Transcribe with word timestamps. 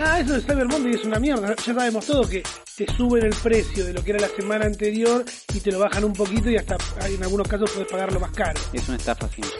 Nada, 0.00 0.20
eso 0.20 0.32
de 0.32 0.40
Cyber 0.40 0.66
Monday 0.66 0.94
es 0.94 1.04
una 1.04 1.18
mierda. 1.18 1.54
Ya 1.56 1.74
sabemos 1.74 2.06
todo 2.06 2.26
que 2.26 2.42
te 2.74 2.86
suben 2.94 3.22
el 3.22 3.34
precio 3.34 3.84
de 3.84 3.92
lo 3.92 4.02
que 4.02 4.12
era 4.12 4.20
la 4.20 4.28
semana 4.28 4.64
anterior 4.64 5.22
y 5.54 5.60
te 5.60 5.70
lo 5.70 5.78
bajan 5.78 6.04
un 6.04 6.14
poquito 6.14 6.48
y 6.48 6.56
hasta 6.56 6.78
en 7.06 7.22
algunos 7.22 7.46
casos 7.46 7.70
puedes 7.70 7.90
pagarlo 7.90 8.18
más 8.18 8.30
caro. 8.30 8.58
Es 8.72 8.88
una 8.88 8.96
estafa 8.96 9.28
simple. 9.28 9.50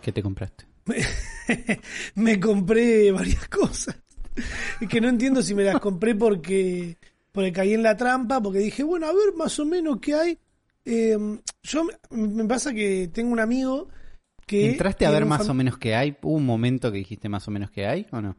¿Qué 0.00 0.10
te 0.10 0.22
compraste? 0.22 0.64
me 2.14 2.40
compré 2.40 3.12
varias 3.12 3.46
cosas. 3.48 3.98
Es 4.80 4.88
que 4.88 5.02
no 5.02 5.10
entiendo 5.10 5.42
si 5.42 5.54
me 5.54 5.64
las 5.64 5.80
compré 5.80 6.14
porque, 6.14 6.96
porque 7.30 7.52
caí 7.52 7.74
en 7.74 7.82
la 7.82 7.94
trampa, 7.94 8.40
porque 8.40 8.60
dije, 8.60 8.84
bueno, 8.84 9.04
a 9.04 9.12
ver 9.12 9.34
más 9.36 9.58
o 9.58 9.66
menos 9.66 9.98
qué 10.00 10.14
hay. 10.14 10.38
Eh, 10.86 11.18
yo 11.62 11.86
me 12.08 12.44
pasa 12.46 12.72
que 12.72 13.10
tengo 13.12 13.34
un 13.34 13.40
amigo 13.40 13.88
que... 14.46 14.70
¿Entraste 14.70 15.04
a 15.04 15.10
ver 15.10 15.26
más 15.26 15.46
o 15.46 15.52
menos 15.52 15.76
qué 15.76 15.94
hay? 15.94 16.16
¿Hubo 16.22 16.36
un 16.36 16.46
momento 16.46 16.90
que 16.90 16.96
dijiste 16.96 17.28
más 17.28 17.46
o 17.48 17.50
menos 17.50 17.70
qué 17.70 17.86
hay 17.86 18.06
o 18.12 18.22
no? 18.22 18.34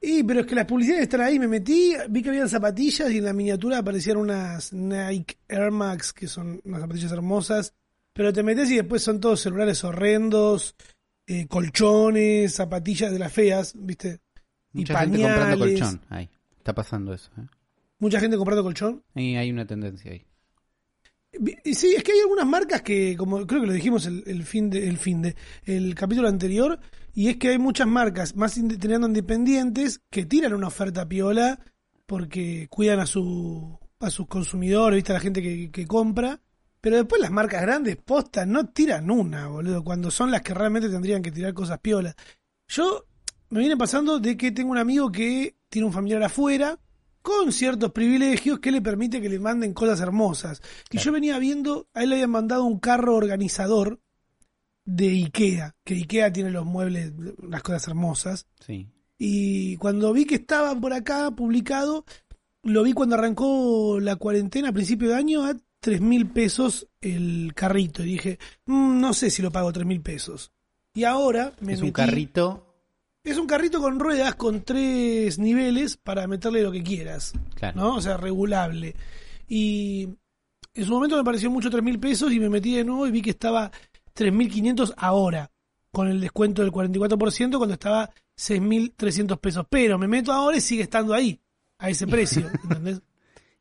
Y, 0.00 0.22
pero 0.22 0.40
es 0.40 0.46
que 0.46 0.54
las 0.54 0.66
publicidades 0.66 1.02
están 1.02 1.22
ahí, 1.22 1.38
me 1.38 1.48
metí, 1.48 1.94
vi 2.08 2.22
que 2.22 2.28
habían 2.28 2.48
zapatillas 2.48 3.10
y 3.10 3.18
en 3.18 3.24
la 3.24 3.32
miniatura 3.32 3.78
aparecían 3.78 4.16
unas 4.16 4.72
Nike 4.72 5.38
Air 5.48 5.72
Max, 5.72 6.12
que 6.12 6.28
son 6.28 6.60
unas 6.64 6.80
zapatillas 6.82 7.10
hermosas, 7.10 7.74
pero 8.12 8.32
te 8.32 8.42
metes 8.44 8.70
y 8.70 8.76
después 8.76 9.02
son 9.02 9.20
todos 9.20 9.40
celulares 9.40 9.82
horrendos, 9.82 10.76
eh, 11.26 11.46
colchones, 11.48 12.54
zapatillas 12.54 13.10
de 13.12 13.18
las 13.18 13.32
feas, 13.32 13.74
¿viste? 13.76 14.20
Mucha 14.72 14.92
y 14.92 14.96
gente 14.96 15.22
comprando 15.22 15.58
colchón, 15.58 16.00
ahí. 16.10 16.30
Está 16.58 16.74
pasando 16.74 17.12
eso. 17.12 17.30
¿eh? 17.36 17.46
¿Mucha 17.98 18.20
gente 18.20 18.36
comprando 18.36 18.62
colchón? 18.62 19.02
Y 19.14 19.34
hay 19.34 19.50
una 19.50 19.66
tendencia 19.66 20.12
ahí. 20.12 20.24
Sí, 21.64 21.94
es 21.96 22.02
que 22.02 22.12
hay 22.12 22.20
algunas 22.20 22.46
marcas 22.46 22.82
que, 22.82 23.16
como 23.16 23.46
creo 23.46 23.60
que 23.60 23.66
lo 23.66 23.72
dijimos 23.72 24.06
el, 24.06 24.44
fin 24.44 24.70
de, 24.70 24.88
el 24.88 24.98
fin 24.98 25.22
de, 25.22 25.36
el 25.64 25.94
capítulo 25.94 26.28
anterior, 26.28 26.78
y 27.14 27.28
es 27.28 27.36
que 27.36 27.50
hay 27.50 27.58
muchas 27.58 27.86
marcas 27.86 28.36
más 28.36 28.54
teniendo 28.54 29.06
independientes 29.06 30.00
que 30.10 30.26
tiran 30.26 30.54
una 30.54 30.68
oferta 30.68 31.08
piola 31.08 31.58
porque 32.06 32.66
cuidan 32.70 33.00
a 33.00 33.06
su 33.06 33.78
a 34.00 34.10
sus 34.10 34.26
consumidores, 34.28 34.96
viste 34.96 35.12
a 35.12 35.14
la 35.16 35.20
gente 35.20 35.42
que, 35.42 35.70
que 35.70 35.86
compra, 35.86 36.40
pero 36.80 36.96
después 36.96 37.20
las 37.20 37.32
marcas 37.32 37.62
grandes 37.62 37.96
postas 37.96 38.46
no 38.46 38.66
tiran 38.68 39.10
una, 39.10 39.48
boludo, 39.48 39.82
cuando 39.82 40.10
son 40.10 40.30
las 40.30 40.42
que 40.42 40.54
realmente 40.54 40.88
tendrían 40.88 41.22
que 41.22 41.32
tirar 41.32 41.52
cosas 41.52 41.80
piolas. 41.80 42.14
Yo 42.68 43.06
me 43.50 43.60
viene 43.60 43.76
pasando 43.76 44.20
de 44.20 44.36
que 44.36 44.52
tengo 44.52 44.70
un 44.70 44.78
amigo 44.78 45.10
que 45.10 45.56
tiene 45.68 45.86
un 45.86 45.92
familiar 45.92 46.22
afuera 46.22 46.78
con 47.28 47.52
ciertos 47.52 47.92
privilegios 47.92 48.58
que 48.58 48.72
le 48.72 48.80
permite 48.80 49.20
que 49.20 49.28
le 49.28 49.38
manden 49.38 49.74
cosas 49.74 50.00
hermosas. 50.00 50.62
Y 50.90 50.96
yo 50.96 51.12
venía 51.12 51.38
viendo, 51.38 51.86
a 51.92 52.02
él 52.02 52.08
le 52.08 52.14
habían 52.14 52.30
mandado 52.30 52.64
un 52.64 52.78
carro 52.78 53.16
organizador 53.16 54.00
de 54.86 55.08
Ikea, 55.08 55.76
que 55.84 55.92
Ikea 55.92 56.32
tiene 56.32 56.50
los 56.50 56.64
muebles, 56.64 57.12
las 57.46 57.62
cosas 57.62 57.86
hermosas. 57.86 58.46
Sí. 58.60 58.88
Y 59.18 59.76
cuando 59.76 60.10
vi 60.14 60.24
que 60.24 60.36
estaba 60.36 60.74
por 60.80 60.94
acá 60.94 61.30
publicado, 61.32 62.06
lo 62.62 62.82
vi 62.82 62.94
cuando 62.94 63.16
arrancó 63.16 64.00
la 64.00 64.16
cuarentena 64.16 64.70
a 64.70 64.72
principio 64.72 65.10
de 65.10 65.16
año 65.16 65.44
a 65.44 65.54
tres 65.80 66.00
mil 66.00 66.30
pesos 66.30 66.88
el 67.02 67.52
carrito. 67.54 68.02
Y 68.04 68.06
dije, 68.06 68.38
mm, 68.64 69.00
no 69.00 69.12
sé 69.12 69.28
si 69.28 69.42
lo 69.42 69.52
pago 69.52 69.70
tres 69.70 69.84
mil 69.84 70.00
pesos. 70.00 70.50
Y 70.94 71.04
ahora 71.04 71.52
me 71.60 71.74
Es 71.74 71.82
un 71.82 71.92
carrito 71.92 72.67
es 73.30 73.38
un 73.38 73.46
carrito 73.46 73.80
con 73.80 73.98
ruedas 73.98 74.34
con 74.34 74.62
tres 74.62 75.38
niveles 75.38 75.96
para 75.96 76.26
meterle 76.26 76.62
lo 76.62 76.72
que 76.72 76.82
quieras. 76.82 77.32
¿No? 77.74 77.96
O 77.96 78.00
sea, 78.00 78.16
regulable. 78.16 78.94
Y 79.48 80.08
en 80.74 80.84
su 80.84 80.92
momento 80.92 81.16
me 81.16 81.24
pareció 81.24 81.50
mucho 81.50 81.70
tres 81.70 81.82
mil 81.82 81.98
pesos 81.98 82.32
y 82.32 82.40
me 82.40 82.48
metí 82.48 82.74
de 82.74 82.84
nuevo 82.84 83.06
y 83.06 83.10
vi 83.10 83.22
que 83.22 83.30
estaba 83.30 83.70
3.500 84.16 84.94
ahora. 84.96 85.50
Con 85.90 86.08
el 86.08 86.20
descuento 86.20 86.62
del 86.62 86.70
44% 86.70 87.56
cuando 87.56 87.74
estaba 87.74 88.10
6.300 88.36 89.38
pesos. 89.38 89.66
Pero 89.70 89.98
me 89.98 90.06
meto 90.06 90.32
ahora 90.32 90.58
y 90.58 90.60
sigue 90.60 90.82
estando 90.82 91.14
ahí. 91.14 91.40
A 91.78 91.90
ese 91.90 92.06
precio. 92.08 92.48
¿Entendés? 92.62 93.00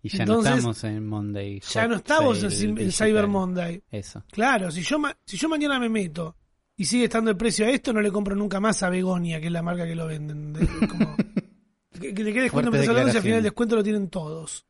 Y 0.04 0.10
ya 0.10 0.26
no 0.26 0.40
estamos 0.40 0.84
en 0.84 1.08
Monday. 1.08 1.62
Ya 1.74 1.88
no 1.88 1.96
estamos 1.96 2.44
en, 2.44 2.92
Cyber 2.92 3.28
Monday. 3.28 3.82
Eso. 3.90 4.24
Claro, 4.32 4.72
si 4.72 4.82
yo, 4.82 4.98
si 5.26 5.38
yo 5.38 5.50
mañana 5.50 5.80
me 5.80 5.90
meto 5.90 6.36
y 6.80 6.86
sigue 6.86 7.06
estando 7.06 7.32
el 7.32 7.38
precio 7.38 7.66
a 7.66 7.72
esto, 7.72 7.92
no 7.92 8.02
le 8.02 8.12
compro 8.12 8.36
nunca 8.36 8.60
más 8.60 8.84
a 8.84 8.90
Begonia, 8.90 9.42
que 9.42 9.48
es 9.48 9.52
la 9.52 9.64
marca 9.64 9.86
que 9.86 9.96
lo 9.96 10.06
venden. 10.06 10.54
Como, 10.88 11.16
que, 12.00 12.14
le 12.14 12.32
quede 12.32 12.44
descuento 12.44 12.74
en 12.74 12.84
y 12.84 12.88
al 12.88 13.22
final 13.22 13.38
el 13.40 13.44
descuento 13.44 13.76
lo 13.76 13.84
tienen 13.84 14.10
todos. 14.10 14.68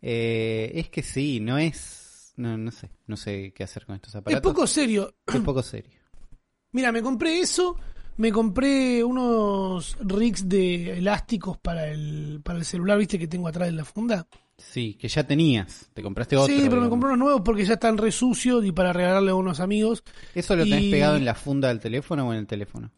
Eh, 0.00 0.70
es 0.74 0.88
que 0.88 1.02
sí, 1.02 1.40
no 1.40 1.58
es. 1.58 2.32
No, 2.36 2.56
no 2.56 2.70
sé, 2.70 2.90
no 3.08 3.16
sé 3.16 3.52
qué 3.52 3.64
hacer 3.64 3.84
con 3.84 3.96
estos 3.96 4.14
aparatos. 4.14 4.36
Es 4.36 4.54
poco 4.54 4.66
serio. 4.68 5.12
Es 5.26 5.40
poco 5.40 5.60
serio. 5.60 5.98
Mira, 6.72 6.92
me 6.92 7.02
compré 7.02 7.40
eso, 7.40 7.76
me 8.18 8.30
compré 8.30 9.02
unos 9.02 9.96
rigs 9.98 10.48
de 10.48 10.98
elásticos 10.98 11.58
para 11.58 11.88
el, 11.88 12.40
para 12.44 12.60
el 12.60 12.64
celular, 12.64 12.98
viste, 12.98 13.18
que 13.18 13.26
tengo 13.26 13.48
atrás 13.48 13.66
de 13.66 13.72
la 13.72 13.84
funda. 13.84 14.28
Sí, 14.58 14.94
que 15.00 15.06
ya 15.06 15.24
tenías. 15.24 15.88
Te 15.94 16.02
compraste 16.02 16.36
otro. 16.36 16.54
Sí, 16.54 16.66
pero 16.68 16.80
me 16.80 16.88
compré 16.88 17.06
unos 17.08 17.18
nuevos 17.18 17.42
porque 17.44 17.64
ya 17.64 17.74
están 17.74 17.96
re 17.96 18.10
sucios 18.10 18.64
y 18.64 18.72
para 18.72 18.92
regalarle 18.92 19.30
a 19.30 19.36
unos 19.36 19.60
amigos. 19.60 20.02
¿Eso 20.34 20.56
lo 20.56 20.64
tenés 20.64 20.90
pegado 20.90 21.16
en 21.16 21.24
la 21.24 21.36
funda 21.36 21.68
del 21.68 21.78
teléfono 21.78 22.28
o 22.28 22.32
en 22.32 22.40
el 22.40 22.46
teléfono? 22.46 22.90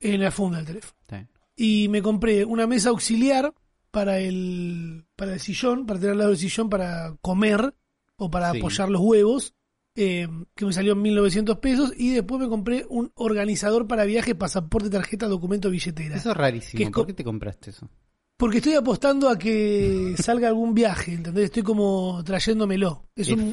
En 0.00 0.20
la 0.20 0.32
funda 0.32 0.58
del 0.58 0.66
teléfono. 0.66 0.96
Y 1.54 1.88
me 1.88 2.02
compré 2.02 2.44
una 2.44 2.66
mesa 2.66 2.90
auxiliar 2.90 3.54
para 3.90 4.18
el, 4.18 5.06
para 5.14 5.32
el 5.32 5.40
sillón, 5.40 5.86
para 5.86 6.00
tener 6.00 6.12
al 6.12 6.18
lado 6.18 6.30
del 6.30 6.38
sillón 6.38 6.68
para 6.68 7.16
comer 7.22 7.74
o 8.16 8.30
para 8.30 8.50
apoyar 8.50 8.90
los 8.90 9.00
huevos, 9.00 9.54
eh, 9.94 10.28
que 10.54 10.66
me 10.66 10.72
salió 10.72 10.92
en 10.92 11.02
1900 11.02 11.58
pesos. 11.58 11.92
Y 11.96 12.10
después 12.10 12.40
me 12.40 12.48
compré 12.48 12.84
un 12.90 13.12
organizador 13.14 13.86
para 13.86 14.04
viaje, 14.04 14.34
pasaporte, 14.34 14.90
tarjeta, 14.90 15.28
documento, 15.28 15.70
billetera. 15.70 16.16
Eso 16.16 16.32
es 16.32 16.36
rarísimo. 16.36 16.90
¿Por 16.90 17.06
qué 17.06 17.14
te 17.14 17.24
compraste 17.24 17.70
eso? 17.70 17.88
Porque 18.36 18.58
estoy 18.58 18.74
apostando 18.74 19.28
a 19.28 19.38
que 19.38 20.14
salga 20.22 20.48
algún 20.48 20.74
viaje, 20.74 21.14
¿entendés? 21.14 21.46
Estoy 21.46 21.62
como 21.62 22.22
trayéndomelo. 22.24 23.06
Es, 23.14 23.30
un, 23.30 23.52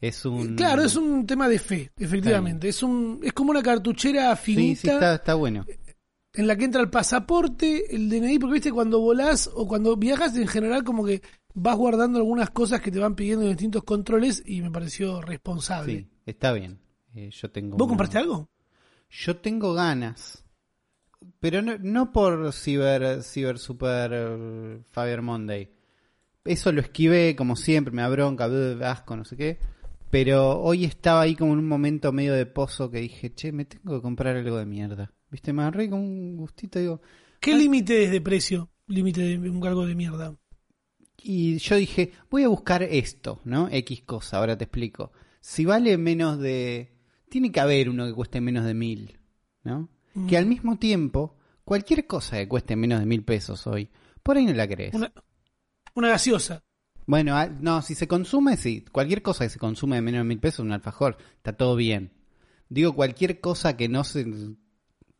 es, 0.00 0.24
un, 0.24 0.56
Claro, 0.56 0.82
es 0.82 0.96
un 0.96 1.26
tema 1.26 1.48
de 1.48 1.58
fe, 1.58 1.92
efectivamente. 1.96 2.68
Es 2.68 2.82
un 2.82 3.20
es 3.22 3.32
como 3.32 3.50
una 3.50 3.62
cartuchera 3.62 4.34
finita. 4.36 4.80
Sí, 4.80 4.88
está, 4.88 5.14
está 5.14 5.34
bueno. 5.34 5.64
En 6.34 6.46
la 6.46 6.56
que 6.56 6.64
entra 6.64 6.80
el 6.80 6.90
pasaporte, 6.90 7.94
el 7.94 8.08
DNI, 8.08 8.38
porque 8.38 8.54
viste, 8.54 8.72
cuando 8.72 9.00
volás 9.00 9.50
o 9.52 9.66
cuando 9.66 9.96
viajas, 9.96 10.36
en 10.36 10.46
general, 10.46 10.84
como 10.84 11.04
que 11.04 11.22
vas 11.54 11.76
guardando 11.76 12.18
algunas 12.18 12.50
cosas 12.50 12.80
que 12.80 12.90
te 12.92 12.98
van 12.98 13.16
pidiendo 13.16 13.44
en 13.44 13.50
distintos 13.50 13.82
controles 13.82 14.42
y 14.46 14.60
me 14.62 14.70
pareció 14.70 15.20
responsable. 15.20 15.92
Sí, 15.92 16.08
está 16.26 16.52
bien. 16.52 16.78
Eh, 17.14 17.30
yo 17.32 17.50
tengo 17.50 17.76
¿Vos 17.76 17.88
compraste 17.88 18.18
algo? 18.18 18.48
Yo 19.10 19.36
tengo 19.38 19.72
ganas 19.72 20.44
pero 21.40 21.62
no, 21.62 21.78
no 21.78 22.12
por 22.12 22.52
Cyber, 22.52 23.22
Cyber 23.22 23.58
Super 23.58 24.12
uh, 24.12 24.82
Fire 24.90 25.22
Monday. 25.22 25.70
Eso 26.44 26.72
lo 26.72 26.80
esquivé 26.80 27.36
como 27.36 27.56
siempre, 27.56 27.92
me 27.92 28.02
da 28.02 28.08
bronca, 28.08 28.48
asco, 28.90 29.16
no 29.16 29.24
sé 29.24 29.36
qué. 29.36 29.58
Pero 30.10 30.58
hoy 30.60 30.84
estaba 30.84 31.22
ahí 31.22 31.36
como 31.36 31.52
en 31.52 31.58
un 31.58 31.68
momento 31.68 32.12
medio 32.12 32.32
de 32.32 32.46
pozo 32.46 32.90
que 32.90 33.00
dije, 33.00 33.34
che, 33.34 33.52
me 33.52 33.66
tengo 33.66 33.96
que 33.96 34.02
comprar 34.02 34.36
algo 34.36 34.56
de 34.56 34.64
mierda. 34.64 35.12
¿Viste? 35.30 35.52
Me 35.52 35.62
agarré 35.62 35.90
con 35.90 36.00
un 36.00 36.36
gustito, 36.36 36.78
digo. 36.78 37.02
¿Qué 37.40 37.54
límite 37.54 38.04
es 38.04 38.10
de 38.10 38.20
precio? 38.20 38.70
Límite 38.86 39.20
de 39.20 39.50
un 39.50 39.60
cargo 39.60 39.86
de 39.86 39.94
mierda. 39.94 40.34
Y 41.22 41.58
yo 41.58 41.76
dije, 41.76 42.12
voy 42.30 42.44
a 42.44 42.48
buscar 42.48 42.82
esto, 42.82 43.40
¿no? 43.44 43.68
X 43.70 44.02
cosa, 44.02 44.38
ahora 44.38 44.56
te 44.56 44.64
explico. 44.64 45.12
Si 45.40 45.64
vale 45.66 45.98
menos 45.98 46.38
de. 46.38 46.94
Tiene 47.28 47.52
que 47.52 47.60
haber 47.60 47.90
uno 47.90 48.06
que 48.06 48.14
cueste 48.14 48.40
menos 48.40 48.64
de 48.64 48.72
mil, 48.72 49.18
¿no? 49.62 49.90
Que 50.28 50.36
al 50.36 50.46
mismo 50.46 50.76
tiempo, 50.78 51.36
cualquier 51.64 52.06
cosa 52.06 52.38
que 52.38 52.48
cueste 52.48 52.76
menos 52.76 53.00
de 53.00 53.06
mil 53.06 53.24
pesos 53.24 53.66
hoy, 53.66 53.90
por 54.22 54.36
ahí 54.36 54.46
no 54.46 54.52
la 54.52 54.68
crees. 54.68 54.94
Una, 55.94 56.08
gaseosa. 56.08 56.62
Bueno, 57.06 57.36
ah, 57.36 57.46
no, 57.46 57.82
si 57.82 57.94
se 57.94 58.06
consume, 58.06 58.56
sí. 58.56 58.84
Cualquier 58.92 59.22
cosa 59.22 59.44
que 59.44 59.50
se 59.50 59.58
consume 59.58 59.96
de 59.96 60.02
menos 60.02 60.20
de 60.20 60.24
mil 60.24 60.38
pesos, 60.38 60.60
un 60.60 60.72
alfajor, 60.72 61.16
está 61.36 61.54
todo 61.54 61.76
bien. 61.76 62.12
Digo, 62.68 62.94
cualquier 62.94 63.40
cosa 63.40 63.76
que 63.76 63.88
no 63.88 64.04
se... 64.04 64.20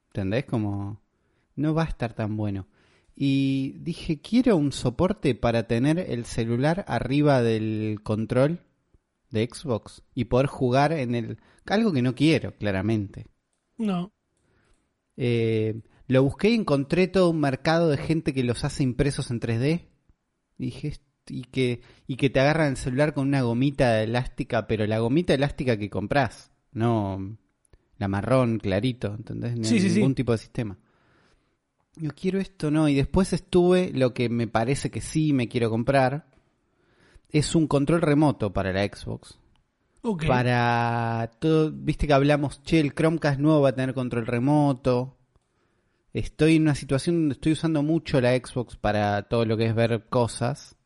¿Entendés? 0.09 0.45
Como... 0.45 1.01
No 1.57 1.75
va 1.75 1.85
a 1.85 1.89
estar 1.89 2.13
tan 2.13 2.37
bueno. 2.37 2.67
Y 3.17 3.73
dije, 3.81 4.21
quiero 4.21 4.57
un 4.57 4.71
soporte 4.71 5.35
para 5.35 5.67
tener 5.67 5.99
el 5.99 6.25
celular 6.25 6.85
arriba 6.87 7.43
del 7.43 8.01
control 8.03 8.61
de 9.31 9.49
Xbox 9.53 10.03
y 10.15 10.27
poder 10.27 10.47
jugar 10.47 10.93
en 10.93 11.15
el... 11.15 11.39
Algo 11.67 11.93
que 11.93 12.03
no 12.03 12.15
quiero, 12.15 12.55
claramente. 12.57 13.27
No. 13.77 14.13
Eh, 15.19 15.83
lo 16.07 16.23
busqué 16.23 16.49
y 16.49 16.55
encontré 16.55 17.09
todo 17.09 17.31
un 17.31 17.41
mercado 17.41 17.91
de 17.91 17.99
gente 17.99 18.33
que 18.33 18.45
los 18.45 18.65
hace 18.65 18.83
impresos 18.83 19.31
en 19.31 19.41
3D. 19.41 19.89
Y 20.57 20.65
dije, 20.65 20.95
y 21.29 21.43
que, 21.43 21.83
y 22.07 22.17
que 22.17 22.31
te 22.31 22.41
agarran 22.41 22.71
el 22.71 22.77
celular 22.79 23.13
con 23.13 23.29
una 23.29 23.43
gomita 23.43 24.03
elástica, 24.03 24.67
pero 24.67 24.87
la 24.87 25.01
gomita 25.01 25.35
elástica 25.35 25.77
que 25.77 25.91
compras, 25.91 26.51
no 26.73 27.37
la 27.99 28.09
marrón 28.09 28.59
clarito, 28.59 29.15
¿entendés? 29.15 29.57
ningún 29.57 30.15
tipo 30.15 30.33
de 30.33 30.39
sistema. 30.39 30.79
Yo 31.97 32.11
quiero 32.15 32.39
esto, 32.39 32.71
no. 32.71 32.89
Y 32.89 32.95
después 32.95 33.33
estuve, 33.33 33.91
lo 33.93 34.15
que 34.15 34.29
me 34.29 34.47
parece 34.47 34.91
que 34.91 35.01
sí 35.01 35.33
me 35.33 35.49
quiero 35.49 35.69
comprar, 35.69 36.31
es 37.29 37.55
un 37.55 37.67
control 37.67 38.01
remoto 38.01 38.53
para 38.53 38.73
la 38.73 38.85
Xbox. 38.85 39.39
Para 40.27 41.31
todo, 41.39 41.73
viste 41.73 42.07
que 42.07 42.13
hablamos, 42.13 42.63
che, 42.63 42.81
el 42.81 42.95
Chromecast 42.95 43.41
nuevo 43.41 43.63
va 43.63 43.71
a 43.71 43.75
tener 43.75 43.95
control 43.95 44.27
remoto. 44.27 45.17
estoy 46.13 46.57
en 46.57 46.63
una 46.63 46.75
situación 46.75 47.17
donde 47.17 47.35
estoy 47.35 47.53
usando 47.53 47.83
mucho 47.83 48.21
la 48.21 48.37
Xbox 48.37 48.77
para 48.77 49.23
todo 49.23 49.45
lo 49.45 49.57
que 49.57 49.67
es 49.67 49.75
ver 49.75 50.07
cosas. 50.09 50.77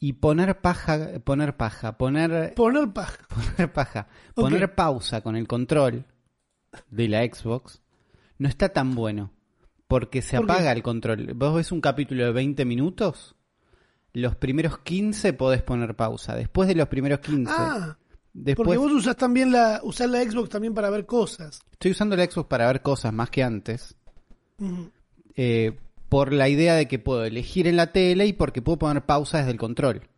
Y 0.00 0.14
poner 0.14 0.60
paja, 0.60 1.18
poner 1.24 1.56
paja, 1.56 1.98
poner, 1.98 2.54
Poner 2.54 2.92
paja. 2.92 3.18
poner 3.56 3.72
paja, 3.72 4.08
poner 4.34 4.74
pausa 4.74 5.20
con 5.22 5.36
el 5.36 5.48
control 5.48 6.04
de 6.90 7.08
la 7.08 7.24
Xbox 7.24 7.82
no 8.38 8.48
está 8.48 8.68
tan 8.70 8.94
bueno. 8.94 9.32
Porque 9.88 10.22
se 10.22 10.36
¿Por 10.36 10.46
qué? 10.46 10.52
apaga 10.52 10.72
el 10.72 10.82
control. 10.82 11.32
Vos 11.34 11.54
ves 11.54 11.72
un 11.72 11.80
capítulo 11.80 12.24
de 12.24 12.32
20 12.32 12.64
minutos, 12.64 13.36
los 14.14 14.36
primeros 14.36 14.78
15 14.78 15.32
podés 15.34 15.62
poner 15.62 15.94
pausa. 15.94 16.34
Después 16.34 16.68
de 16.68 16.74
los 16.74 16.88
primeros 16.88 17.20
15, 17.20 17.52
Ah, 17.56 17.96
después 18.32 18.66
porque 18.66 18.78
vos 18.78 18.92
usás 18.92 19.16
también 19.16 19.52
la, 19.52 19.80
usás 19.82 20.08
la 20.10 20.22
Xbox 20.22 20.48
también 20.48 20.74
para 20.74 20.90
ver 20.90 21.06
cosas. 21.06 21.60
estoy 21.72 21.90
usando 21.92 22.16
la 22.16 22.24
Xbox 22.24 22.48
para 22.48 22.66
ver 22.66 22.82
cosas 22.82 23.12
más 23.12 23.30
que 23.30 23.42
antes. 23.42 23.96
Eh, 25.36 25.78
por 26.08 26.32
la 26.32 26.48
idea 26.48 26.74
de 26.74 26.88
que 26.88 26.98
puedo 26.98 27.24
elegir 27.24 27.66
en 27.66 27.76
la 27.76 27.92
tele 27.92 28.26
y 28.26 28.32
porque 28.32 28.62
puedo 28.62 28.78
poner 28.78 29.04
pausa 29.04 29.38
desde 29.38 29.52
el 29.52 29.58
control. 29.58 30.08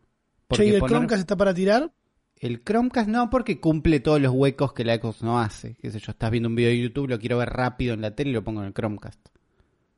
Porque 0.47 0.63
Che, 0.63 0.69
¿y 0.69 0.73
el 0.75 0.79
poner- 0.79 0.89
Chromecast 0.97 1.19
está 1.19 1.35
para 1.37 1.53
tirar? 1.53 1.91
el 2.37 2.63
Chromecast 2.63 3.07
no, 3.07 3.29
porque 3.29 3.59
cumple 3.59 3.99
todos 3.99 4.19
los 4.19 4.31
huecos 4.33 4.73
que 4.73 4.83
la 4.83 4.95
Xbox 4.95 5.21
no 5.21 5.39
hace. 5.39 5.75
Qué 5.79 5.91
sé 5.91 5.99
yo, 5.99 6.11
estás 6.11 6.31
viendo 6.31 6.49
un 6.49 6.55
video 6.55 6.71
de 6.71 6.81
YouTube, 6.81 7.07
lo 7.07 7.19
quiero 7.19 7.37
ver 7.37 7.49
rápido 7.49 7.93
en 7.93 8.01
la 8.01 8.15
tele 8.15 8.31
y 8.31 8.33
lo 8.33 8.43
pongo 8.43 8.61
en 8.61 8.67
el 8.67 8.73
Chromecast. 8.73 9.19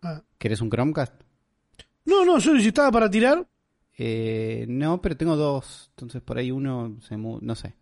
Ah. 0.01 0.21
¿Querés 0.37 0.59
un 0.59 0.69
Chromecast? 0.69 1.13
No, 2.05 2.25
no, 2.25 2.37
yo 2.39 2.57
si 2.59 2.67
estaba 2.67 2.91
para 2.91 3.09
tirar. 3.09 3.47
Eh, 3.97 4.65
no, 4.67 5.01
pero 5.01 5.15
tengo 5.17 5.35
dos. 5.35 5.89
Entonces 5.91 6.21
por 6.21 6.37
ahí 6.37 6.51
uno 6.51 6.97
se 7.01 7.17
mu- 7.17 7.39
no 7.41 7.55
sé. 7.55 7.75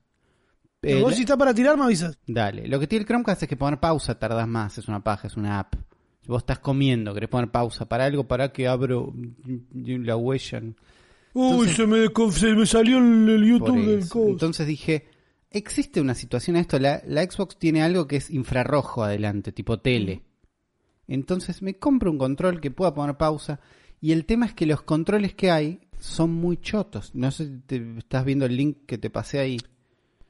Eh, 0.84 1.00
vos 1.02 1.12
la- 1.12 1.16
si 1.18 1.24
está 1.24 1.38
para 1.38 1.54
tirar 1.54 1.78
me 1.78 1.86
avisas. 1.86 2.18
Dale. 2.28 2.68
Lo 2.68 2.80
que 2.80 2.88
tiene 2.88 3.02
el 3.04 3.08
Chromecast 3.08 3.44
es 3.44 3.50
que 3.50 3.56
poner 3.58 3.80
pausa 3.80 4.18
tardás 4.18 4.48
más. 4.48 4.78
Es 4.78 4.88
una 4.88 5.04
paja, 5.04 5.28
es 5.28 5.38
una 5.38 5.60
app. 5.60 5.76
Si 6.22 6.28
vos 6.28 6.42
estás 6.42 6.60
comiendo, 6.60 7.14
querés 7.14 7.30
poner 7.30 7.50
pausa 7.50 7.86
para 7.88 8.06
algo, 8.06 8.28
para 8.28 8.52
que 8.52 8.68
abro 8.68 9.14
la 9.74 10.16
huella. 10.18 10.62
Uy, 11.34 11.68
se, 11.70 11.88
me, 11.88 12.08
se 12.32 12.54
me 12.54 12.66
salió 12.66 12.98
el, 13.00 13.30
el 13.30 13.46
YouTube 13.46 13.86
del 13.86 14.00
coso. 14.10 14.30
Entonces 14.30 14.68
dije, 14.68 15.08
existe 15.50 16.02
una 16.02 16.14
situación 16.14 16.58
a 16.58 16.60
esto. 16.60 16.78
La, 16.78 17.02
la 17.08 17.24
Xbox 17.24 17.58
tiene 17.58 17.82
algo 17.82 18.06
que 18.08 18.18
es 18.18 18.30
infrarrojo 18.30 19.04
adelante, 19.04 19.52
tipo 19.52 19.80
tele. 19.80 20.24
Entonces 21.08 21.62
me 21.62 21.76
compro 21.78 22.12
un 22.12 22.18
control 22.18 22.60
que 22.62 22.72
pueda 22.72 22.94
poner 22.94 23.16
pausa. 23.18 23.60
Y 24.00 24.12
el 24.12 24.26
tema 24.26 24.46
es 24.46 24.54
que 24.54 24.66
los 24.66 24.82
controles 24.82 25.34
que 25.34 25.52
hay 25.52 25.80
son 26.02 26.32
muy 26.34 26.58
chotos. 26.58 27.14
No 27.16 27.32
sé 27.32 27.46
si 27.46 27.60
te 27.66 27.98
estás 27.98 28.26
viendo 28.26 28.46
el 28.46 28.58
link 28.58 28.80
que 28.86 28.98
te 28.98 29.10
pasé 29.10 29.40
ahí. 29.40 29.58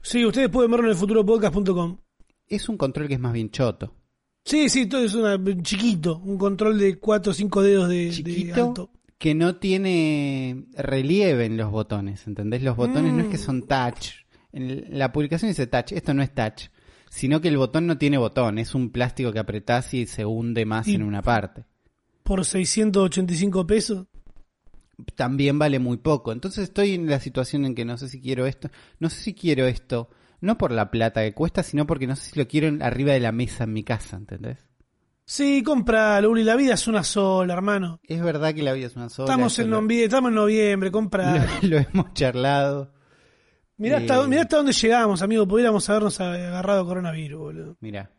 Sí, 0.02 0.24
ustedes 0.24 0.48
pueden 0.50 0.70
verlo 0.70 0.86
en 0.86 0.90
el 0.92 0.96
futuropodcast.com. 0.96 1.98
Es 2.46 2.68
un 2.68 2.76
control 2.76 3.08
que 3.08 3.14
es 3.14 3.20
más 3.20 3.32
bien 3.32 3.50
choto. 3.50 3.94
Sí, 4.44 4.68
sí, 4.68 4.86
todo 4.86 5.02
es 5.04 5.14
una, 5.14 5.38
chiquito, 5.62 6.18
un 6.18 6.36
control 6.36 6.78
de 6.78 6.98
4 6.98 7.30
o 7.30 7.34
5 7.34 7.62
dedos 7.62 7.88
de, 7.88 7.94
de 8.06 8.10
Chiquito, 8.10 8.68
alto. 8.68 8.90
que 9.16 9.34
no 9.34 9.56
tiene 9.56 10.66
relieve 10.74 11.44
en 11.46 11.56
los 11.56 11.70
botones, 11.70 12.26
¿entendés? 12.26 12.62
Los 12.62 12.76
botones 12.76 13.12
no 13.12 13.20
es 13.20 13.28
que 13.28 13.38
son 13.38 13.62
touch. 13.62 14.08
En 14.52 14.98
la 14.98 15.12
publicación 15.12 15.48
dice 15.50 15.68
touch, 15.68 15.92
esto 15.92 16.12
no 16.12 16.22
es 16.22 16.34
touch, 16.34 16.64
sino 17.08 17.40
que 17.40 17.48
el 17.48 17.56
botón 17.56 17.86
no 17.86 17.96
tiene 17.98 18.18
botón, 18.18 18.58
es 18.58 18.74
un 18.74 18.90
plástico 18.90 19.32
que 19.32 19.38
apretás 19.38 19.94
y 19.94 20.06
se 20.06 20.26
hunde 20.26 20.64
más 20.66 20.88
Y- 20.88 20.96
en 20.96 21.04
una 21.04 21.22
parte. 21.22 21.64
Por 22.24 22.44
685 22.44 23.66
pesos. 23.66 24.06
También 25.16 25.58
vale 25.58 25.78
muy 25.78 25.96
poco. 25.96 26.32
Entonces 26.32 26.64
estoy 26.64 26.94
en 26.94 27.08
la 27.08 27.18
situación 27.20 27.64
en 27.64 27.74
que 27.74 27.84
no 27.84 27.96
sé 27.98 28.08
si 28.08 28.20
quiero 28.20 28.46
esto, 28.46 28.70
no 28.98 29.08
sé 29.10 29.20
si 29.22 29.34
quiero 29.34 29.66
esto, 29.66 30.10
no 30.40 30.58
por 30.58 30.70
la 30.72 30.90
plata 30.90 31.22
que 31.22 31.34
cuesta, 31.34 31.62
sino 31.62 31.86
porque 31.86 32.06
no 32.06 32.14
sé 32.16 32.30
si 32.32 32.38
lo 32.38 32.46
quiero 32.46 32.68
en- 32.68 32.82
arriba 32.82 33.12
de 33.12 33.20
la 33.20 33.32
mesa 33.32 33.64
en 33.64 33.72
mi 33.72 33.84
casa, 33.84 34.16
¿entendés? 34.16 34.58
Sí, 35.24 35.62
compralo, 35.62 36.30
Uli, 36.30 36.42
la 36.44 36.56
vida 36.56 36.74
es 36.74 36.86
una 36.88 37.04
sola, 37.04 37.54
hermano. 37.54 38.00
Es 38.02 38.20
verdad 38.22 38.52
que 38.54 38.62
la 38.62 38.72
vida 38.72 38.86
es 38.88 38.96
una 38.96 39.08
sola. 39.08 39.26
Estamos 39.32 39.58
en, 39.60 39.70
noviembre, 39.70 40.04
estamos 40.04 40.28
en 40.28 40.34
noviembre, 40.34 40.90
compralo. 40.90 41.44
lo, 41.62 41.68
lo 41.68 41.78
hemos 41.78 42.12
charlado. 42.12 42.92
Mirá 43.78 43.98
hasta, 43.98 44.22
Eh. 44.22 44.28
mirá 44.28 44.42
hasta 44.42 44.56
dónde 44.58 44.72
llegamos, 44.72 45.22
amigo. 45.22 45.46
Pudiéramos 45.48 45.88
habernos 45.88 46.20
agarrado 46.20 46.84
coronavirus, 46.86 47.38
boludo. 47.40 47.76
Mira, 47.80 48.10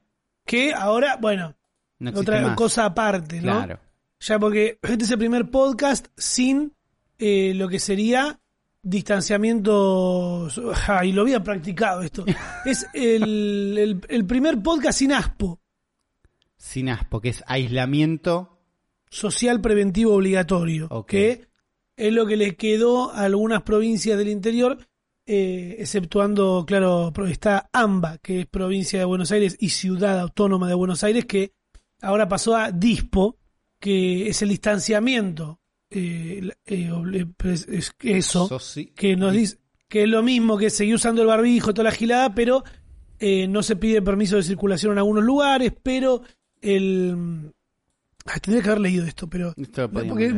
Que 0.45 0.73
ahora, 0.73 1.17
bueno, 1.21 1.55
no 1.99 2.11
otra 2.11 2.41
más. 2.41 2.55
cosa 2.55 2.85
aparte, 2.85 3.37
¿no? 3.41 3.53
Claro. 3.57 3.79
Ya 4.25 4.39
porque 4.39 4.79
este 4.81 5.03
es 5.05 5.11
el 5.11 5.17
primer 5.17 5.49
podcast 5.49 6.07
sin 6.17 6.73
eh, 7.19 7.53
lo 7.55 7.67
que 7.67 7.79
sería 7.79 8.39
distanciamiento. 8.81 10.47
Ay, 10.87 11.11
lo 11.11 11.21
había 11.23 11.43
practicado 11.43 12.01
esto. 12.01 12.25
es 12.65 12.87
el, 12.93 13.77
el- 13.77 14.01
el 14.07 14.25
primer 14.25 14.61
podcast 14.61 14.99
sin 14.99 15.11
ASPO, 15.13 15.59
Sin 16.57 16.89
aspo, 16.89 17.19
que 17.21 17.29
es 17.29 17.43
aislamiento. 17.47 18.59
social 19.09 19.61
preventivo 19.61 20.15
obligatorio. 20.15 20.87
Ok. 20.89 21.07
Que 21.09 21.47
es 21.95 22.13
lo 22.13 22.25
que 22.25 22.37
le 22.37 22.55
quedó 22.55 23.11
a 23.11 23.23
algunas 23.25 23.61
provincias 23.63 24.17
del 24.17 24.29
interior, 24.29 24.77
eh, 25.25 25.75
exceptuando, 25.79 26.63
claro, 26.65 27.13
está 27.27 27.69
AMBA, 27.71 28.17
que 28.17 28.41
es 28.41 28.45
provincia 28.47 28.99
de 28.99 29.05
Buenos 29.05 29.31
Aires 29.31 29.55
y 29.59 29.69
ciudad 29.69 30.19
autónoma 30.19 30.67
de 30.67 30.73
Buenos 30.73 31.03
Aires, 31.03 31.25
que 31.25 31.51
ahora 32.01 32.27
pasó 32.27 32.55
a 32.55 32.71
DISPO, 32.71 33.37
que 33.83 34.29
es 34.29 34.41
el 34.41 34.47
distanciamiento. 34.47 35.59
eh, 35.89 36.49
eh, 36.65 37.25
pues, 37.35 37.67
es 37.67 37.93
eso, 37.99 38.49
que 38.95 39.17
nos 39.17 39.33
dice 39.33 39.57
que 39.89 40.03
es 40.03 40.09
lo 40.09 40.23
mismo 40.23 40.57
que 40.57 40.69
seguir 40.69 40.95
usando 40.95 41.21
el 41.21 41.27
barbijo, 41.27 41.73
toda 41.73 41.89
la 41.89 41.95
gilada, 41.95 42.33
pero 42.33 42.63
eh, 43.19 43.45
no 43.49 43.61
se 43.61 43.75
pide 43.75 44.01
permiso 44.01 44.37
de 44.37 44.43
circulación 44.43 44.93
en 44.93 44.99
algunos 44.99 45.25
lugares, 45.25 45.73
pero 45.83 46.21
el... 46.61 47.51
Ay, 48.25 48.39
tendría 48.39 48.63
que 48.63 48.69
haber 48.69 48.81
leído 48.81 49.05
esto, 49.05 49.29
pero... 49.29 49.53
Esto 49.57 49.91
Porque 49.91 50.33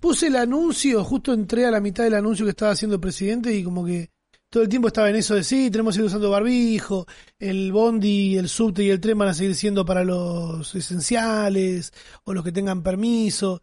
puse 0.00 0.26
el 0.26 0.34
anuncio, 0.34 1.04
justo 1.04 1.32
entré 1.32 1.64
a 1.64 1.70
la 1.70 1.80
mitad 1.80 2.02
del 2.02 2.14
anuncio 2.14 2.44
que 2.44 2.50
estaba 2.50 2.72
haciendo 2.72 2.96
el 2.96 3.00
presidente 3.00 3.54
y 3.54 3.62
como 3.62 3.86
que 3.86 4.10
todo 4.50 4.62
el 4.62 4.68
tiempo 4.68 4.88
estaba 4.88 5.10
en 5.10 5.16
eso 5.16 5.34
de 5.34 5.44
sí, 5.44 5.70
tenemos 5.70 5.92
que 5.92 5.96
seguir 5.96 6.06
usando 6.08 6.30
barbijo, 6.30 7.06
el 7.38 7.70
bondi, 7.72 8.36
el 8.36 8.48
subte 8.48 8.82
y 8.82 8.90
el 8.90 9.00
tren 9.00 9.18
van 9.18 9.28
a 9.28 9.34
seguir 9.34 9.54
siendo 9.54 9.84
para 9.84 10.04
los 10.04 10.74
esenciales 10.74 11.92
o 12.24 12.32
los 12.32 12.44
que 12.44 12.52
tengan 12.52 12.82
permiso. 12.82 13.60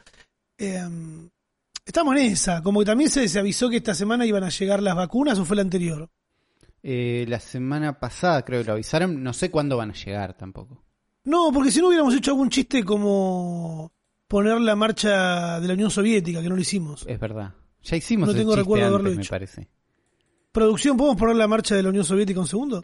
Eh, 0.58 0.82
estamos 1.86 2.16
en 2.16 2.22
esa, 2.24 2.62
como 2.62 2.80
que 2.80 2.86
también 2.86 3.10
se, 3.10 3.28
se 3.28 3.40
avisó 3.40 3.70
que 3.70 3.78
esta 3.78 3.96
semana 3.96 4.26
iban 4.26 4.44
a 4.44 4.50
llegar 4.50 4.82
las 4.82 4.96
vacunas 4.96 5.38
o 5.40 5.46
fue 5.46 5.56
la 5.56 5.64
anterior. 5.64 6.10
Eh, 6.84 7.26
la 7.28 7.40
semana 7.40 8.00
pasada 8.00 8.46
creo 8.46 8.62
que 8.62 8.68
lo 8.68 8.74
avisaron. 8.74 9.24
No 9.24 9.34
sé 9.34 9.50
cuándo 9.50 9.78
van 9.78 9.90
a 9.90 9.94
llegar 9.96 10.38
tampoco. 10.38 10.84
No, 11.24 11.52
porque 11.52 11.72
si 11.72 11.82
no 11.82 11.88
hubiéramos 11.88 12.14
hecho 12.14 12.30
algún 12.32 12.50
chiste 12.50 12.84
como 12.84 13.92
poner 14.28 14.62
la 14.62 14.76
marcha 14.76 15.60
de 15.60 15.68
la 15.68 15.74
Unión 15.74 15.90
Soviética, 15.90 16.44
que 16.44 16.50
no 16.50 16.56
lo 16.56 16.62
hicimos. 16.62 17.04
Es 17.08 17.20
verdad. 17.20 17.56
Ya 17.82 17.96
hicimos 17.98 18.28
No 18.28 18.32
ese 18.34 18.40
tengo 18.42 18.52
chiste 18.52 18.62
recuerdo 18.62 18.86
haberlo 18.86 19.10
me 19.10 19.22
hecho. 19.22 19.30
parece. 19.32 19.68
Producción, 20.56 20.96
¿podemos 20.96 21.18
poner 21.18 21.36
la 21.36 21.50
marcha 21.50 21.76
de 21.76 21.84
la 21.84 21.90
Unión 21.90 22.06
Soviética 22.06 22.40
un 22.40 22.48
segundo? 22.48 22.82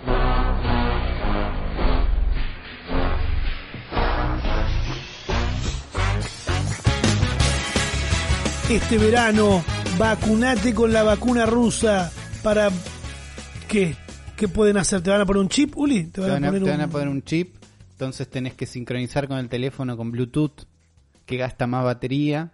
Este 8.70 8.98
verano, 8.98 9.64
vacunate 9.98 10.74
con 10.74 10.92
la 10.92 11.04
vacuna 11.04 11.46
rusa 11.46 12.12
para... 12.44 12.70
¿Qué? 13.70 13.96
¿Qué 14.36 14.50
pueden 14.50 14.76
hacer? 14.76 15.00
¿Te 15.02 15.10
van 15.10 15.22
a 15.22 15.26
poner 15.26 15.42
un 15.42 15.48
chip, 15.48 15.78
Uli? 15.78 16.08
¿Te 16.08 16.20
Te 16.20 16.22
van, 16.22 16.30
van, 16.32 16.44
a, 16.44 16.48
a 16.48 16.52
poner, 16.52 16.64
te 16.66 16.70
van 16.72 16.82
a 16.82 16.86
un... 16.86 16.92
poner 16.92 17.08
un 17.08 17.24
chip. 17.24 17.56
Entonces 17.92 18.28
tenés 18.30 18.54
que 18.54 18.66
sincronizar 18.66 19.30
con 19.30 19.38
el 19.38 19.48
teléfono 19.48 19.96
con 19.96 20.12
Bluetooth. 20.12 20.66
Que 21.26 21.38
gasta 21.38 21.68
más 21.68 21.86
batería. 21.86 22.52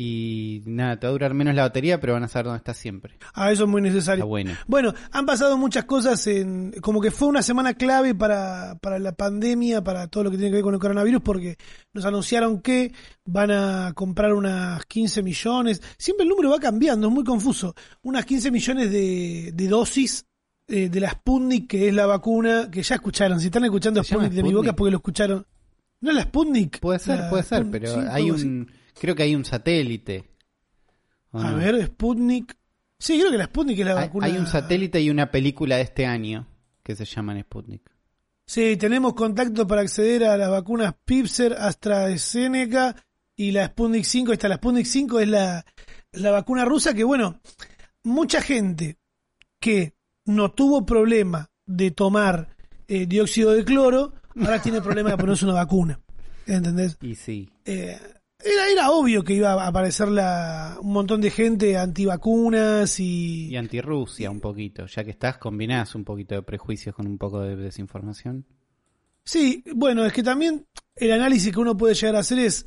Y 0.00 0.62
nada, 0.64 0.96
te 0.96 1.08
va 1.08 1.08
a 1.08 1.12
durar 1.12 1.34
menos 1.34 1.56
la 1.56 1.62
batería, 1.62 1.98
pero 1.98 2.12
van 2.12 2.22
a 2.22 2.28
saber 2.28 2.44
dónde 2.44 2.58
estás 2.58 2.76
siempre. 2.76 3.18
Ah, 3.34 3.50
eso 3.50 3.64
es 3.64 3.68
muy 3.68 3.82
necesario. 3.82 4.22
Está 4.22 4.28
bueno. 4.28 4.52
Bueno, 4.68 4.94
han 5.10 5.26
pasado 5.26 5.56
muchas 5.58 5.86
cosas 5.86 6.24
en, 6.28 6.70
como 6.80 7.00
que 7.00 7.10
fue 7.10 7.26
una 7.26 7.42
semana 7.42 7.74
clave 7.74 8.14
para, 8.14 8.78
para 8.80 9.00
la 9.00 9.10
pandemia, 9.10 9.82
para 9.82 10.06
todo 10.06 10.22
lo 10.22 10.30
que 10.30 10.36
tiene 10.36 10.50
que 10.50 10.54
ver 10.54 10.62
con 10.62 10.74
el 10.74 10.78
coronavirus, 10.78 11.20
porque 11.20 11.56
nos 11.92 12.04
anunciaron 12.04 12.60
que 12.60 12.92
van 13.24 13.50
a 13.50 13.92
comprar 13.96 14.34
unas 14.34 14.86
15 14.86 15.20
millones, 15.24 15.82
siempre 15.98 16.22
el 16.22 16.28
número 16.28 16.50
va 16.50 16.60
cambiando, 16.60 17.08
es 17.08 17.12
muy 17.12 17.24
confuso, 17.24 17.74
unas 18.02 18.24
15 18.24 18.52
millones 18.52 18.92
de, 18.92 19.50
de 19.52 19.66
dosis 19.66 20.26
eh, 20.68 20.88
de 20.88 21.00
la 21.00 21.10
Sputnik, 21.10 21.66
que 21.66 21.88
es 21.88 21.94
la 21.94 22.06
vacuna 22.06 22.68
que 22.70 22.84
ya 22.84 22.94
escucharon, 22.94 23.40
si 23.40 23.46
están 23.46 23.64
escuchando 23.64 24.04
¿Se 24.04 24.10
llama 24.10 24.26
Sputnik 24.26 24.44
de 24.44 24.48
mi 24.48 24.54
boca 24.54 24.76
porque 24.76 24.92
lo 24.92 24.98
escucharon. 24.98 25.44
No 26.00 26.10
es 26.10 26.16
la 26.16 26.22
Sputnik. 26.22 26.78
Puede 26.78 27.00
ser, 27.00 27.18
La 27.18 27.30
puede 27.30 27.42
ser, 27.42 27.68
pero 27.68 28.08
hay 28.12 28.30
un. 28.30 28.70
Creo 29.00 29.14
que 29.14 29.22
hay 29.22 29.34
un 29.34 29.44
satélite. 29.44 30.24
¿O 31.30 31.40
A 31.40 31.50
no? 31.52 31.56
ver, 31.58 31.84
Sputnik. 31.86 32.56
Sí, 32.98 33.18
creo 33.18 33.30
que 33.30 33.38
la 33.38 33.44
Sputnik 33.46 33.78
es 33.78 33.86
la 33.86 33.92
Hay, 33.98 34.06
vacuna. 34.08 34.26
hay 34.26 34.36
un 34.36 34.46
satélite 34.46 35.00
y 35.00 35.10
una 35.10 35.30
película 35.30 35.76
de 35.76 35.82
este 35.82 36.04
año 36.06 36.46
que 36.82 36.96
se 36.96 37.04
llaman 37.04 37.40
Sputnik. 37.42 37.82
Sí, 38.46 38.76
tenemos 38.76 39.12
contacto 39.14 39.66
para 39.66 39.82
acceder 39.82 40.24
a 40.24 40.36
las 40.36 40.50
vacunas 40.50 40.94
Pfizer, 41.04 41.52
AstraZeneca 41.52 42.96
y 43.36 43.50
la 43.52 43.66
Sputnik 43.68 44.04
5. 44.04 44.32
Esta, 44.32 44.48
la 44.48 44.56
Sputnik 44.56 44.86
5 44.86 45.20
es 45.20 45.28
la, 45.28 45.64
la 46.12 46.30
vacuna 46.30 46.64
rusa 46.64 46.94
que, 46.94 47.04
bueno, 47.04 47.40
mucha 48.04 48.40
gente 48.40 48.96
que 49.60 49.94
no 50.24 50.50
tuvo 50.52 50.84
problema 50.86 51.50
de 51.66 51.90
tomar 51.90 52.56
eh, 52.88 53.06
dióxido 53.06 53.52
de 53.52 53.64
cloro, 53.64 54.14
ahora 54.40 54.62
tiene 54.62 54.80
problema 54.82 55.10
de 55.10 55.18
ponerse 55.18 55.44
una 55.44 55.54
vacuna. 55.54 56.00
¿Entendés? 56.46 56.96
Y 57.02 57.14
sí. 57.14 57.50
Eh, 57.66 57.98
era, 58.44 58.68
era 58.70 58.90
obvio 58.90 59.24
que 59.24 59.34
iba 59.34 59.52
a 59.52 59.66
aparecer 59.66 60.08
la, 60.08 60.78
un 60.80 60.92
montón 60.92 61.20
de 61.20 61.30
gente 61.30 61.76
antivacunas 61.76 63.00
y... 63.00 63.48
Y 63.48 63.56
anti-Rusia 63.56 64.30
un 64.30 64.40
poquito, 64.40 64.86
ya 64.86 65.04
que 65.04 65.10
estás, 65.10 65.38
combinás 65.38 65.94
un 65.94 66.04
poquito 66.04 66.34
de 66.34 66.42
prejuicios 66.42 66.94
con 66.94 67.06
un 67.06 67.18
poco 67.18 67.40
de 67.40 67.56
desinformación. 67.56 68.46
Sí, 69.24 69.62
bueno, 69.74 70.04
es 70.04 70.12
que 70.12 70.22
también 70.22 70.66
el 70.96 71.12
análisis 71.12 71.52
que 71.52 71.60
uno 71.60 71.76
puede 71.76 71.94
llegar 71.94 72.16
a 72.16 72.20
hacer 72.20 72.38
es 72.38 72.64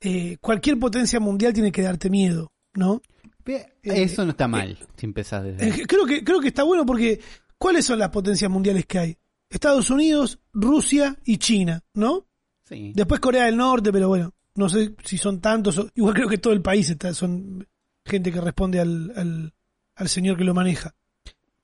eh, 0.00 0.36
cualquier 0.40 0.78
potencia 0.78 1.20
mundial 1.20 1.52
tiene 1.52 1.72
que 1.72 1.82
darte 1.82 2.10
miedo, 2.10 2.52
¿no? 2.74 3.00
Ve, 3.44 3.74
Eso 3.82 4.24
no 4.24 4.32
está 4.32 4.46
mal, 4.46 4.78
si 4.96 5.06
empezás 5.06 5.44
desde... 5.44 5.68
Eh, 5.68 5.86
creo 5.86 6.04
que 6.04 6.22
creo 6.22 6.40
que 6.40 6.48
está 6.48 6.64
bueno 6.64 6.84
porque 6.84 7.20
¿cuáles 7.58 7.84
son 7.84 7.98
las 7.98 8.10
potencias 8.10 8.50
mundiales 8.50 8.86
que 8.86 8.98
hay? 8.98 9.16
Estados 9.48 9.90
Unidos, 9.90 10.38
Rusia 10.52 11.18
y 11.24 11.38
China, 11.38 11.82
¿no? 11.94 12.26
Sí. 12.64 12.92
Después 12.94 13.20
Corea 13.20 13.46
del 13.46 13.56
Norte, 13.56 13.92
pero 13.92 14.08
bueno, 14.08 14.32
no 14.54 14.68
sé 14.68 14.94
si 15.04 15.18
son 15.18 15.40
tantos. 15.40 15.78
o- 15.78 15.88
Igual 15.94 16.14
creo 16.14 16.28
que 16.28 16.38
todo 16.38 16.52
el 16.52 16.62
país 16.62 16.88
está, 16.90 17.12
son 17.14 17.66
gente 18.04 18.32
que 18.32 18.40
responde 18.40 18.80
al, 18.80 19.12
al, 19.16 19.52
al 19.96 20.08
señor 20.08 20.36
que 20.36 20.44
lo 20.44 20.54
maneja. 20.54 20.94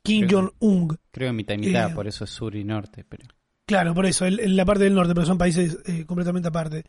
Kim 0.02 0.26
Jong-un. 0.30 0.97
Creo 1.11 1.28
que 1.28 1.33
mitad 1.33 1.54
y 1.54 1.59
mitad, 1.59 1.90
Eh, 1.90 1.95
por 1.95 2.07
eso 2.07 2.25
es 2.25 2.30
sur 2.30 2.54
y 2.54 2.64
norte, 2.64 3.04
pero... 3.09 3.25
Claro, 3.66 3.92
por 3.95 4.07
eso, 4.07 4.25
en 4.25 4.57
la 4.57 4.64
parte 4.64 4.85
del 4.85 4.95
norte, 4.95 5.12
pero 5.14 5.26
son 5.26 5.37
países 5.37 5.76
eh, 5.85 6.07
completamente 6.07 6.49
aparte. 6.49 6.85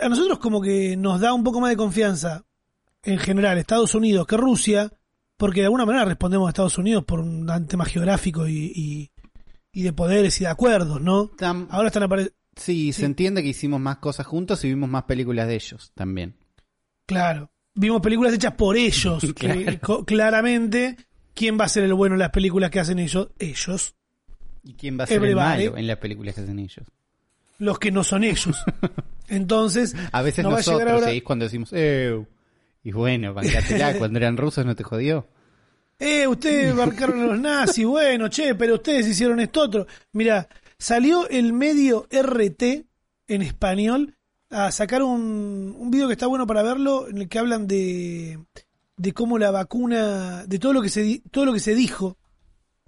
A 0.00 0.08
nosotros 0.08 0.38
como 0.38 0.62
que 0.62 0.96
nos 0.96 1.20
da 1.20 1.34
un 1.34 1.44
poco 1.44 1.60
más 1.60 1.68
de 1.70 1.76
confianza, 1.76 2.42
en 3.02 3.18
general, 3.18 3.58
Estados 3.58 3.94
Unidos 3.94 4.26
que 4.26 4.38
Rusia, 4.38 4.90
porque 5.36 5.60
de 5.60 5.66
alguna 5.66 5.84
manera 5.84 6.06
respondemos 6.06 6.46
a 6.46 6.50
Estados 6.50 6.78
Unidos 6.78 7.04
por 7.04 7.20
un 7.20 7.66
tema 7.66 7.84
geográfico 7.84 8.48
y, 8.48 8.72
y, 8.74 9.10
y 9.72 9.82
de 9.82 9.92
poderes 9.92 10.40
y 10.40 10.44
de 10.44 10.50
acuerdos, 10.50 11.02
¿no? 11.02 11.30
Tam- 11.32 11.66
Ahora 11.68 11.88
están 11.88 12.04
apareciendo... 12.04 12.34
Sí, 12.56 12.92
Sí. 12.92 13.00
se 13.00 13.06
entiende 13.06 13.42
que 13.42 13.48
hicimos 13.48 13.80
más 13.80 13.96
cosas 13.98 14.26
juntos 14.26 14.64
y 14.64 14.68
vimos 14.68 14.88
más 14.88 15.04
películas 15.04 15.48
de 15.48 15.54
ellos 15.56 15.92
también. 15.94 16.34
Claro. 17.06 17.50
Vimos 17.74 18.00
películas 18.00 18.32
hechas 18.34 18.52
por 18.54 18.76
ellos. 18.76 19.22
Claro. 19.34 20.04
claramente, 20.06 20.96
¿quién 21.34 21.58
va 21.58 21.64
a 21.64 21.68
ser 21.68 21.84
el 21.84 21.94
bueno 21.94 22.14
en 22.14 22.20
las 22.20 22.30
películas 22.30 22.70
que 22.70 22.80
hacen 22.80 22.98
ellos? 22.98 23.28
Ellos. 23.38 23.94
¿Y 24.62 24.74
quién 24.74 24.98
va 24.98 25.04
a 25.04 25.06
ser 25.06 25.22
el 25.24 25.34
malo 25.36 25.76
en 25.76 25.86
las 25.86 25.98
películas 25.98 26.34
que 26.34 26.40
hacen 26.42 26.58
ellos? 26.58 26.86
Los 27.58 27.78
que 27.78 27.90
no 27.90 28.02
son 28.04 28.24
ellos. 28.24 28.56
Entonces, 29.28 29.94
A 30.12 30.22
veces 30.22 30.44
no 30.44 30.50
nosotros, 30.52 30.90
ahora- 30.90 31.12
cuando 31.24 31.44
decimos, 31.46 31.72
"Ew". 31.72 32.26
Y 32.82 32.92
bueno, 32.92 33.34
cuando 33.98 34.18
eran 34.18 34.36
rusos 34.36 34.64
no 34.66 34.74
te 34.76 34.84
jodió. 34.84 35.26
Eh, 35.98 36.26
ustedes 36.26 36.74
marcaron 36.74 37.20
a 37.22 37.26
los 37.26 37.38
nazis, 37.40 37.86
bueno, 37.86 38.28
che, 38.28 38.54
pero 38.54 38.74
ustedes 38.74 39.06
hicieron 39.08 39.40
esto 39.40 39.62
otro. 39.62 39.86
Mira, 40.12 40.46
salió 40.84 41.26
el 41.30 41.54
medio 41.54 42.06
RT 42.10 42.62
en 43.28 43.40
español 43.40 44.18
a 44.50 44.70
sacar 44.70 45.02
un, 45.02 45.74
un 45.78 45.90
video 45.90 46.08
que 46.08 46.12
está 46.12 46.26
bueno 46.26 46.46
para 46.46 46.62
verlo, 46.62 47.08
en 47.08 47.22
el 47.22 47.28
que 47.30 47.38
hablan 47.38 47.66
de, 47.66 48.38
de 48.98 49.12
cómo 49.12 49.38
la 49.38 49.50
vacuna, 49.50 50.44
de 50.46 50.58
todo 50.58 50.74
lo 50.74 50.82
que 50.82 50.90
se 50.90 51.22
todo 51.30 51.46
lo 51.46 51.54
que 51.54 51.60
se 51.60 51.74
dijo 51.74 52.18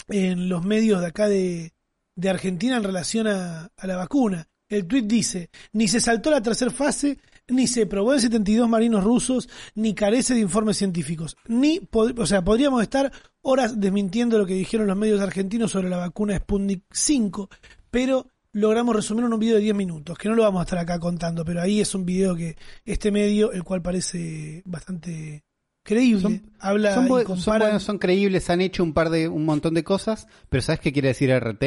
en 0.08 0.50
los 0.50 0.62
medios 0.62 1.00
de 1.00 1.06
acá 1.06 1.26
de, 1.26 1.72
de 2.14 2.28
Argentina 2.28 2.76
en 2.76 2.84
relación 2.84 3.28
a, 3.28 3.70
a 3.74 3.86
la 3.86 3.96
vacuna. 3.96 4.46
El 4.68 4.86
tuit 4.86 5.06
dice, 5.06 5.48
ni 5.72 5.88
se 5.88 6.00
saltó 6.00 6.30
la 6.30 6.42
tercera 6.42 6.70
fase, 6.70 7.18
ni 7.48 7.66
se 7.66 7.86
probó 7.86 8.12
en 8.12 8.20
72 8.20 8.68
marinos 8.68 9.04
rusos, 9.04 9.48
ni 9.74 9.94
carece 9.94 10.34
de 10.34 10.40
informes 10.40 10.76
científicos. 10.76 11.36
Ni, 11.46 11.80
o 11.92 12.26
sea, 12.26 12.44
podríamos 12.44 12.82
estar 12.82 13.10
horas 13.40 13.80
desmintiendo 13.80 14.36
lo 14.36 14.44
que 14.44 14.54
dijeron 14.54 14.86
los 14.86 14.96
medios 14.98 15.20
argentinos 15.20 15.70
sobre 15.70 15.88
la 15.88 15.96
vacuna 15.96 16.36
Sputnik 16.36 16.82
5, 16.92 17.48
pero 17.96 18.30
logramos 18.52 18.94
resumir 18.94 19.24
en 19.24 19.32
un 19.32 19.40
video 19.40 19.54
de 19.56 19.62
10 19.62 19.74
minutos, 19.74 20.18
que 20.18 20.28
no 20.28 20.34
lo 20.34 20.42
vamos 20.42 20.60
a 20.60 20.64
estar 20.64 20.78
acá 20.78 20.98
contando, 21.00 21.46
pero 21.46 21.62
ahí 21.62 21.80
es 21.80 21.94
un 21.94 22.04
video 22.04 22.36
que 22.36 22.54
este 22.84 23.10
medio, 23.10 23.52
el 23.52 23.64
cual 23.64 23.80
parece 23.80 24.62
bastante 24.66 25.44
creíble, 25.82 26.20
Son- 26.20 26.52
habla 26.58 26.94
Son, 26.94 27.06
y 27.06 27.08
son 27.08 27.24
compara... 27.24 27.64
buenos, 27.64 27.82
son 27.84 27.96
creíbles, 27.96 28.50
han 28.50 28.60
hecho 28.60 28.82
un 28.82 28.92
par 28.92 29.08
de, 29.08 29.28
un 29.28 29.46
montón 29.46 29.72
de 29.72 29.82
cosas, 29.82 30.28
pero 30.50 30.60
¿sabes 30.60 30.80
qué 30.80 30.92
quiere 30.92 31.08
decir 31.08 31.30
RT? 31.30 31.64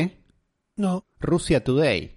No, 0.75 1.07
Rusia 1.19 1.63
Today. 1.63 2.15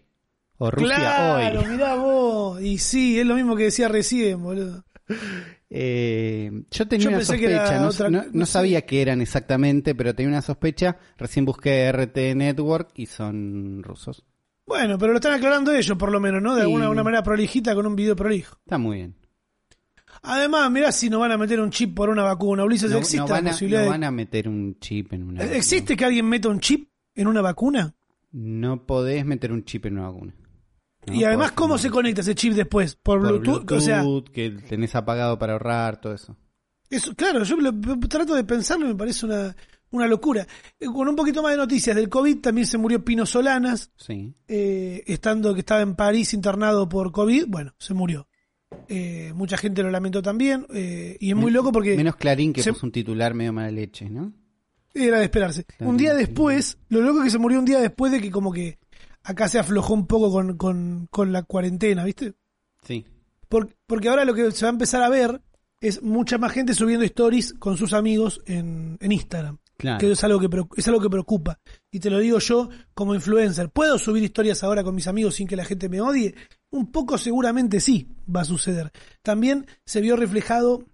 O 0.58 0.70
Rusia 0.70 0.94
claro, 0.94 1.60
Hoy. 1.60 1.66
mirá 1.68 1.94
vos. 1.94 2.60
Y 2.60 2.76
sí, 2.76 3.18
es 3.18 3.24
lo 3.24 3.34
mismo 3.34 3.56
que 3.56 3.64
decía 3.64 3.88
recién, 3.88 4.42
boludo. 4.42 4.84
Eh, 5.74 6.50
yo 6.70 6.86
tenía 6.86 7.04
Yo 7.04 7.10
una 7.16 7.24
sospecha, 7.24 7.80
no, 7.80 7.88
otra- 7.88 8.10
no- 8.10 8.22
no 8.24 8.28
no 8.30 8.46
sé. 8.46 8.52
sabía 8.52 8.82
qué 8.84 9.00
eran 9.00 9.22
exactamente, 9.22 9.94
pero 9.94 10.14
tenía 10.14 10.28
una 10.28 10.42
sospecha. 10.42 10.98
Recién 11.16 11.46
busqué 11.46 11.86
RT 11.90 12.34
Network 12.34 12.90
y 12.94 13.06
son 13.06 13.82
rusos. 13.82 14.22
Bueno, 14.66 14.98
pero 14.98 15.12
lo 15.12 15.18
están 15.18 15.32
aclarando 15.32 15.72
ellos, 15.74 15.96
por 15.96 16.12
lo 16.12 16.20
menos, 16.20 16.42
¿no? 16.42 16.54
De 16.54 16.60
Sí. 16.60 16.66
alguna, 16.72 17.02
manera 17.02 17.22
prolijita 17.22 17.74
con 17.74 17.86
un 17.86 17.96
video 17.96 18.14
prolijo. 18.14 18.56
Está 18.64 18.76
muy 18.76 18.98
bien. 18.98 19.14
Además, 20.22 20.70
mirá 20.70 20.92
si 20.92 21.08
nos 21.10 21.20
van 21.20 21.32
a 21.32 21.38
meter 21.38 21.58
un 21.60 21.70
chip 21.70 21.94
por 21.96 22.10
una 22.10 22.22
vacuna. 22.22 22.64
Ulises, 22.64 22.90
No, 22.90 22.98
¿existe 22.98 23.16
no 23.18 23.26
van 23.28 23.46
a, 23.46 23.50
posibilidad 23.50 23.80
no 23.80 23.84
de- 23.86 23.90
van 23.90 24.04
a 24.04 24.10
meter 24.10 24.48
un 24.48 24.76
chip 24.78 25.12
en 25.14 25.22
una 25.24 25.42
¿Existe 25.44 25.96
que 25.96 26.04
alguien 26.04 26.26
meta 26.28 26.48
un 26.48 26.60
chip 26.60 26.88
en 27.14 27.26
una 27.26 27.40
vacuna? 27.40 27.94
No 28.30 28.86
podés 28.86 29.24
meter 29.24 29.52
un 29.52 29.64
chip 29.64 29.86
en 29.86 29.94
una 29.98 30.08
vacuna. 30.10 30.34
No 31.06 31.14
y 31.14 31.24
además, 31.24 31.52
¿cómo 31.52 31.78
se 31.78 31.90
conecta 31.90 32.20
ese 32.20 32.34
chip 32.34 32.52
después? 32.54 32.94
Por, 32.96 33.20
por 33.20 33.40
Bluetooth. 33.40 33.72
O 33.72 33.80
sea, 33.80 34.02
Bluetooth, 34.02 34.32
que 34.32 34.50
tenés 34.50 34.94
apagado 34.94 35.38
para 35.38 35.54
ahorrar, 35.54 36.00
todo 36.00 36.14
eso. 36.14 36.36
eso, 36.90 37.14
claro, 37.14 37.42
yo 37.44 37.56
lo- 37.56 37.72
trato 38.08 38.34
de 38.34 38.44
pensarlo 38.44 38.84
y 38.86 38.88
me 38.90 38.94
parece 38.94 39.26
una, 39.26 39.56
una 39.90 40.06
locura. 40.06 40.46
Eh, 40.78 40.86
Con 40.86 41.08
un 41.08 41.16
poquito 41.16 41.42
más 41.42 41.52
de 41.52 41.56
noticias 41.58 41.96
del 41.96 42.08
COVID, 42.08 42.38
también 42.40 42.66
se 42.66 42.78
murió 42.78 43.04
Pino 43.04 43.26
Solanas, 43.26 43.90
Sí. 43.96 44.32
eh, 44.46 45.02
estando 45.06 45.52
que 45.54 45.60
estaba 45.60 45.80
en 45.82 45.96
París 45.96 46.34
internado 46.34 46.88
por 46.88 47.10
COVID. 47.10 47.46
Bueno, 47.48 47.74
se 47.78 47.94
murió. 47.94 48.28
Eh, 48.88 49.32
mucha 49.34 49.56
gente 49.56 49.82
lo 49.82 49.90
lamentó 49.90 50.22
también. 50.22 50.66
eh, 50.72 51.16
y 51.20 51.30
es 51.30 51.36
muy 51.36 51.50
loco 51.50 51.72
porque 51.72 51.96
Menos 51.96 52.16
Clarín 52.16 52.52
que 52.52 52.62
se- 52.62 52.72
puso 52.72 52.86
un 52.86 52.92
titular 52.92 53.34
medio 53.34 53.52
mala 53.52 53.70
leche, 53.70 54.08
¿no? 54.08 54.32
era 54.94 55.18
de 55.18 55.24
esperarse. 55.24 55.64
Un 55.80 55.96
día 55.96 56.12
después, 56.14 56.76
lo 56.90 57.00
loco 57.00 57.18
es 57.20 57.24
que 57.24 57.30
se 57.30 57.38
murió 57.38 57.58
un 57.58 57.64
día 57.64 57.80
después 57.80 58.12
de 58.12 58.20
que 58.20 58.30
como 58.30 58.52
que 58.52 58.78
acá 59.24 59.48
se 59.48 59.58
aflojó 59.58 59.94
un 59.94 60.06
poco 60.06 60.30
con, 60.30 60.56
con, 60.56 61.06
con 61.10 61.32
la 61.32 61.42
cuarentena, 61.42 62.04
¿viste? 62.04 62.34
Sí. 62.82 63.06
Por- 63.48 63.74
porque 63.86 64.08
ahora 64.08 64.24
lo 64.24 64.34
que 64.34 64.50
se 64.52 64.64
va 64.64 64.70
a 64.70 64.72
empezar 64.72 65.02
a 65.02 65.08
ver 65.08 65.40
es 65.80 66.02
mucha 66.02 66.38
más 66.38 66.52
gente 66.52 66.74
subiendo 66.74 67.04
stories 67.04 67.54
con 67.54 67.76
sus 67.76 67.92
amigos 67.92 68.40
en, 68.46 68.98
en 69.00 69.12
Instagram. 69.12 69.58
Claro. 69.76 69.98
Que 69.98 70.12
es 70.12 70.22
algo 70.22 70.38
que, 70.38 70.48
es 70.76 70.86
algo 70.86 71.00
que 71.00 71.10
preocupa. 71.10 71.58
Y 71.90 71.98
te 71.98 72.08
lo 72.08 72.18
digo 72.20 72.38
yo 72.38 72.68
como 72.94 73.16
influencer. 73.16 73.68
¿Puedo 73.70 73.98
subir 73.98 74.22
historias 74.22 74.62
ahora 74.62 74.84
con 74.84 74.94
mis 74.94 75.08
amigos 75.08 75.34
sin 75.34 75.48
que 75.48 75.56
la 75.56 75.64
gente 75.64 75.88
me 75.88 76.00
odie? 76.00 76.36
Un 76.70 76.92
poco 76.92 77.18
seguramente 77.18 77.80
sí 77.80 78.06
va 78.34 78.42
a 78.42 78.44
suceder. 78.44 78.92
También 79.22 79.66
se 79.84 80.00
vio 80.00 80.14
reflejado 80.14 80.84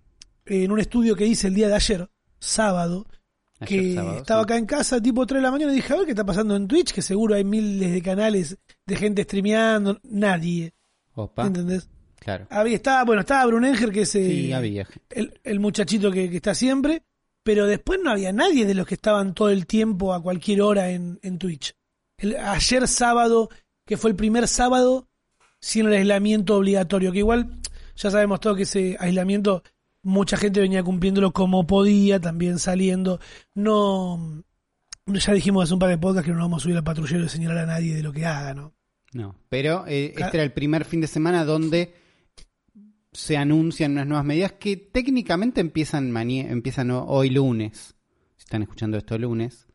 en 0.47 0.73
un 0.73 0.81
estudio 0.81 1.17
que 1.17 1.27
hice 1.27 1.49
el 1.49 1.55
día 1.55 1.69
de 1.69 1.75
ayer, 1.75 2.09
sábado, 2.39 3.07
que 3.67 3.95
sábado, 3.95 4.19
estaba 4.19 4.43
sí. 4.43 4.45
acá 4.45 4.57
en 4.57 4.67
casa 4.67 5.01
tipo 5.01 5.27
3 5.27 5.39
de 5.39 5.43
la 5.43 5.51
mañana 5.51 5.73
y 5.73 5.77
dije, 5.77 5.93
a 5.93 5.97
ver 5.97 6.05
qué 6.05 6.13
está 6.13 6.25
pasando 6.25 6.55
en 6.57 6.69
Twitch, 6.69 6.93
que 6.93 7.03
seguro 7.03 7.35
hay 7.35 7.45
miles 7.45 7.93
de 7.93 8.03
canales 8.03 8.57
de 8.87 8.97
gente 8.97 9.25
streameando, 9.25 9.99
nadie, 10.05 10.75
Opa. 11.15 11.47
¿entendés? 11.47 11.89
Claro. 12.19 12.47
Había, 12.51 12.77
estaba, 12.77 13.05
bueno, 13.05 13.21
estaba 13.21 13.47
Brunenger, 13.47 13.91
que 13.91 14.03
es 14.03 14.15
eh, 14.15 14.25
Sí, 14.25 14.53
el, 15.11 15.41
el 15.45 15.61
muchachito 15.61 16.11
que, 16.11 16.29
que 16.31 16.37
está 16.37 16.55
siempre, 16.55 17.03
pero 17.43 17.67
después 17.67 18.01
no 18.03 18.11
había 18.11 18.33
nadie 18.33 18.67
de 18.67 18.75
los 18.75 18.87
que 18.87 18.95
estaban 18.95 19.35
todo 19.35 19.51
el 19.51 19.67
tiempo 19.67 20.13
a 20.13 20.23
cualquier 20.23 20.63
hora 20.63 20.91
en, 20.91 21.19
en 21.23 21.39
Twitch. 21.39 21.75
El, 22.19 22.37
ayer 22.37 22.87
sábado, 22.87 23.49
que 23.87 23.97
fue 23.97 24.11
el 24.11 24.17
primer 24.17 24.49
sábado 24.49 25.09
sin 25.61 25.87
el 25.87 25.95
aislamiento 25.95 26.57
obligatorio, 26.57 27.13
que 27.13 27.19
igual 27.19 27.49
ya 27.97 28.11
sabemos 28.11 28.41
todo 28.41 28.55
que 28.55 28.63
ese 28.63 28.97
aislamiento 29.01 29.63
mucha 30.09 30.37
gente 30.37 30.61
venía 30.61 30.83
cumpliéndolo 30.83 31.33
como 31.33 31.67
podía, 31.67 32.21
también 32.21 32.59
saliendo. 32.59 33.21
No, 33.55 34.43
ya 35.07 35.33
dijimos 35.33 35.65
hace 35.65 35.75
un 35.75 35.81
par 35.81 35.91
de 35.91 35.99
podcasts 35.99 36.27
que 36.27 36.33
no 36.35 36.41
vamos 36.41 36.63
a 36.63 36.65
subir 36.65 36.77
al 36.77 36.85
patrullero 36.85 37.25
y 37.25 37.29
señalar 37.29 37.59
a 37.59 37.67
nadie 37.67 37.95
de 37.95 38.03
lo 38.03 38.13
que 38.13 38.27
haga, 38.27 38.55
¿no? 38.55 38.75
No, 39.13 39.35
pero 39.49 39.85
eh, 39.87 40.13
este 40.17 40.37
era 40.37 40.43
el 40.43 40.53
primer 40.53 40.85
fin 40.85 41.01
de 41.01 41.07
semana 41.07 41.45
donde 41.45 41.95
se 43.13 43.37
anuncian 43.37 43.93
unas 43.93 44.07
nuevas 44.07 44.25
medidas 44.25 44.53
que 44.53 44.77
técnicamente 44.77 45.61
empiezan, 45.61 46.15
empiezan 46.17 46.91
ho- 46.91 47.05
hoy 47.07 47.31
lunes, 47.31 47.95
si 48.37 48.43
están 48.45 48.63
escuchando 48.63 48.99
esto 48.99 49.17
lunes, 49.19 49.67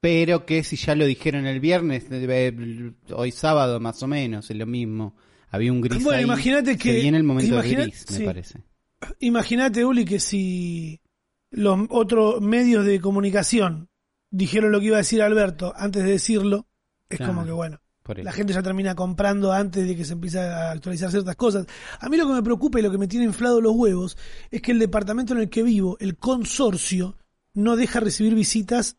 pero 0.00 0.44
que 0.44 0.64
si 0.64 0.76
ya 0.76 0.94
lo 0.94 1.04
dijeron 1.06 1.46
el 1.46 1.60
viernes, 1.60 2.06
eh, 2.10 2.92
hoy 3.12 3.30
sábado 3.30 3.78
más 3.80 4.02
o 4.02 4.06
menos, 4.08 4.50
es 4.50 4.56
lo 4.56 4.66
mismo. 4.66 5.16
Había 5.50 5.70
un 5.72 5.80
gris 5.80 6.02
Bueno, 6.02 6.20
imagínate 6.22 6.72
Se 6.72 6.78
que- 6.78 6.94
viene 7.00 7.16
el 7.16 7.24
momento 7.24 7.62
de 7.62 7.68
gris, 7.70 8.06
me 8.10 8.16
sí. 8.18 8.24
parece. 8.24 8.60
Imagínate, 9.20 9.84
Uli, 9.84 10.04
que 10.04 10.20
si 10.20 11.00
los 11.50 11.78
otros 11.90 12.40
medios 12.40 12.84
de 12.84 13.00
comunicación 13.00 13.88
dijeron 14.30 14.72
lo 14.72 14.80
que 14.80 14.86
iba 14.86 14.96
a 14.96 14.98
decir 14.98 15.22
Alberto 15.22 15.72
antes 15.76 16.02
de 16.04 16.10
decirlo, 16.10 16.66
es 17.08 17.18
Claro. 17.18 17.32
como 17.34 17.46
que 17.46 17.52
bueno, 17.52 17.80
la 18.22 18.32
gente 18.32 18.52
ya 18.52 18.62
termina 18.62 18.94
comprando 18.94 19.52
antes 19.52 19.86
de 19.86 19.96
que 19.96 20.04
se 20.04 20.12
empiece 20.14 20.38
a 20.40 20.70
actualizar 20.72 21.10
ciertas 21.10 21.36
cosas. 21.36 21.66
A 22.00 22.08
mí 22.08 22.16
lo 22.16 22.26
que 22.26 22.34
me 22.34 22.42
preocupa 22.42 22.78
y 22.78 22.82
lo 22.82 22.90
que 22.90 22.98
me 22.98 23.06
tiene 23.08 23.24
inflado 23.26 23.60
los 23.60 23.72
huevos 23.74 24.18
es 24.50 24.60
que 24.60 24.72
el 24.72 24.78
departamento 24.78 25.32
en 25.32 25.40
el 25.40 25.48
que 25.48 25.62
vivo, 25.62 25.96
el 26.00 26.16
consorcio, 26.18 27.16
no 27.54 27.76
deja 27.76 28.00
recibir 28.00 28.34
visitas 28.34 28.96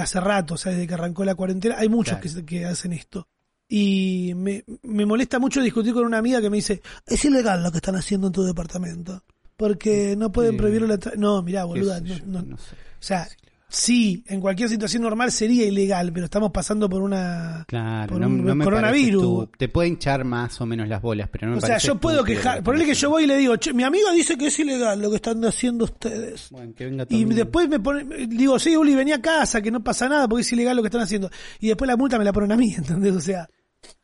hace 0.00 0.20
rato, 0.20 0.54
o 0.54 0.56
sea, 0.56 0.72
desde 0.72 0.86
que 0.88 0.94
arrancó 0.94 1.24
la 1.24 1.34
cuarentena. 1.34 1.76
Hay 1.78 1.88
muchos 1.88 2.12
Claro. 2.18 2.22
que, 2.22 2.28
se- 2.28 2.44
que 2.44 2.64
hacen 2.64 2.92
esto. 2.92 3.28
Y 3.76 4.34
me, 4.36 4.62
me 4.84 5.04
molesta 5.04 5.40
mucho 5.40 5.60
discutir 5.60 5.92
con 5.94 6.04
una 6.04 6.18
amiga 6.18 6.40
que 6.40 6.48
me 6.48 6.58
dice, 6.58 6.80
es 7.06 7.24
ilegal 7.24 7.60
lo 7.60 7.72
que 7.72 7.78
están 7.78 7.96
haciendo 7.96 8.28
en 8.28 8.32
tu 8.32 8.44
departamento. 8.44 9.24
Porque 9.56 10.14
no 10.16 10.30
pueden 10.30 10.52
Sí. 10.52 10.58
prohibir 10.58 10.82
la... 10.82 10.96
tra-". 10.96 11.16
No, 11.16 11.42
mirá, 11.42 11.64
boluda. 11.64 12.00
no- 12.00 12.14
no- 12.26 12.42
no 12.42 12.56
sé. 12.56 12.74
o 12.74 13.06
sea, 13.06 13.26
sí, 13.68 14.22
en 14.28 14.40
cualquier 14.40 14.68
situación 14.68 15.02
normal 15.02 15.32
sería 15.32 15.64
ilegal, 15.66 16.12
pero 16.12 16.26
estamos 16.26 16.52
pasando 16.52 16.88
por 16.88 17.02
una... 17.02 17.64
Claro, 17.66 18.12
por 18.12 18.20
no, 18.20 18.28
un 18.28 18.44
no 18.44 18.54
me 18.54 18.64
coronavirus. 18.64 19.48
te 19.58 19.68
puede 19.68 19.88
hinchar 19.88 20.24
más 20.24 20.60
o 20.60 20.66
menos 20.66 20.86
las 20.88 21.02
bolas, 21.02 21.28
pero 21.32 21.48
no 21.48 21.54
me 21.54 21.58
o 21.58 21.60
sea, 21.60 21.78
yo 21.78 21.96
puedo 21.96 22.22
quejar. 22.22 22.58
lo 22.58 22.62
Ponele 22.64 22.84
que 22.86 22.94
yo 22.94 23.10
voy 23.10 23.24
y 23.24 23.26
le 23.26 23.36
digo, 23.38 23.56
che, 23.56 23.72
mi 23.72 23.82
amiga 23.82 24.12
dice 24.12 24.38
que 24.38 24.46
es 24.46 24.58
ilegal 24.60 25.00
lo 25.02 25.10
que 25.10 25.16
están 25.16 25.44
haciendo 25.44 25.84
ustedes. 25.86 26.46
Bueno, 26.52 26.72
que 26.76 26.84
venga 26.84 27.04
Y 27.08 27.22
todo 27.24 27.30
el 27.30 27.36
después 27.36 27.68
me 27.68 27.80
pone, 27.80 28.26
digo, 28.28 28.56
sí, 28.60 28.76
Uli, 28.76 28.94
vení 28.94 29.10
a 29.10 29.20
casa, 29.20 29.60
que 29.60 29.72
no 29.72 29.82
pasa 29.82 30.08
nada 30.08 30.28
porque 30.28 30.42
es 30.42 30.52
ilegal 30.52 30.76
lo 30.76 30.82
que 30.82 30.88
están 30.88 31.02
haciendo. 31.02 31.28
Y 31.58 31.66
después 31.68 31.88
la 31.88 31.96
multa 31.96 32.18
me 32.18 32.24
la 32.24 32.32
ponen 32.32 32.52
a 32.52 32.56
mí, 32.56 32.72
¿entendés? 32.78 33.14
O 33.16 33.20
sea, 33.20 33.48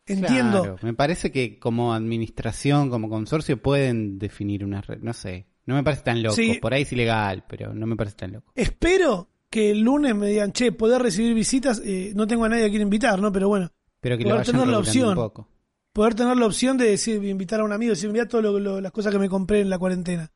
entiendo. 0.06 0.62
Claro, 0.62 0.78
me 0.82 0.94
parece 0.94 1.30
que 1.30 1.58
como 1.58 1.94
administración, 1.94 2.90
como 2.90 3.08
consorcio, 3.08 3.60
pueden 3.60 4.18
definir 4.18 4.64
una 4.64 4.80
red. 4.80 5.00
No 5.00 5.12
sé. 5.12 5.46
No 5.66 5.74
me 5.74 5.84
parece 5.84 6.02
tan 6.02 6.22
loco. 6.22 6.36
Sí. 6.36 6.58
Por 6.60 6.74
ahí 6.74 6.82
es 6.82 6.92
ilegal, 6.92 7.44
pero 7.48 7.72
no 7.74 7.86
me 7.86 7.96
parece 7.96 8.16
tan 8.16 8.32
loco. 8.32 8.52
Espero 8.54 9.28
que 9.48 9.70
el 9.70 9.80
lunes 9.80 10.14
me 10.14 10.28
digan, 10.28 10.52
che, 10.52 10.72
poder 10.72 11.02
recibir 11.02 11.34
visitas. 11.34 11.80
eh, 11.84 12.12
no 12.14 12.26
tengo 12.26 12.44
a 12.44 12.48
nadie 12.48 12.66
a 12.66 12.70
quien 12.70 12.82
invitar, 12.82 13.20
¿no? 13.20 13.30
Pero 13.32 13.48
bueno, 13.48 13.70
Pero 14.00 14.16
que 14.16 14.24
Poder 14.24 14.46
tener 14.46 14.66
la 14.66 14.78
opción. 14.78 15.10
un 15.10 15.14
poco. 15.14 15.48
poder 15.92 16.14
tener 16.14 16.36
la 16.36 16.46
opción 16.46 16.76
de 16.78 16.90
decir, 16.90 17.22
invitar 17.24 17.60
a 17.60 17.64
un 17.64 17.72
amigo, 17.72 17.90
decir, 17.90 18.10
mira 18.10 18.26
todas 18.26 18.44
las 18.82 18.92
cosas 18.92 19.12
que 19.12 19.18
me 19.18 19.28
compré 19.28 19.60
en 19.60 19.70
la 19.70 19.78
cuarentena. 19.78 20.30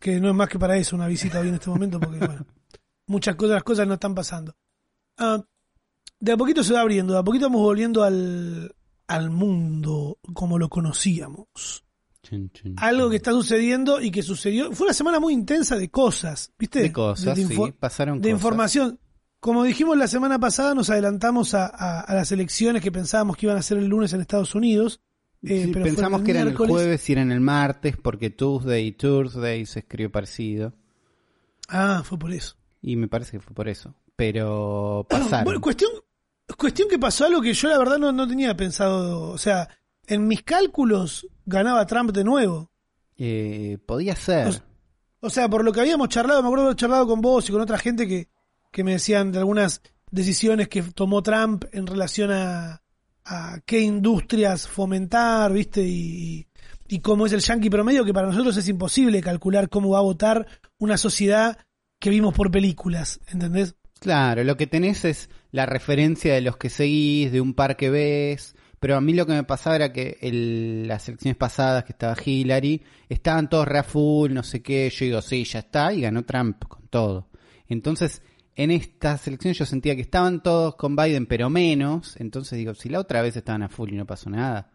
Que 0.00 0.18
no 0.20 0.28
es 0.28 0.34
más 0.34 0.48
que 0.48 0.58
para 0.58 0.76
eso 0.76 0.96
una 0.96 1.06
visita 1.08 1.40
hoy 1.40 1.48
en 1.48 1.54
este 1.54 1.68
momento, 1.68 1.98
porque 2.00 2.18
bueno, 2.26 2.46
muchas 3.06 3.36
las 3.38 3.62
cosas 3.62 3.86
no 3.86 3.94
están 3.94 4.14
pasando. 4.14 4.54
Ah, 5.18 5.42
de 6.18 6.32
a 6.32 6.36
poquito 6.36 6.62
se 6.62 6.72
va 6.72 6.80
abriendo, 6.80 7.12
de 7.14 7.18
a 7.18 7.22
poquito 7.22 7.46
vamos 7.46 7.62
volviendo 7.62 8.02
al, 8.02 8.74
al 9.10 9.30
mundo 9.30 10.18
como 10.34 10.58
lo 10.58 10.68
conocíamos. 10.68 11.84
Algo 12.76 13.10
que 13.10 13.16
está 13.16 13.32
sucediendo 13.32 14.00
y 14.00 14.10
que 14.10 14.22
sucedió. 14.22 14.70
Fue 14.72 14.86
una 14.86 14.94
semana 14.94 15.18
muy 15.18 15.32
intensa 15.34 15.76
de 15.76 15.90
cosas, 15.90 16.52
¿viste? 16.58 16.80
De 16.80 16.92
cosas, 16.92 17.36
de, 17.36 17.44
sí, 17.46 17.56
pasaron 17.78 18.20
de 18.20 18.28
cosas. 18.30 18.38
información. 18.38 19.00
Como 19.40 19.64
dijimos 19.64 19.96
la 19.96 20.06
semana 20.06 20.38
pasada, 20.38 20.74
nos 20.74 20.90
adelantamos 20.90 21.54
a, 21.54 21.66
a- 21.66 22.00
a 22.02 22.14
las 22.14 22.30
elecciones 22.30 22.82
que 22.82 22.92
pensábamos 22.92 23.36
que 23.36 23.46
iban 23.46 23.56
a 23.56 23.62
ser 23.62 23.78
el 23.78 23.86
lunes 23.86 24.12
en 24.12 24.20
Estados 24.20 24.54
Unidos. 24.54 25.00
eh, 25.42 25.64
Sí, 25.64 25.70
pero 25.72 25.86
pensamos 25.86 26.22
que 26.22 26.30
eran 26.32 26.48
el 26.48 26.56
jueves 26.56 27.08
y 27.08 27.12
eran 27.14 27.32
el 27.32 27.40
martes, 27.40 27.96
porque 27.96 28.28
Tuesday 28.30 28.86
y 28.88 28.92
Thursday 28.92 29.64
se 29.66 29.80
escribió 29.80 30.12
parecido. 30.12 30.74
Ah, 31.68 32.02
fue 32.04 32.18
por 32.18 32.32
eso. 32.32 32.54
Y 32.82 32.96
me 32.96 33.08
parece 33.08 33.32
que 33.32 33.40
fue 33.40 33.54
por 33.54 33.68
eso. 33.68 33.94
Pero 34.14 35.06
pasaron. 35.10 35.44
Bueno, 35.44 35.60
cuestión, 35.60 35.90
cuestión 36.56 36.88
que 36.88 36.98
pasó 36.98 37.26
algo 37.26 37.40
que 37.40 37.52
yo 37.54 37.68
la 37.68 37.78
verdad 37.78 37.98
no, 37.98 38.12
no 38.12 38.26
tenía 38.28 38.56
pensado. 38.56 39.30
O 39.30 39.38
sea, 39.38 39.68
en 40.06 40.26
mis 40.26 40.42
cálculos 40.42 41.26
ganaba 41.46 41.86
Trump 41.86 42.10
de 42.12 42.24
nuevo. 42.24 42.70
Eh, 43.16 43.78
podía 43.86 44.16
ser. 44.16 44.48
O- 44.48 44.70
O 45.26 45.30
sea, 45.30 45.48
por 45.50 45.64
lo 45.64 45.72
que 45.72 45.80
habíamos 45.80 46.08
charlado, 46.08 46.40
me 46.42 46.48
acuerdo 46.48 46.64
haber 46.66 46.76
charlado 46.76 47.06
con 47.06 47.20
vos 47.20 47.46
y 47.48 47.52
con 47.52 47.60
otra 47.60 47.76
gente 47.78 48.08
que, 48.08 48.28
que 48.72 48.82
me 48.84 48.92
decían 48.92 49.32
de 49.32 49.38
algunas 49.38 49.82
decisiones 50.10 50.68
que 50.68 50.82
tomó 50.82 51.22
Trump 51.22 51.64
en 51.72 51.86
relación 51.86 52.30
a, 52.32 52.80
a 53.26 53.60
qué 53.66 53.80
industrias 53.80 54.66
fomentar, 54.66 55.52
¿viste? 55.52 55.82
Y, 55.82 56.46
y 56.88 57.00
cómo 57.00 57.26
es 57.26 57.32
el 57.34 57.40
yankee 57.40 57.68
promedio, 57.68 58.04
que 58.06 58.14
para 58.14 58.28
nosotros 58.28 58.56
es 58.56 58.66
imposible 58.68 59.20
calcular 59.20 59.68
cómo 59.68 59.90
va 59.90 59.98
a 59.98 60.02
votar 60.02 60.46
una 60.78 60.96
sociedad 60.96 61.58
que 61.98 62.08
vimos 62.08 62.32
por 62.32 62.50
películas, 62.50 63.20
¿entendés? 63.28 63.74
Claro, 64.00 64.42
lo 64.42 64.56
que 64.56 64.66
tenés 64.66 65.04
es 65.04 65.28
la 65.52 65.66
referencia 65.66 66.34
de 66.34 66.40
los 66.40 66.56
que 66.56 66.70
seguís, 66.70 67.32
de 67.32 67.40
un 67.40 67.54
par 67.54 67.76
que 67.76 67.90
ves. 67.90 68.54
Pero 68.78 68.96
a 68.96 69.00
mí 69.00 69.12
lo 69.12 69.26
que 69.26 69.34
me 69.34 69.44
pasaba 69.44 69.76
era 69.76 69.92
que 69.92 70.16
el- 70.22 70.88
las 70.88 71.06
elecciones 71.08 71.36
pasadas 71.36 71.84
que 71.84 71.92
estaba 71.92 72.16
Hillary, 72.24 72.82
estaban 73.08 73.48
todos 73.50 73.68
re 73.68 73.82
full, 73.82 74.32
no 74.32 74.42
sé 74.42 74.62
qué. 74.62 74.88
Yo 74.90 75.04
digo, 75.04 75.22
sí, 75.22 75.44
ya 75.44 75.58
está, 75.60 75.92
y 75.92 76.00
ganó 76.00 76.24
Trump 76.24 76.64
con 76.66 76.88
todo. 76.88 77.28
Entonces, 77.68 78.22
en 78.56 78.70
estas 78.70 79.26
elecciones 79.28 79.58
yo 79.58 79.66
sentía 79.66 79.94
que 79.94 80.02
estaban 80.02 80.42
todos 80.42 80.76
con 80.76 80.96
Biden, 80.96 81.26
pero 81.26 81.50
menos. 81.50 82.16
Entonces 82.18 82.58
digo, 82.58 82.74
si 82.74 82.88
la 82.88 83.00
otra 83.00 83.22
vez 83.22 83.36
estaban 83.36 83.62
a 83.62 83.68
full 83.68 83.90
y 83.92 83.96
no 83.96 84.06
pasó 84.06 84.30
nada. 84.30 84.70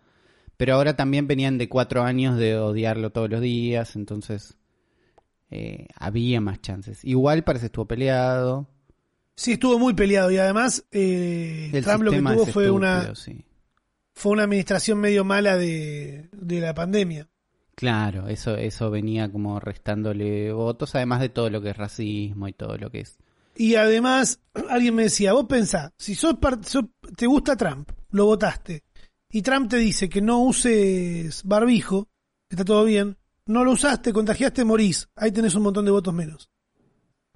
Pero 0.57 0.75
ahora 0.75 0.95
también 0.95 1.27
venían 1.27 1.57
de 1.57 1.67
cuatro 1.67 2.03
años 2.03 2.37
de 2.37 2.57
odiarlo 2.57 3.11
todos 3.11 3.29
los 3.29 3.41
días, 3.41 3.95
entonces 3.95 4.57
eh, 5.51 5.87
había 5.95 6.41
más 6.41 6.61
chances. 6.61 7.03
Igual 7.03 7.43
parece 7.43 7.67
estuvo 7.67 7.85
peleado. 7.87 8.67
Sí, 9.35 9.53
estuvo 9.53 9.77
muy 9.77 9.93
peleado 9.93 10.31
y 10.31 10.37
además 10.37 10.85
eh, 10.91 11.69
Trump 11.83 12.03
lo 12.03 12.11
que 12.11 12.17
tuvo 12.21 12.45
fue 12.47 12.69
una, 12.71 13.15
sí. 13.15 13.43
fue 14.13 14.31
una 14.31 14.43
administración 14.43 14.99
medio 14.99 15.23
mala 15.25 15.57
de, 15.57 16.29
de 16.31 16.59
la 16.61 16.73
pandemia. 16.73 17.27
Claro, 17.75 18.29
eso, 18.29 18.55
eso 18.55 18.89
venía 18.89 19.29
como 19.29 19.59
restándole 19.59 20.53
votos, 20.53 20.95
además 20.95 21.19
de 21.19 21.27
todo 21.29 21.49
lo 21.49 21.61
que 21.61 21.71
es 21.71 21.77
racismo 21.77 22.47
y 22.47 22.53
todo 22.53 22.77
lo 22.77 22.89
que 22.89 23.01
es. 23.01 23.17
Y 23.57 23.75
además, 23.75 24.39
alguien 24.69 24.95
me 24.95 25.03
decía, 25.03 25.33
vos 25.33 25.45
pensá, 25.49 25.93
si 25.97 26.15
sos, 26.15 26.35
par- 26.35 26.63
sos- 26.63 26.85
te 27.17 27.27
gusta 27.27 27.57
Trump, 27.57 27.89
lo 28.11 28.25
votaste, 28.25 28.83
y 29.29 29.41
Trump 29.41 29.69
te 29.69 29.77
dice 29.77 30.07
que 30.07 30.21
no 30.21 30.39
uses 30.43 31.43
barbijo, 31.43 32.07
que 32.47 32.55
está 32.55 32.63
todo 32.63 32.85
bien, 32.85 33.17
no 33.47 33.65
lo 33.65 33.71
usaste, 33.73 34.13
contagiaste, 34.13 34.63
morís, 34.63 35.09
ahí 35.17 35.31
tenés 35.33 35.55
un 35.55 35.63
montón 35.63 35.83
de 35.83 35.91
votos 35.91 36.13
menos. 36.13 36.49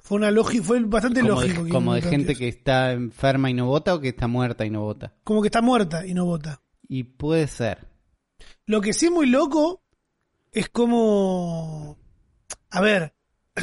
Fue 0.09 0.17
una 0.17 0.31
lógica, 0.31 0.63
fue 0.63 0.79
bastante 0.85 1.21
Como 1.21 1.33
lógico. 1.35 1.63
de, 1.65 1.69
como 1.69 1.93
de 1.93 2.01
gente 2.01 2.31
eso. 2.31 2.39
que 2.39 2.47
está 2.47 2.93
enferma 2.93 3.51
y 3.51 3.53
no 3.53 3.67
vota 3.67 3.93
o 3.93 3.99
que 4.01 4.07
está 4.09 4.25
muerta 4.27 4.65
y 4.65 4.71
no 4.71 4.81
vota. 4.81 5.13
Como 5.23 5.39
que 5.43 5.49
está 5.49 5.61
muerta 5.61 6.03
y 6.07 6.15
no 6.15 6.25
vota. 6.25 6.63
Y 6.87 7.03
puede 7.03 7.45
ser. 7.45 7.87
Lo 8.65 8.81
que 8.81 8.93
sí 8.93 9.05
es 9.05 9.11
muy 9.11 9.27
loco 9.27 9.83
es 10.51 10.67
como... 10.69 11.95
A 12.71 12.81
ver, 12.81 13.13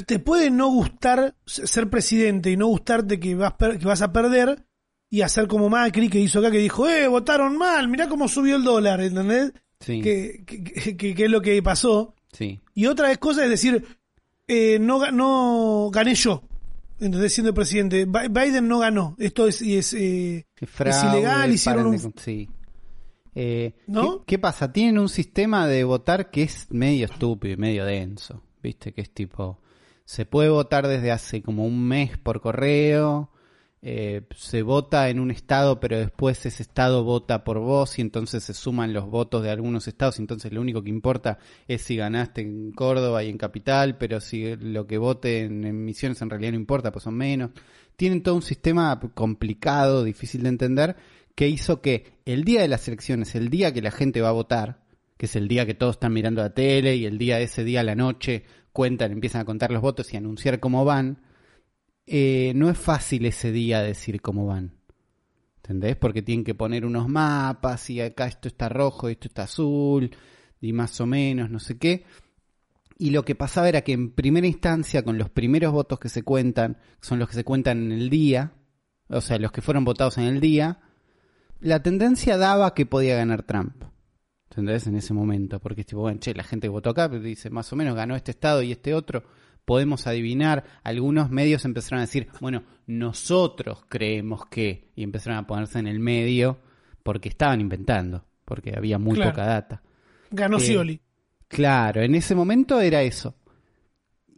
te 0.06 0.20
puede 0.20 0.50
no 0.52 0.68
gustar 0.68 1.34
ser 1.46 1.90
presidente 1.90 2.52
y 2.52 2.56
no 2.56 2.68
gustarte 2.68 3.18
que 3.18 3.34
vas, 3.34 3.54
per- 3.54 3.78
que 3.80 3.86
vas 3.86 4.02
a 4.02 4.12
perder 4.12 4.64
y 5.10 5.22
hacer 5.22 5.48
como 5.48 5.68
Macri 5.68 6.08
que 6.08 6.20
hizo 6.20 6.38
acá 6.38 6.52
que 6.52 6.58
dijo, 6.58 6.88
eh, 6.88 7.08
votaron 7.08 7.56
mal, 7.56 7.88
mirá 7.88 8.08
cómo 8.08 8.28
subió 8.28 8.54
el 8.54 8.62
dólar, 8.62 9.00
¿entendés? 9.00 9.52
Sí, 9.80 10.00
Que, 10.00 10.44
que, 10.46 10.62
que- 10.62 10.96
que- 10.96 11.14
que 11.16 11.24
es 11.24 11.30
lo 11.30 11.40
que 11.42 11.60
pasó. 11.60 12.14
sí. 12.32 12.60
Y 12.72 12.86
otra 12.86 13.14
cosa 13.16 13.42
es 13.44 13.50
decir, 13.50 13.84
eh, 14.48 14.78
no, 14.80 15.10
no 15.10 15.90
gané 15.92 16.14
yo, 16.14 16.42
¿entendés? 17.00 17.32
Siendo 17.34 17.52
presidente. 17.54 18.04
Bi- 18.04 18.28
Biden 18.30 18.68
no 18.68 18.78
ganó. 18.80 19.16
Esto 19.18 19.46
es, 19.46 19.60
y 19.62 19.76
es, 19.76 19.92
eh, 19.94 20.46
Es 20.60 21.04
ilegal, 21.04 21.52
hicieron 21.52 21.86
un- 21.86 22.14
Sí. 22.16 22.48
Eh, 23.34 23.74
¿No? 23.86 24.20
¿qué, 24.20 24.24
qué 24.26 24.38
pasa? 24.38 24.72
Tienen 24.72 24.98
un 24.98 25.08
sistema 25.10 25.66
de 25.66 25.84
votar 25.84 26.30
que 26.30 26.42
es 26.44 26.66
medio 26.70 27.04
estúpido 27.06 27.54
y 27.54 27.56
medio 27.58 27.84
denso. 27.84 28.42
¿Viste? 28.62 28.92
Que 28.92 29.02
es 29.02 29.10
tipo... 29.12 29.60
Se 30.04 30.24
puede 30.24 30.48
votar 30.48 30.86
desde 30.86 31.10
hace 31.10 31.42
como 31.42 31.66
un 31.66 31.82
mes 31.86 32.16
por 32.16 32.40
correo. 32.40 33.30
Eh, 33.88 34.22
se 34.36 34.62
vota 34.62 35.08
en 35.10 35.20
un 35.20 35.30
estado, 35.30 35.78
pero 35.78 35.96
después 35.96 36.44
ese 36.44 36.64
estado 36.64 37.04
vota 37.04 37.44
por 37.44 37.60
vos 37.60 38.00
y 38.00 38.02
entonces 38.02 38.42
se 38.42 38.52
suman 38.52 38.92
los 38.92 39.08
votos 39.08 39.44
de 39.44 39.50
algunos 39.50 39.86
estados. 39.86 40.18
Entonces 40.18 40.52
lo 40.52 40.60
único 40.60 40.82
que 40.82 40.90
importa 40.90 41.38
es 41.68 41.82
si 41.82 41.94
ganaste 41.94 42.40
en 42.40 42.72
Córdoba 42.72 43.22
y 43.22 43.30
en 43.30 43.38
Capital, 43.38 43.96
pero 43.96 44.20
si 44.20 44.56
lo 44.56 44.88
que 44.88 44.98
vote 44.98 45.42
en, 45.42 45.64
en 45.64 45.84
Misiones 45.84 46.20
en 46.20 46.30
realidad 46.30 46.50
no 46.50 46.58
importa, 46.58 46.90
pues 46.90 47.04
son 47.04 47.14
menos. 47.14 47.52
Tienen 47.94 48.24
todo 48.24 48.34
un 48.34 48.42
sistema 48.42 48.98
complicado, 49.14 50.02
difícil 50.02 50.42
de 50.42 50.48
entender, 50.48 50.96
que 51.36 51.46
hizo 51.46 51.80
que 51.80 52.14
el 52.24 52.42
día 52.42 52.62
de 52.62 52.68
las 52.68 52.88
elecciones, 52.88 53.36
el 53.36 53.50
día 53.50 53.72
que 53.72 53.82
la 53.82 53.92
gente 53.92 54.20
va 54.20 54.30
a 54.30 54.32
votar, 54.32 54.80
que 55.16 55.26
es 55.26 55.36
el 55.36 55.46
día 55.46 55.64
que 55.64 55.74
todos 55.74 55.94
están 55.94 56.12
mirando 56.12 56.42
la 56.42 56.54
tele 56.54 56.96
y 56.96 57.06
el 57.06 57.18
día 57.18 57.38
ese 57.38 57.62
día 57.62 57.84
la 57.84 57.94
noche 57.94 58.42
cuentan, 58.72 59.12
empiezan 59.12 59.42
a 59.42 59.44
contar 59.44 59.70
los 59.70 59.80
votos 59.80 60.12
y 60.12 60.16
anunciar 60.16 60.58
cómo 60.58 60.84
van, 60.84 61.18
eh, 62.06 62.52
no 62.54 62.70
es 62.70 62.78
fácil 62.78 63.26
ese 63.26 63.52
día 63.52 63.82
decir 63.82 64.20
cómo 64.20 64.46
van. 64.46 64.72
¿Entendés? 65.56 65.96
Porque 65.96 66.22
tienen 66.22 66.44
que 66.44 66.54
poner 66.54 66.86
unos 66.86 67.08
mapas 67.08 67.90
y 67.90 68.00
acá 68.00 68.26
esto 68.26 68.48
está 68.48 68.68
rojo 68.68 69.08
y 69.08 69.12
esto 69.12 69.28
está 69.28 69.44
azul 69.44 70.10
y 70.60 70.72
más 70.72 71.00
o 71.00 71.06
menos, 71.06 71.50
no 71.50 71.58
sé 71.58 71.78
qué. 71.78 72.04
Y 72.98 73.10
lo 73.10 73.24
que 73.24 73.34
pasaba 73.34 73.68
era 73.68 73.82
que 73.82 73.92
en 73.92 74.12
primera 74.12 74.46
instancia, 74.46 75.02
con 75.02 75.18
los 75.18 75.28
primeros 75.28 75.72
votos 75.72 75.98
que 75.98 76.08
se 76.08 76.22
cuentan, 76.22 76.78
son 77.00 77.18
los 77.18 77.28
que 77.28 77.34
se 77.34 77.44
cuentan 77.44 77.82
en 77.82 77.92
el 77.92 78.08
día, 78.08 78.52
o 79.08 79.20
sea, 79.20 79.38
los 79.38 79.52
que 79.52 79.60
fueron 79.60 79.84
votados 79.84 80.18
en 80.18 80.24
el 80.24 80.40
día, 80.40 80.80
la 81.60 81.82
tendencia 81.82 82.36
daba 82.36 82.74
que 82.74 82.86
podía 82.86 83.16
ganar 83.16 83.42
Trump. 83.42 83.84
¿Entendés? 84.50 84.86
En 84.86 84.96
ese 84.96 85.12
momento. 85.12 85.60
Porque 85.60 85.84
tipo, 85.84 86.00
bueno, 86.00 86.20
che, 86.20 86.34
la 86.34 86.44
gente 86.44 86.68
votó 86.68 86.90
acá 86.90 87.08
pero 87.08 87.22
dice, 87.22 87.50
más 87.50 87.72
o 87.72 87.76
menos 87.76 87.94
ganó 87.94 88.16
este 88.16 88.30
estado 88.30 88.62
y 88.62 88.72
este 88.72 88.94
otro. 88.94 89.24
Podemos 89.66 90.06
adivinar. 90.06 90.64
Algunos 90.82 91.30
medios 91.30 91.66
empezaron 91.66 91.98
a 91.98 92.06
decir, 92.06 92.28
bueno, 92.40 92.62
nosotros 92.86 93.84
creemos 93.88 94.46
que. 94.46 94.90
Y 94.96 95.02
empezaron 95.02 95.38
a 95.38 95.46
ponerse 95.46 95.78
en 95.78 95.86
el 95.88 95.98
medio 96.00 96.58
porque 97.02 97.28
estaban 97.28 97.60
inventando. 97.60 98.24
Porque 98.46 98.72
había 98.74 98.98
muy 98.98 99.16
Claro. 99.16 99.32
poca 99.32 99.44
data. 99.46 99.82
ganó 100.30 100.56
Eh, 100.56 100.60
Scioli. 100.60 101.00
Claro, 101.48 102.00
en 102.02 102.14
ese 102.14 102.34
momento 102.34 102.80
era 102.80 103.02
eso. 103.02 103.34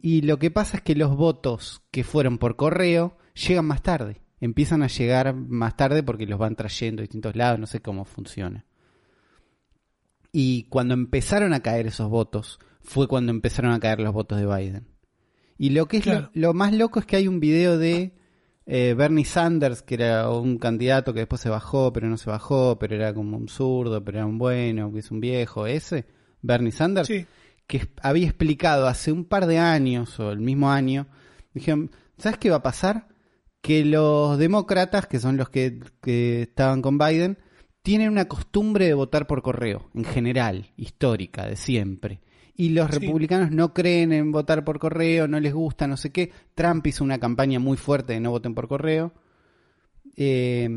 Y 0.01 0.21
lo 0.21 0.37
que 0.39 0.51
pasa 0.51 0.77
es 0.77 0.83
que 0.83 0.95
los 0.95 1.15
votos 1.15 1.81
que 1.91 2.03
fueron 2.03 2.37
por 2.37 2.55
correo 2.55 3.17
llegan 3.33 3.65
más 3.65 3.81
tarde. 3.81 4.21
Empiezan 4.39 4.81
a 4.83 4.87
llegar 4.87 5.33
más 5.35 5.75
tarde 5.75 6.01
porque 6.03 6.25
los 6.25 6.39
van 6.39 6.55
trayendo 6.55 7.01
de 7.01 7.03
distintos 7.03 7.35
lados, 7.35 7.59
no 7.59 7.65
sé 7.67 7.81
cómo 7.81 8.05
funciona. 8.05 8.65
Y 10.31 10.63
cuando 10.69 10.93
empezaron 10.93 11.53
a 11.53 11.59
caer 11.61 11.87
esos 11.87 12.09
votos, 12.09 12.59
fue 12.81 13.07
cuando 13.07 13.31
empezaron 13.31 13.71
a 13.73 13.79
caer 13.79 13.99
los 13.99 14.13
votos 14.13 14.39
de 14.39 14.45
Biden. 14.45 14.87
Y 15.59 15.69
lo 15.71 15.87
que 15.87 15.97
es 15.97 16.03
Claro. 16.03 16.31
lo, 16.33 16.47
lo 16.47 16.53
más 16.55 16.73
loco 16.73 16.99
es 16.99 17.05
que 17.05 17.17
hay 17.17 17.27
un 17.27 17.39
video 17.39 17.77
de 17.77 18.13
eh, 18.65 18.95
Bernie 18.97 19.25
Sanders, 19.25 19.81
que 19.83 19.95
era 19.95 20.29
un 20.29 20.57
candidato 20.57 21.13
que 21.13 21.19
después 21.21 21.41
se 21.41 21.49
bajó, 21.49 21.91
pero 21.93 22.07
no 22.07 22.17
se 22.17 22.29
bajó, 22.29 22.79
pero 22.79 22.95
era 22.95 23.13
como 23.13 23.37
un 23.37 23.49
zurdo, 23.49 24.03
pero 24.03 24.19
era 24.19 24.25
un 24.25 24.37
bueno, 24.37 24.91
que 24.91 24.99
es 24.99 25.11
un 25.11 25.19
viejo, 25.19 25.67
ese, 25.67 26.05
Bernie 26.41 26.71
Sanders, 26.71 27.07
Sí. 27.07 27.25
que 27.67 27.87
había 28.01 28.25
explicado 28.27 28.87
hace 28.87 29.11
un 29.11 29.25
par 29.25 29.45
de 29.47 29.57
años, 29.59 30.19
o 30.19 30.31
el 30.31 30.39
mismo 30.39 30.71
año, 30.71 31.07
dijeron, 31.53 31.91
¿sabes 32.17 32.37
qué 32.39 32.49
va 32.49 32.57
a 32.57 32.63
pasar? 32.63 33.07
Que 33.61 33.83
los 33.83 34.37
demócratas, 34.37 35.07
que 35.07 35.19
son 35.19 35.35
los 35.35 35.49
que, 35.49 35.79
que 36.01 36.43
estaban 36.43 36.81
con 36.81 36.97
Biden, 36.97 37.37
tienen 37.81 38.09
una 38.11 38.27
costumbre 38.29 38.85
de 38.85 38.93
votar 38.93 39.25
por 39.27 39.41
correo, 39.41 39.89
en 39.95 40.05
general, 40.05 40.71
histórica, 40.77 41.45
de 41.47 41.55
siempre. 41.57 42.21
Y 42.59 42.69
los 42.69 42.87
Sí. 42.91 42.99
republicanos 42.99 43.51
no 43.51 43.73
creen 43.73 44.11
en 44.11 44.31
votar 44.33 44.65
por 44.65 44.79
correo, 44.79 45.27
no 45.29 45.39
les 45.39 45.53
gusta, 45.53 45.87
no 45.87 45.95
sé 45.95 46.11
qué. 46.11 46.31
Trump 46.55 46.85
hizo 46.87 47.05
una 47.05 47.17
campaña 47.17 47.57
muy 47.59 47.77
fuerte 47.77 48.13
de 48.13 48.19
no 48.19 48.31
voten 48.31 48.53
por 48.53 48.67
correo. 48.67 49.13
Eh, 50.17 50.67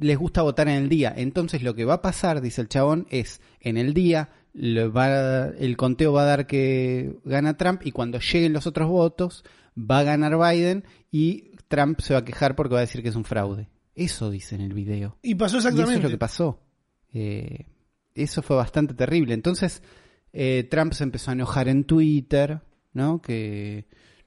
les 0.00 0.16
gusta 0.18 0.42
votar 0.42 0.68
en 0.68 0.74
el 0.76 0.88
día. 0.88 1.12
Entonces 1.16 1.62
lo 1.62 1.74
que 1.74 1.84
va 1.84 1.94
a 1.94 2.02
pasar, 2.02 2.40
dice 2.40 2.60
el 2.60 2.68
chabón, 2.68 3.06
es 3.10 3.40
en 3.60 3.76
el 3.76 3.92
día 3.92 4.30
va- 4.56 5.48
el 5.48 5.76
conteo 5.76 6.12
va 6.12 6.22
a 6.22 6.26
dar 6.26 6.46
que 6.46 7.16
gana 7.24 7.56
Trump 7.56 7.82
y 7.84 7.90
cuando 7.90 8.20
lleguen 8.20 8.52
los 8.52 8.66
otros 8.68 8.88
votos 8.88 9.44
va 9.76 9.98
a 9.98 10.04
ganar 10.04 10.38
Biden 10.38 10.84
y 11.10 11.50
Trump 11.68 12.00
se 12.00 12.14
va 12.14 12.20
a 12.20 12.24
quejar 12.24 12.54
porque 12.54 12.74
va 12.74 12.78
a 12.78 12.86
decir 12.86 13.02
que 13.02 13.08
es 13.08 13.16
un 13.16 13.24
fraude. 13.24 13.68
Eso 13.96 14.30
dice 14.30 14.54
en 14.54 14.60
el 14.60 14.74
video. 14.74 15.18
Y 15.22 15.34
pasó 15.34 15.56
Y 15.56 15.58
eso 15.58 15.68
exactamente. 15.70 15.98
es 15.98 16.04
lo 16.04 16.10
que 16.10 16.18
pasó. 16.18 16.60
Eh, 17.12 17.66
eso 18.14 18.42
fue 18.42 18.56
bastante 18.56 18.94
terrible. 18.94 19.34
Entonces, 19.34 19.82
eh, 20.34 20.66
Trump 20.70 20.92
se 20.92 21.04
empezó 21.04 21.30
a 21.30 21.34
enojar 21.34 21.68
en 21.68 21.84
Twitter, 21.84 22.60
¿no? 22.92 23.22
Que 23.22 23.86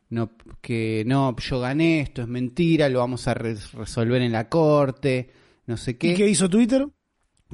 no, 0.09 0.31
que 0.61 1.03
no, 1.05 1.35
yo 1.37 1.59
gané, 1.59 1.99
esto 1.99 2.21
es 2.21 2.27
mentira, 2.29 2.87
lo 2.87 2.99
vamos 2.99 3.27
a 3.27 3.33
re- 3.33 3.57
resolver 3.73 4.21
en 4.21 4.31
la 4.31 4.47
corte, 4.47 5.29
no 5.65 5.75
sé 5.75 5.97
qué. 5.97 6.13
¿Y 6.13 6.15
qué 6.15 6.29
hizo 6.29 6.49
Twitter? 6.49 6.87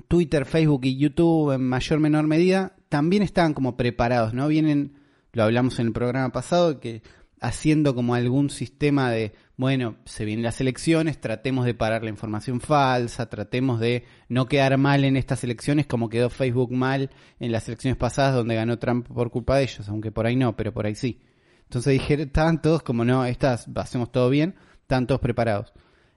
Twitter, 0.07 0.45
Facebook 0.45 0.85
y 0.85 0.97
YouTube 0.97 1.53
en 1.53 1.67
mayor 1.67 1.97
o 1.97 2.01
menor 2.01 2.27
medida 2.27 2.75
también 2.89 3.23
estaban 3.23 3.55
como 3.55 3.75
preparados, 3.75 4.35
¿no? 4.35 4.47
Vienen, 4.47 4.93
lo 5.31 5.43
hablamos 5.43 5.79
en 5.79 5.87
el 5.87 5.93
programa 5.93 6.31
pasado, 6.31 6.79
que 6.79 7.01
haciendo 7.41 7.95
como 7.95 8.13
algún 8.13 8.51
sistema 8.51 9.09
de, 9.11 9.33
bueno, 9.55 9.97
se 10.05 10.25
vienen 10.25 10.43
las 10.43 10.59
elecciones, 10.61 11.21
tratemos 11.21 11.65
de 11.65 11.73
parar 11.73 12.03
la 12.03 12.09
información 12.09 12.59
falsa, 12.59 13.29
tratemos 13.29 13.79
de 13.79 14.05
no 14.27 14.47
quedar 14.47 14.77
mal 14.77 15.03
en 15.03 15.15
estas 15.15 15.43
elecciones 15.43 15.85
como 15.85 16.09
quedó 16.09 16.29
Facebook 16.29 16.71
mal 16.71 17.11
en 17.39 17.51
las 17.51 17.67
elecciones 17.67 17.97
pasadas 17.97 18.33
donde 18.33 18.55
ganó 18.55 18.79
Trump 18.79 19.07
por 19.07 19.29
culpa 19.29 19.57
de 19.57 19.63
ellos, 19.63 19.87
aunque 19.89 20.11
por 20.11 20.25
ahí 20.25 20.35
no, 20.35 20.55
pero 20.55 20.73
por 20.73 20.85
ahí 20.85 20.95
sí. 20.95 21.21
Entonces 21.63 21.93
dijeron, 21.93 22.27
estaban 22.27 22.61
todos 22.61 22.83
como, 22.83 23.05
no, 23.05 23.25
estas 23.25 23.67
hacemos 23.75 24.11
todo 24.11 24.29
bien, 24.29 24.55
estaban 24.81 25.07
todos 25.07 25.21
preparados. 25.21 25.73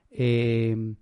Eh, 0.09 0.95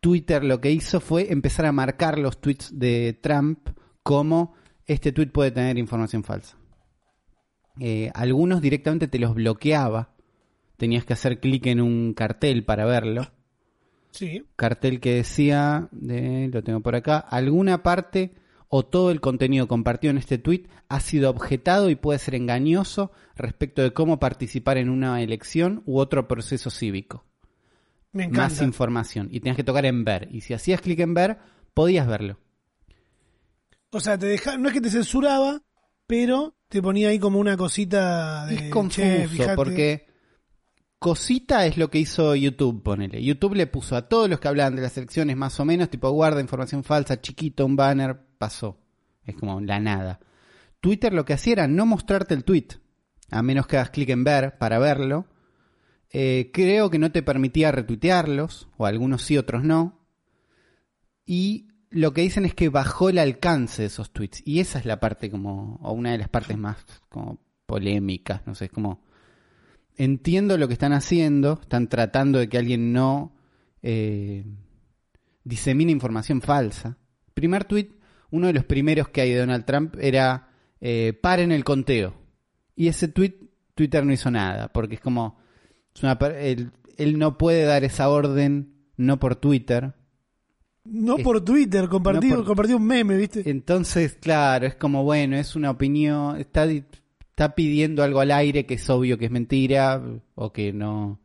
Twitter 0.00 0.42
lo 0.42 0.60
que 0.60 0.70
hizo 0.70 1.00
fue 1.00 1.32
empezar 1.32 1.66
a 1.66 1.72
marcar 1.72 2.18
los 2.18 2.40
tweets 2.40 2.78
de 2.78 3.18
Trump 3.22 3.68
como 4.02 4.54
este 4.86 5.12
tweet 5.12 5.28
puede 5.28 5.50
tener 5.50 5.78
información 5.78 6.24
falsa. 6.24 6.56
Eh, 7.78 8.10
algunos 8.14 8.60
directamente 8.60 9.08
te 9.08 9.18
los 9.18 9.34
bloqueaba. 9.34 10.11
Tenías 10.82 11.04
que 11.04 11.12
hacer 11.12 11.38
clic 11.38 11.66
en 11.66 11.80
un 11.80 12.12
cartel 12.12 12.64
para 12.64 12.84
verlo. 12.84 13.30
Sí. 14.10 14.44
Cartel 14.56 14.98
que 14.98 15.14
decía, 15.14 15.86
de, 15.92 16.50
lo 16.52 16.64
tengo 16.64 16.80
por 16.80 16.96
acá, 16.96 17.18
alguna 17.18 17.84
parte 17.84 18.34
o 18.66 18.84
todo 18.84 19.12
el 19.12 19.20
contenido 19.20 19.68
compartido 19.68 20.10
en 20.10 20.18
este 20.18 20.38
tweet 20.38 20.64
ha 20.88 20.98
sido 20.98 21.30
objetado 21.30 21.88
y 21.88 21.94
puede 21.94 22.18
ser 22.18 22.34
engañoso 22.34 23.12
respecto 23.36 23.80
de 23.80 23.92
cómo 23.92 24.18
participar 24.18 24.76
en 24.76 24.90
una 24.90 25.22
elección 25.22 25.84
u 25.86 26.00
otro 26.00 26.26
proceso 26.26 26.68
cívico 26.68 27.26
Me 28.10 28.24
encanta. 28.24 28.42
más 28.42 28.62
información 28.62 29.28
y 29.30 29.38
tenías 29.38 29.56
que 29.56 29.62
tocar 29.62 29.86
en 29.86 30.02
ver. 30.02 30.26
Y 30.32 30.40
si 30.40 30.52
hacías 30.52 30.80
clic 30.80 30.98
en 30.98 31.14
ver, 31.14 31.38
podías 31.74 32.08
verlo. 32.08 32.40
O 33.92 34.00
sea, 34.00 34.18
te 34.18 34.26
deja, 34.26 34.58
no 34.58 34.66
es 34.66 34.74
que 34.74 34.80
te 34.80 34.90
censuraba, 34.90 35.62
pero 36.08 36.56
te 36.66 36.82
ponía 36.82 37.10
ahí 37.10 37.20
como 37.20 37.38
una 37.38 37.56
cosita 37.56 38.46
de. 38.46 38.56
es 38.56 38.62
confuso 38.70 39.54
porque 39.54 40.10
cosita 41.02 41.66
es 41.66 41.76
lo 41.76 41.90
que 41.90 41.98
hizo 41.98 42.36
YouTube, 42.36 42.80
ponele. 42.80 43.22
YouTube 43.22 43.56
le 43.56 43.66
puso 43.66 43.96
a 43.96 44.08
todos 44.08 44.30
los 44.30 44.38
que 44.38 44.46
hablaban 44.46 44.76
de 44.76 44.82
las 44.82 44.96
elecciones 44.96 45.36
más 45.36 45.58
o 45.58 45.64
menos, 45.64 45.90
tipo 45.90 46.08
guarda 46.10 46.40
información 46.40 46.84
falsa, 46.84 47.20
chiquito, 47.20 47.66
un 47.66 47.74
banner, 47.74 48.16
pasó. 48.38 48.78
Es 49.24 49.34
como 49.34 49.60
la 49.60 49.80
nada. 49.80 50.20
Twitter 50.80 51.12
lo 51.12 51.24
que 51.24 51.32
hacía 51.32 51.54
era 51.54 51.66
no 51.66 51.86
mostrarte 51.86 52.34
el 52.34 52.44
tweet, 52.44 52.68
a 53.32 53.42
menos 53.42 53.66
que 53.66 53.78
hagas 53.78 53.90
clic 53.90 54.10
en 54.10 54.22
ver 54.22 54.58
para 54.58 54.78
verlo. 54.78 55.26
Eh, 56.10 56.50
creo 56.52 56.88
que 56.88 57.00
no 57.00 57.10
te 57.10 57.24
permitía 57.24 57.72
retuitearlos, 57.72 58.68
o 58.76 58.86
algunos 58.86 59.22
sí, 59.22 59.36
otros 59.36 59.64
no. 59.64 60.06
Y 61.26 61.66
lo 61.90 62.12
que 62.12 62.20
dicen 62.20 62.44
es 62.44 62.54
que 62.54 62.68
bajó 62.68 63.08
el 63.08 63.18
alcance 63.18 63.82
de 63.82 63.88
esos 63.88 64.12
tweets. 64.12 64.40
Y 64.46 64.60
esa 64.60 64.78
es 64.78 64.86
la 64.86 65.00
parte 65.00 65.32
como, 65.32 65.80
o 65.82 65.92
una 65.92 66.12
de 66.12 66.18
las 66.18 66.28
partes 66.28 66.56
más 66.56 66.76
como 67.08 67.40
polémicas, 67.66 68.46
no 68.46 68.54
sé, 68.54 68.66
es 68.66 68.70
como... 68.70 69.02
Entiendo 69.96 70.56
lo 70.58 70.66
que 70.68 70.72
están 70.74 70.92
haciendo, 70.92 71.58
están 71.62 71.88
tratando 71.88 72.38
de 72.38 72.48
que 72.48 72.58
alguien 72.58 72.92
no 72.92 73.34
eh, 73.82 74.44
disemine 75.44 75.92
información 75.92 76.40
falsa. 76.40 76.96
Primer 77.34 77.64
tweet, 77.64 77.88
uno 78.30 78.46
de 78.46 78.52
los 78.54 78.64
primeros 78.64 79.08
que 79.08 79.20
hay 79.20 79.30
de 79.32 79.38
Donald 79.40 79.64
Trump 79.64 79.96
era 80.00 80.48
eh, 80.80 81.12
paren 81.20 81.52
el 81.52 81.64
conteo. 81.64 82.14
Y 82.74 82.88
ese 82.88 83.08
tweet, 83.08 83.34
Twitter 83.74 84.04
no 84.04 84.12
hizo 84.12 84.30
nada, 84.30 84.68
porque 84.72 84.94
es 84.96 85.00
como, 85.00 85.38
es 85.94 86.02
una 86.02 86.18
per- 86.18 86.36
él, 86.36 86.72
él 86.96 87.18
no 87.18 87.36
puede 87.38 87.64
dar 87.64 87.84
esa 87.84 88.08
orden, 88.08 88.74
no 88.96 89.18
por 89.18 89.36
Twitter, 89.36 89.94
No 90.84 91.16
Es- 91.16 91.22
por 91.22 91.44
Twitter, 91.44 91.88
compartí, 91.88 92.28
no 92.28 92.44
por- 92.44 92.66
un 92.74 92.84
meme, 92.84 93.16
¿viste? 93.16 93.48
Entonces, 93.48 94.16
claro, 94.20 94.66
es 94.66 94.74
como, 94.74 95.04
bueno, 95.04 95.36
es 95.36 95.54
una 95.54 95.70
opinión, 95.70 96.38
está, 96.40 96.66
está 97.32 97.54
pidiendo 97.54 98.02
algo 98.02 98.20
al 98.20 98.30
aire 98.30 98.66
que 98.66 98.74
es 98.74 98.90
obvio 98.90 99.16
que 99.16 99.24
es 99.24 99.30
mentira 99.30 100.02
o 100.34 100.52
que 100.52 100.72
no, 100.72 101.18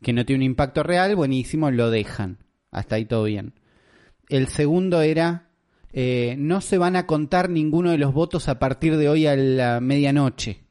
que 0.00 0.12
no 0.12 0.24
tiene 0.24 0.44
un 0.44 0.50
impacto 0.50 0.84
real, 0.84 1.16
buenísimo, 1.16 1.70
lo 1.70 1.90
dejan. 1.90 2.38
Hasta 2.70 2.94
ahí 2.96 3.04
todo 3.04 3.24
bien. 3.24 3.54
El 4.28 4.46
segundo 4.46 5.00
era, 5.02 5.50
eh, 5.92 6.36
no 6.38 6.60
se 6.60 6.78
van 6.78 6.94
a 6.94 7.06
contar 7.06 7.50
ninguno 7.50 7.90
de 7.90 7.98
los 7.98 8.14
votos 8.14 8.48
a 8.48 8.60
partir 8.60 8.96
de 8.96 9.08
hoy 9.08 9.26
a 9.26 9.34
la 9.34 9.80
medianoche. 9.80 10.64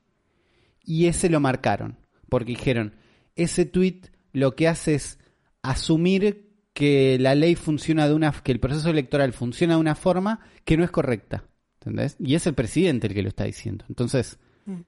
Y 0.85 1.07
ese 1.07 1.29
lo 1.29 1.41
marcaron, 1.41 1.97
porque 2.29 2.53
dijeron, 2.53 2.95
ese 3.35 3.65
tweet 3.65 4.03
lo 4.31 4.55
que 4.55 4.69
hace 4.69 4.95
es 4.95 5.19
asumir 5.63 6.47
que 6.73 7.17
la 7.19 7.35
ley 7.35 7.55
funciona 7.55 8.07
de 8.07 8.13
una, 8.13 8.31
que 8.31 8.53
el 8.53 8.61
proceso 8.61 8.89
electoral 8.89 9.33
funciona 9.33 9.73
de 9.73 9.81
una 9.81 9.95
forma 9.95 10.39
que 10.63 10.77
no 10.77 10.85
es 10.85 10.91
correcta. 10.91 11.43
¿Entendés? 11.81 12.15
Y 12.19 12.35
es 12.35 12.47
el 12.47 12.53
presidente 12.53 13.07
el 13.07 13.13
que 13.13 13.23
lo 13.23 13.29
está 13.29 13.43
diciendo. 13.43 13.83
Entonces, 13.89 14.39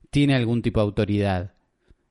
Tiene 0.09 0.35
algún 0.35 0.61
tipo 0.61 0.79
de 0.79 0.85
autoridad 0.85 1.53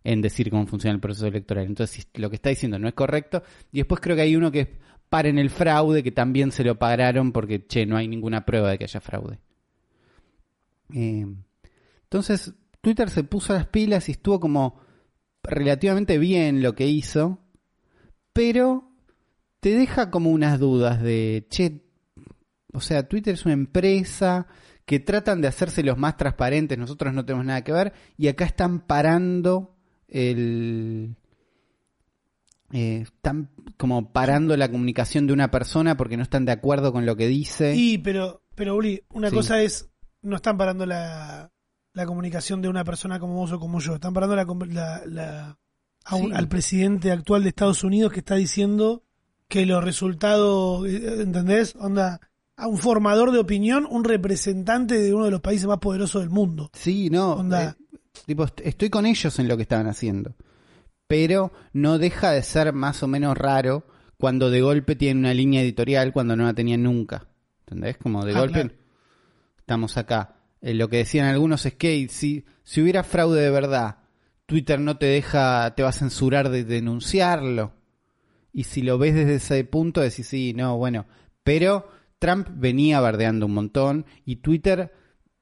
en 0.05 0.23
decir 0.23 0.51
cómo 0.51 0.67
funciona 0.67 0.95
el 0.95 1.01
proceso 1.01 1.27
electoral. 1.27 1.67
Entonces, 1.67 2.09
lo 2.15 2.31
que 2.31 2.37
está 2.37 2.49
diciendo 2.51 2.79
no 2.79 2.89
es 2.89 2.95
correcto. 2.95 3.43
Y 3.73 3.79
después 3.79 4.01
creo 4.01 4.17
que 4.17 4.23
hay 4.23 4.37
uno 4.37 4.51
que 4.51 4.61
es 4.61 4.69
paren 5.09 5.39
el 5.39 5.51
fraude, 5.51 6.03
que 6.03 6.13
también 6.13 6.53
se 6.53 6.65
lo 6.65 6.79
pararon 6.79 7.33
porque, 7.33 7.67
che, 7.67 7.87
no 7.87 7.97
hay 7.97 8.09
ninguna 8.09 8.45
prueba 8.45 8.71
de 8.71 8.79
que 8.79 8.85
haya 8.85 9.01
fraude. 9.01 9.39
Eh, 10.95 11.27
entonces, 12.05 12.55
Twitter 12.81 13.11
se 13.11 13.25
puso 13.25 13.53
las 13.53 13.67
pilas 13.67 14.09
y 14.09 14.13
estuvo 14.13 14.41
como 14.41 14.81
relativamente 15.43 16.19
bien 16.19 16.63
lo 16.63 16.75
que 16.75 16.87
hizo, 16.87 17.39
pero 18.33 18.91
te 19.61 19.75
deja 19.75 20.11
como 20.11 20.31
unas 20.31 20.59
dudas 20.59 21.03
de, 21.03 21.47
che, 21.51 21.83
o 22.73 22.81
sea, 22.81 23.09
Twitter 23.09 23.35
es 23.35 23.45
una 23.45 23.55
empresa 23.55 24.47
que 24.89 25.01
tratan 25.01 25.43
de 25.43 25.49
hacerse 25.49 25.83
los 25.83 25.99
más 25.99 26.17
transparentes, 26.17 26.79
nosotros 26.79 27.13
no 27.13 27.25
tenemos 27.27 27.45
nada 27.45 27.63
que 27.63 27.73
ver, 27.73 27.93
y 28.17 28.29
acá 28.29 28.47
están 28.47 28.81
parando 28.81 29.77
el... 30.09 31.15
eh, 32.73 33.03
están 33.03 33.51
como 33.77 34.11
parando 34.13 34.57
la 34.57 34.71
comunicación 34.71 35.27
de 35.27 35.35
una 35.35 35.51
persona 35.51 35.97
porque 35.99 36.17
no 36.17 36.23
están 36.23 36.45
de 36.47 36.53
acuerdo 36.53 36.93
con 36.93 37.05
lo 37.07 37.17
que 37.17 37.27
dice. 37.29 37.75
Y, 37.77 37.99
pero, 37.99 38.43
pero 38.55 38.77
Uli, 38.77 39.03
una 39.11 39.29
Sí. 39.29 39.37
cosa 39.37 39.61
es, 39.63 39.91
no 40.23 40.37
están 40.37 40.57
parando 40.57 40.87
la, 40.87 41.53
la 41.93 42.07
comunicación 42.07 42.63
de 42.63 42.69
una 42.71 42.85
persona 42.85 43.21
como 43.21 43.35
vos 43.35 43.53
o 43.53 43.61
como 43.61 43.81
yo, 43.81 43.95
están 43.95 44.15
parando 44.15 44.37
la, 44.37 44.45
la- 44.45 45.03
la- 45.07 45.59
a 46.07 46.17
un- 46.17 46.31
Sí. 46.31 46.33
al 46.35 46.49
presidente 46.49 47.13
actual 47.13 47.43
de 47.43 47.51
Estados 47.51 47.85
Unidos 47.85 48.11
que 48.13 48.21
está 48.21 48.37
diciendo 48.37 49.05
que 49.49 49.67
los 49.67 49.85
resultados, 49.85 50.87
eh, 50.89 51.21
¿entendés? 51.23 51.77
Onda, 51.77 52.21
a 52.59 52.67
un 52.67 52.77
formador 52.77 53.31
de 53.33 53.39
opinión, 53.39 53.87
un 53.89 54.05
representante 54.05 54.99
de 55.01 55.15
uno 55.15 55.25
de 55.25 55.31
los 55.31 55.41
países 55.41 55.67
más 55.67 55.79
poderosos 55.79 56.21
del 56.23 56.31
mundo. 56.31 56.71
Sí, 56.75 57.09
no. 57.09 57.41
Eh, 57.57 57.73
tipo, 58.27 58.45
est- 58.45 58.61
estoy 58.65 58.91
con 58.91 59.07
ellos 59.07 59.39
en 59.39 59.49
lo 59.49 59.57
que 59.57 59.63
estaban 59.63 59.87
haciendo. 59.87 60.35
Pero 61.07 61.53
no 61.73 61.99
deja 61.99 62.33
de 62.33 62.43
ser 62.43 62.73
más 62.73 63.03
o 63.03 63.09
menos 63.09 63.39
raro 63.39 63.87
cuando 64.19 64.51
de 64.51 64.61
golpe 64.61 64.97
tienen 64.97 65.19
una 65.19 65.33
línea 65.33 65.63
editorial 65.63 66.13
cuando 66.13 66.37
no 66.37 66.45
la 66.45 66.53
tenían 66.53 66.83
nunca. 66.83 67.29
¿Entendés? 67.61 67.97
Como 67.97 68.25
de 68.25 68.35
Ah, 68.35 68.41
golpe 68.41 68.61
claro. 68.63 68.75
estamos 69.59 69.97
acá. 69.97 70.35
Eh, 70.61 70.75
lo 70.75 70.89
que 70.89 70.99
decían 70.99 71.27
algunos 71.27 71.65
es 71.65 71.75
que 71.75 72.09
si, 72.11 72.45
si 72.65 72.83
hubiera 72.83 73.05
fraude 73.05 73.41
de 73.41 73.51
verdad, 73.51 73.99
Twitter 74.47 74.81
no 74.81 74.97
te 74.99 75.07
deja, 75.07 75.75
te 75.77 75.83
va 75.83 75.91
a 75.91 75.93
censurar 75.93 76.49
de 76.51 76.65
denunciarlo. 76.65 77.73
Y 78.53 78.65
si 78.65 78.83
lo 78.83 78.99
ves 78.99 79.15
desde 79.15 79.37
ese 79.37 79.63
punto, 79.65 80.01
decís, 80.01 80.27
sí, 80.27 80.53
no, 80.55 80.77
bueno. 80.77 81.07
Pero 81.45 81.89
Trump 82.19 82.49
venía 82.53 83.01
bardeando 83.01 83.47
un 83.47 83.55
montón 83.55 84.07
y 84.25 84.37
Twitter 84.37 84.93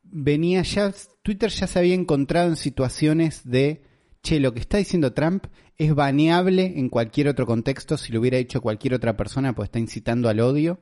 venía 0.02 0.62
ya, 0.62 0.92
Twitter 1.22 1.50
ya 1.50 1.66
se 1.66 1.78
había 1.78 1.94
encontrado 1.94 2.48
en 2.48 2.56
situaciones 2.56 3.42
de, 3.48 3.82
che, 4.22 4.40
lo 4.40 4.52
que 4.54 4.60
está 4.60 4.78
diciendo 4.78 5.12
Trump 5.12 5.46
es 5.76 5.94
baneable 5.94 6.74
en 6.78 6.88
cualquier 6.88 7.28
otro 7.28 7.46
contexto, 7.46 7.96
si 7.96 8.12
lo 8.12 8.20
hubiera 8.20 8.38
hecho 8.38 8.60
cualquier 8.60 8.94
otra 8.94 9.16
persona, 9.16 9.54
pues 9.54 9.68
está 9.68 9.78
incitando 9.78 10.28
al 10.28 10.40
odio. 10.40 10.80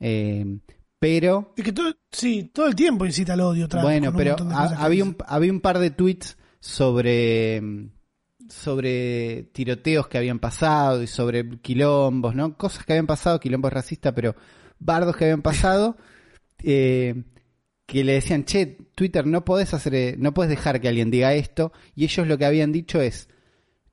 Eh, 0.00 0.58
pero... 0.98 1.52
Es 1.56 1.64
que 1.64 1.72
todo, 1.72 1.92
sí, 2.10 2.50
todo 2.52 2.66
el 2.66 2.74
tiempo 2.74 3.04
incita 3.06 3.34
al 3.34 3.40
odio. 3.40 3.68
Trump, 3.68 3.84
bueno, 3.84 4.10
un 4.10 4.16
pero 4.16 4.34
ha- 4.52 4.68
que 4.68 4.74
había, 4.78 5.04
un, 5.04 5.16
había 5.26 5.52
un 5.52 5.60
par 5.60 5.78
de 5.78 5.90
tweets 5.90 6.36
sobre 6.60 7.90
sobre 8.48 9.50
tiroteos 9.52 10.06
que 10.06 10.18
habían 10.18 10.38
pasado 10.38 11.02
y 11.02 11.08
sobre 11.08 11.58
quilombos, 11.60 12.34
¿no? 12.36 12.56
Cosas 12.56 12.84
que 12.84 12.92
habían 12.92 13.06
pasado, 13.06 13.40
quilombos 13.40 13.72
racistas, 13.72 14.12
pero 14.14 14.36
bardos 14.78 15.16
que 15.16 15.24
habían 15.24 15.42
pasado, 15.42 15.96
eh, 16.62 17.24
que 17.86 18.04
le 18.04 18.14
decían, 18.14 18.44
che, 18.44 18.78
Twitter, 18.94 19.26
no 19.26 19.44
podés 19.44 19.74
hacer, 19.74 19.94
eh, 19.94 20.16
no 20.18 20.34
podés 20.34 20.50
dejar 20.50 20.80
que 20.80 20.88
alguien 20.88 21.10
diga 21.10 21.34
esto, 21.34 21.72
y 21.94 22.04
ellos 22.04 22.26
lo 22.26 22.38
que 22.38 22.46
habían 22.46 22.72
dicho 22.72 23.00
es, 23.00 23.28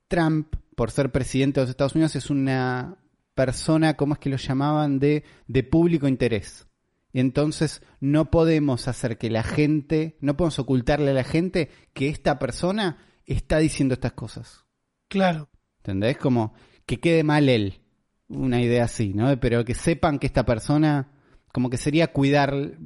Trump, 0.08 0.56
por 0.76 0.90
ser 0.90 1.12
presidente 1.12 1.60
de 1.60 1.64
los 1.64 1.70
Estados 1.70 1.94
Unidos, 1.94 2.16
es 2.16 2.30
una 2.30 2.98
persona, 3.34 3.96
¿cómo 3.96 4.14
es 4.14 4.20
que 4.20 4.30
lo 4.30 4.36
llamaban? 4.36 4.98
De, 4.98 5.24
de 5.46 5.62
público 5.62 6.08
interés. 6.08 6.66
Entonces 7.12 7.80
no 8.00 8.30
podemos 8.30 8.88
hacer 8.88 9.18
que 9.18 9.30
la 9.30 9.44
gente, 9.44 10.16
no 10.20 10.36
podemos 10.36 10.58
ocultarle 10.58 11.12
a 11.12 11.14
la 11.14 11.24
gente 11.24 11.70
que 11.92 12.08
esta 12.08 12.40
persona 12.40 12.98
está 13.24 13.58
diciendo 13.58 13.94
estas 13.94 14.12
cosas. 14.12 14.64
Claro. 15.08 15.48
¿Entendés? 15.78 16.16
Como 16.16 16.54
que 16.86 16.98
quede 16.98 17.22
mal 17.22 17.48
él. 17.48 17.83
Una 18.28 18.60
idea 18.60 18.84
así, 18.84 19.12
¿no? 19.14 19.38
Pero 19.38 19.64
que 19.64 19.74
sepan 19.74 20.18
que 20.18 20.26
esta 20.26 20.44
persona, 20.44 21.12
como 21.52 21.70
que 21.70 21.76
sería 21.76 22.08
cuidar. 22.12 22.78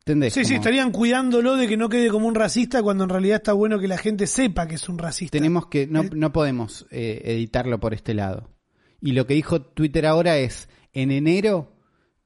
¿Entendés? 0.00 0.34
Sí, 0.34 0.44
sí, 0.44 0.54
estarían 0.54 0.90
cuidándolo 0.90 1.56
de 1.56 1.66
que 1.66 1.76
no 1.78 1.88
quede 1.88 2.10
como 2.10 2.28
un 2.28 2.34
racista 2.34 2.82
cuando 2.82 3.04
en 3.04 3.10
realidad 3.10 3.36
está 3.36 3.54
bueno 3.54 3.78
que 3.78 3.88
la 3.88 3.96
gente 3.96 4.26
sepa 4.26 4.66
que 4.66 4.74
es 4.74 4.88
un 4.88 4.98
racista. 4.98 5.38
Tenemos 5.38 5.66
que, 5.68 5.86
no, 5.86 6.02
Eh. 6.02 6.10
no 6.14 6.32
podemos 6.32 6.86
eh, 6.90 7.22
editarlo 7.24 7.80
por 7.80 7.94
este 7.94 8.12
lado. 8.12 8.50
Y 9.00 9.12
lo 9.12 9.26
que 9.26 9.34
dijo 9.34 9.62
Twitter 9.62 10.06
ahora 10.06 10.36
es, 10.38 10.68
en 10.92 11.10
enero 11.10 11.76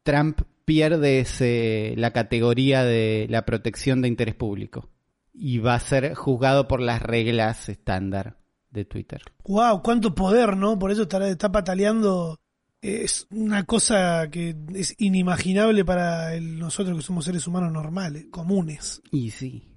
Trump 0.02 0.40
pierde 0.64 1.20
ese, 1.20 1.94
la 1.96 2.12
categoría 2.12 2.84
de 2.84 3.26
la 3.30 3.44
protección 3.44 4.02
de 4.02 4.08
interés 4.08 4.34
público. 4.34 4.90
Y 5.32 5.58
va 5.58 5.74
a 5.74 5.80
ser 5.80 6.14
juzgado 6.14 6.66
por 6.66 6.80
las 6.80 7.00
reglas 7.00 7.68
estándar 7.68 8.38
de 8.78 8.84
Twitter. 8.84 9.20
Wow, 9.44 9.82
cuánto 9.82 10.14
poder, 10.14 10.56
¿no? 10.56 10.78
Por 10.78 10.90
eso 10.90 11.02
está, 11.02 11.26
está 11.28 11.50
pataleando. 11.52 12.38
Es 12.80 13.26
una 13.30 13.64
cosa 13.64 14.28
que 14.30 14.56
es 14.74 14.94
inimaginable 14.98 15.84
para 15.84 16.34
el- 16.34 16.58
nosotros 16.58 16.96
que 16.96 17.02
somos 17.02 17.24
seres 17.24 17.46
humanos 17.46 17.72
normales, 17.72 18.26
comunes. 18.30 19.02
Y 19.10 19.30
sí. 19.30 19.68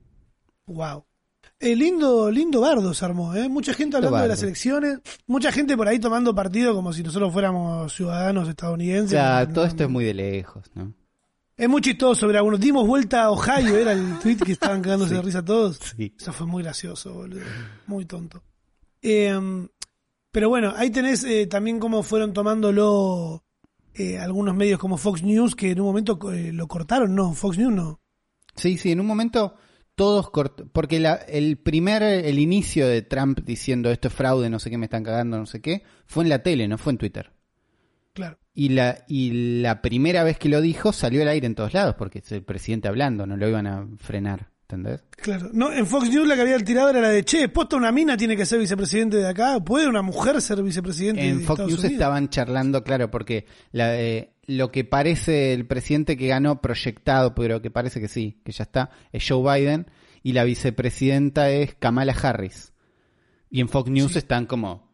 Wow. 0.67 1.05
Eh, 1.59 1.75
lindo, 1.75 2.29
lindo 2.31 2.61
bardo 2.61 2.93
se 2.93 3.03
armó, 3.05 3.35
¿eh? 3.35 3.47
Mucha 3.49 3.73
gente 3.73 3.97
hablando 3.97 4.17
de 4.19 4.27
las 4.27 4.41
elecciones, 4.43 4.99
mucha 5.27 5.51
gente 5.51 5.75
por 5.77 5.87
ahí 5.87 5.99
tomando 5.99 6.33
partido 6.33 6.73
como 6.75 6.91
si 6.93 7.03
nosotros 7.03 7.31
fuéramos 7.33 7.93
ciudadanos 7.93 8.47
estadounidenses. 8.49 9.11
Ya, 9.11 9.45
No, 9.45 9.53
todo 9.53 9.65
no, 9.65 9.69
esto 9.71 9.83
es 9.83 9.89
muy 9.89 10.05
de 10.05 10.13
lejos, 10.13 10.65
¿no? 10.75 10.93
Es 11.57 11.69
muy 11.69 11.81
chistoso 11.81 12.25
ver 12.25 12.37
algunos. 12.37 12.59
Dimos 12.59 12.87
vuelta 12.87 13.23
a 13.23 13.31
Ohio, 13.31 13.77
era 13.77 13.91
el 13.93 14.17
tweet 14.19 14.37
que 14.37 14.53
estaban 14.53 14.81
cagándose 14.83 15.13
de 15.15 15.21
risa 15.21 15.43
todos. 15.45 15.77
Sí. 15.95 16.13
Eso 16.19 16.33
fue 16.33 16.47
muy 16.47 16.63
gracioso, 16.63 17.13
boludo. 17.13 17.41
Muy 17.85 18.05
tonto. 18.05 18.41
Eh, 19.01 19.67
pero 20.31 20.49
bueno, 20.49 20.73
ahí 20.75 20.89
tenés 20.91 21.23
eh, 21.23 21.47
también 21.47 21.79
cómo 21.79 22.03
fueron 22.03 22.33
tomándolo 22.33 23.43
eh, 23.93 24.17
algunos 24.17 24.55
medios 24.55 24.79
como 24.79 24.97
Fox 24.97 25.23
News, 25.23 25.55
que 25.55 25.71
en 25.71 25.79
un 25.81 25.87
momento 25.87 26.19
eh, 26.31 26.51
lo 26.53 26.67
cortaron. 26.67 27.15
No, 27.15 27.33
Fox 27.33 27.57
News 27.57 27.73
no. 27.73 27.99
Sí, 28.55 28.77
sí, 28.77 28.91
en 28.91 28.99
un 28.99 29.07
momento 29.07 29.55
todos 29.95 30.27
cort- 30.31 30.69
porque 30.71 30.99
la- 30.99 31.15
el 31.15 31.57
primer, 31.57 32.01
el 32.03 32.39
inicio 32.39 32.87
de 32.87 33.01
Trump 33.01 33.39
diciendo 33.43 33.91
esto 33.91 34.07
es 34.07 34.13
fraude, 34.13 34.49
no 34.49 34.59
sé 34.59 34.69
qué 34.69 34.77
me 34.77 34.85
están 34.85 35.03
cagando, 35.03 35.37
no 35.37 35.45
sé 35.45 35.61
qué, 35.61 35.83
fue 36.05 36.23
en 36.23 36.29
la 36.29 36.43
tele, 36.43 36.67
no 36.67 36.77
fue 36.77 36.93
en 36.93 36.97
Twitter. 36.97 37.31
Claro. 38.13 38.37
Y 38.53 38.69
la, 38.69 39.03
y 39.07 39.61
la 39.61 39.81
primera 39.81 40.23
vez 40.23 40.37
que 40.37 40.49
lo 40.49 40.59
dijo 40.61 40.91
salió 40.91 41.21
al 41.21 41.27
aire 41.29 41.47
en 41.47 41.55
todos 41.55 41.73
lados, 41.73 41.95
porque 41.97 42.19
es 42.19 42.31
el 42.33 42.43
presidente 42.43 42.87
hablando, 42.89 43.25
no 43.25 43.37
lo 43.37 43.47
iban 43.47 43.67
a 43.67 43.87
frenar, 43.97 44.50
¿entendés? 44.71 45.03
Claro. 45.11 45.49
No, 45.53 45.71
en 45.71 45.85
Fox 45.85 46.09
News 46.09 46.27
la 46.27 46.35
que 46.35 46.41
había 46.41 46.57
tirado 46.59 46.89
era 46.89 47.01
la 47.01 47.09
de, 47.09 47.23
che, 47.23 47.49
posta 47.49 47.75
una 47.75 47.91
mina 47.91 48.15
tiene 48.17 48.35
que 48.37 48.45
ser 48.45 48.59
vicepresidente 48.59 49.17
de 49.17 49.27
acá. 49.27 49.59
¿Puede 49.59 49.87
una 49.87 50.01
mujer 50.01 50.41
ser 50.41 50.61
vicepresidente 50.63 51.21
En 51.27 51.39
de 51.39 51.43
Fox 51.45 51.59
Estados 51.59 51.69
News 51.71 51.79
Unidos? 51.79 51.93
estaban 51.93 52.29
charlando, 52.29 52.83
claro, 52.83 53.11
porque 53.11 53.45
la, 53.71 53.99
eh, 53.99 54.33
lo 54.47 54.71
que 54.71 54.83
parece 54.83 55.53
el 55.53 55.65
presidente 55.67 56.17
que 56.17 56.27
ganó 56.27 56.61
proyectado, 56.61 57.35
pero 57.35 57.61
que 57.61 57.71
parece 57.71 57.99
que 57.99 58.07
sí, 58.07 58.41
que 58.43 58.51
ya 58.51 58.63
está, 58.63 58.89
es 59.11 59.25
Joe 59.27 59.59
Biden, 59.61 59.87
y 60.23 60.33
la 60.33 60.43
vicepresidenta 60.43 61.49
es 61.49 61.75
Kamala 61.75 62.13
Harris. 62.13 62.73
Y 63.49 63.59
en 63.61 63.69
Fox 63.69 63.89
News 63.89 64.13
Sí. 64.13 64.19
están 64.19 64.45
como, 64.45 64.89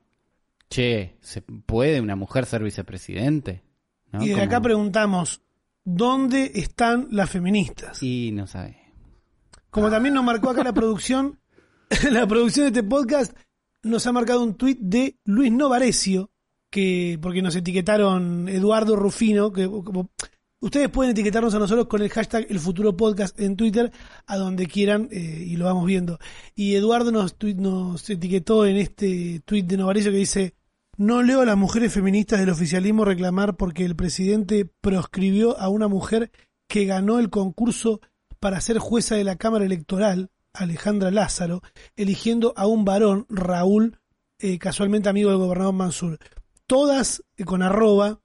che, 0.70 1.18
¿se 1.22 1.42
puede 1.42 2.02
una 2.02 2.16
mujer 2.16 2.46
ser 2.46 2.64
vicepresidente? 2.64 3.64
¿No? 4.12 4.24
Y 4.24 4.30
de 4.30 4.34
Como- 4.34 4.46
acá 4.46 4.62
preguntamos, 4.62 5.42
¿dónde 5.84 6.52
están 6.56 7.08
las 7.12 7.30
feministas? 7.30 8.02
Y 8.02 8.32
no 8.34 8.48
sabe. 8.48 8.77
Como 9.70 9.90
también 9.90 10.14
nos 10.16 10.24
marcó 10.24 10.50
acá 10.50 10.64
la 10.64 10.74
producción, 10.74 11.40
la 12.12 12.28
producción 12.28 12.66
de 12.66 12.80
este 12.80 12.84
podcast 12.88 13.36
nos 13.84 14.06
ha 14.08 14.12
marcado 14.12 14.44
un 14.44 14.56
tuit 14.56 14.80
de 14.80 15.18
Luis 15.26 15.52
Novarecio, 15.52 16.32
que 16.70 17.18
porque 17.22 17.42
nos 17.42 17.56
etiquetaron 17.56 18.50
Eduardo 18.50 18.96
Rufino, 18.96 19.52
que 19.54 19.68
como 19.68 20.10
ustedes 20.60 20.90
pueden 20.90 21.12
etiquetarnos 21.12 21.54
a 21.54 21.60
nosotros 21.60 21.88
con 21.88 22.02
el 22.02 22.10
hashtag 22.10 22.48
El 22.50 22.60
Futuro 22.60 22.98
Podcast 22.98 23.40
en 23.40 23.56
Twitter, 23.56 23.92
a 24.26 24.38
donde 24.38 24.68
quieran, 24.68 25.08
eh, 25.12 25.44
y 25.48 25.56
lo 25.56 25.66
vamos 25.66 25.86
viendo. 25.86 26.18
Y 26.56 26.76
Eduardo 26.76 27.12
nos, 27.12 27.38
tuit- 27.38 27.56
nos 27.58 28.10
etiquetó 28.10 28.66
en 28.66 28.78
este 28.78 29.42
tuit 29.46 29.66
de 29.68 29.78
Novarecio 29.78 30.12
que 30.12 30.18
dice, 30.18 30.56
no 30.98 31.22
leo 31.22 31.42
a 31.42 31.46
las 31.46 31.58
mujeres 31.58 31.94
feministas 31.94 32.40
del 32.40 32.50
oficialismo 32.50 33.06
reclamar 33.06 33.56
porque 33.56 33.86
el 33.86 33.96
presidente 33.96 34.66
proscribió 34.82 35.58
a 35.60 35.70
una 35.70 35.88
mujer 35.88 36.32
que 36.68 36.86
ganó 36.86 37.20
el 37.20 37.30
concurso 37.30 38.02
para 38.40 38.62
ser 38.62 38.80
jueza 38.80 39.16
de 39.16 39.24
la 39.24 39.36
Cámara 39.36 39.66
Electoral, 39.66 40.32
Alejandra 40.54 41.12
Lázaro, 41.12 41.62
eligiendo 41.96 42.54
a 42.56 42.66
un 42.68 42.86
varón, 42.86 43.26
Raúl, 43.30 44.00
eh, 44.40 44.60
casualmente 44.60 45.10
amigo 45.10 45.30
del 45.30 45.40
gobernador 45.40 45.74
Mansur. 45.74 46.20
Todas 46.66 47.24
eh, 47.38 47.44
con 47.44 47.62
arroba, 47.62 48.20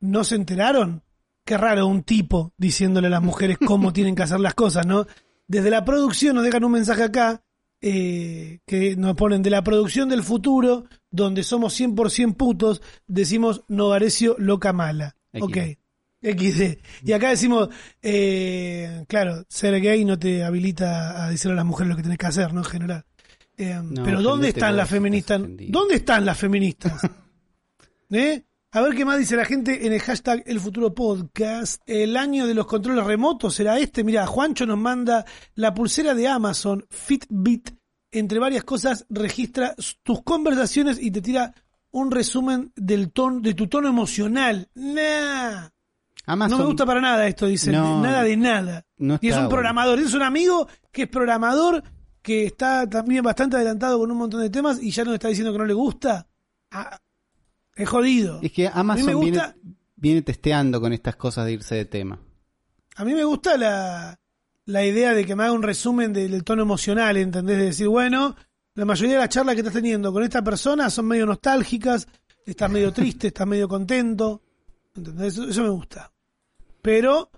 ¿no 0.00 0.24
se 0.24 0.36
enteraron? 0.36 1.02
Qué 1.44 1.56
raro 1.58 1.86
un 1.86 2.02
tipo 2.02 2.52
diciéndole 2.56 3.08
a 3.08 3.10
las 3.10 3.22
mujeres 3.22 3.58
cómo 3.58 3.92
tienen 3.92 4.14
que 4.14 4.22
hacer 4.22 4.40
las 4.40 4.54
cosas, 4.54 4.86
¿no? 4.86 5.06
Desde 5.46 5.70
la 5.70 5.84
producción 5.84 6.36
nos 6.36 6.44
dejan 6.44 6.64
un 6.64 6.72
mensaje 6.72 7.02
acá 7.02 7.42
eh, 7.80 8.60
que 8.66 8.96
nos 8.96 9.14
ponen 9.14 9.42
de 9.42 9.50
la 9.50 9.62
producción 9.62 10.08
del 10.08 10.22
futuro, 10.22 10.86
donde 11.10 11.42
somos 11.42 11.78
100% 11.78 12.34
putos, 12.34 12.80
decimos 13.06 13.62
Novarecio 13.68 14.36
loca 14.38 14.72
mala. 14.72 15.16
Ok. 15.38 15.58
XD. 16.24 16.78
Y 17.04 17.12
acá 17.12 17.30
decimos, 17.30 17.68
eh, 18.02 19.04
claro, 19.06 19.44
ser 19.48 19.80
gay 19.80 20.04
no 20.04 20.18
te 20.18 20.42
habilita 20.42 21.24
a 21.24 21.30
decirle 21.30 21.52
a 21.52 21.56
las 21.56 21.66
mujeres 21.66 21.90
lo 21.90 21.96
que 21.96 22.02
tenés 22.02 22.18
que 22.18 22.26
hacer, 22.26 22.52
¿no? 22.52 22.60
En 22.60 22.66
general. 22.66 23.04
Eh, 23.56 23.80
pero 24.02 24.22
¿dónde 24.22 24.48
están 24.48 24.76
las 24.76 24.88
feministas? 24.88 25.40
¿Dónde 25.68 25.96
están 25.96 26.24
las 26.24 26.38
feministas? 26.44 27.00
¿Eh? 28.10 28.44
A 28.72 28.80
ver 28.80 28.96
qué 28.96 29.04
más 29.04 29.20
dice 29.20 29.36
la 29.36 29.44
gente 29.44 29.86
en 29.86 29.92
el 29.92 30.00
hashtag 30.00 30.42
El 30.46 30.58
Futuro 30.58 30.92
Podcast. 30.92 31.80
El 31.86 32.16
año 32.16 32.46
de 32.46 32.54
los 32.54 32.66
controles 32.66 33.04
remotos 33.04 33.54
será 33.54 33.78
este. 33.78 34.02
Mira, 34.02 34.26
Juancho 34.26 34.66
nos 34.66 34.78
manda 34.78 35.24
la 35.54 35.72
pulsera 35.72 36.14
de 36.14 36.26
Amazon 36.26 36.84
Fitbit. 36.90 37.70
Entre 38.10 38.38
varias 38.40 38.64
cosas, 38.64 39.06
registra 39.08 39.76
tus 40.02 40.22
conversaciones 40.22 41.00
y 41.00 41.12
te 41.12 41.20
tira 41.20 41.54
un 41.92 42.10
resumen 42.10 42.72
del 42.74 43.12
tono, 43.12 43.40
de 43.40 43.54
tu 43.54 43.68
tono 43.68 43.88
emocional. 43.88 44.68
Nah. 44.74 45.68
Amazon 46.26 46.58
No 46.58 46.64
me 46.64 46.68
gusta 46.70 46.86
para 46.86 47.00
nada 47.00 47.26
esto, 47.26 47.46
dice. 47.46 47.70
No, 47.70 48.00
nada 48.02 48.22
de 48.22 48.36
nada. 48.36 48.86
no 48.98 49.18
y 49.20 49.28
es 49.28 49.34
un 49.34 49.40
bueno. 49.42 49.48
programador. 49.50 49.98
Es 49.98 50.14
un 50.14 50.22
amigo 50.22 50.66
que 50.90 51.02
es 51.02 51.08
programador, 51.08 51.82
que 52.22 52.46
está 52.46 52.88
también 52.88 53.22
bastante 53.22 53.56
adelantado 53.56 53.98
con 53.98 54.10
un 54.10 54.16
montón 54.18 54.40
de 54.40 54.50
temas 54.50 54.82
y 54.82 54.90
ya 54.90 55.04
nos 55.04 55.14
está 55.14 55.28
diciendo 55.28 55.52
que 55.52 55.58
no 55.58 55.66
le 55.66 55.74
gusta. 55.74 56.26
Ah, 56.70 56.98
es 57.76 57.88
jodido. 57.88 58.40
Es 58.42 58.52
que 58.52 58.68
Amazon 58.72 59.06
me 59.06 59.14
gusta- 59.14 59.54
viene, 59.62 59.76
viene 59.96 60.22
testeando 60.22 60.80
con 60.80 60.92
estas 60.92 61.16
cosas 61.16 61.44
de 61.46 61.52
irse 61.52 61.74
de 61.74 61.84
tema. 61.84 62.18
A 62.96 63.04
mí 63.04 63.12
me 63.12 63.24
gusta 63.24 63.56
la, 63.58 64.18
la 64.66 64.84
idea 64.84 65.12
de 65.12 65.26
que 65.26 65.34
me 65.36 65.42
haga 65.42 65.52
un 65.52 65.62
resumen 65.62 66.12
del, 66.12 66.30
del 66.30 66.44
tono 66.44 66.62
emocional, 66.62 67.16
¿entendés? 67.16 67.58
De 67.58 67.64
decir, 67.64 67.88
bueno, 67.88 68.34
la 68.76 68.84
mayoría 68.84 69.14
de 69.14 69.20
las 69.20 69.28
charlas 69.28 69.54
que 69.56 69.60
estás 69.60 69.74
teniendo 69.74 70.12
con 70.12 70.22
esta 70.22 70.42
persona 70.42 70.88
son 70.88 71.06
medio 71.06 71.26
nostálgicas, 71.26 72.08
estás 72.46 72.70
medio 72.70 72.92
triste, 72.92 73.26
estás 73.28 73.46
medio 73.46 73.68
contento, 73.68 74.40
¿entendés? 74.94 75.34
Eso, 75.34 75.44
eso 75.48 75.62
me 75.62 75.68
gusta. 75.70 76.10
Pero 76.84 77.30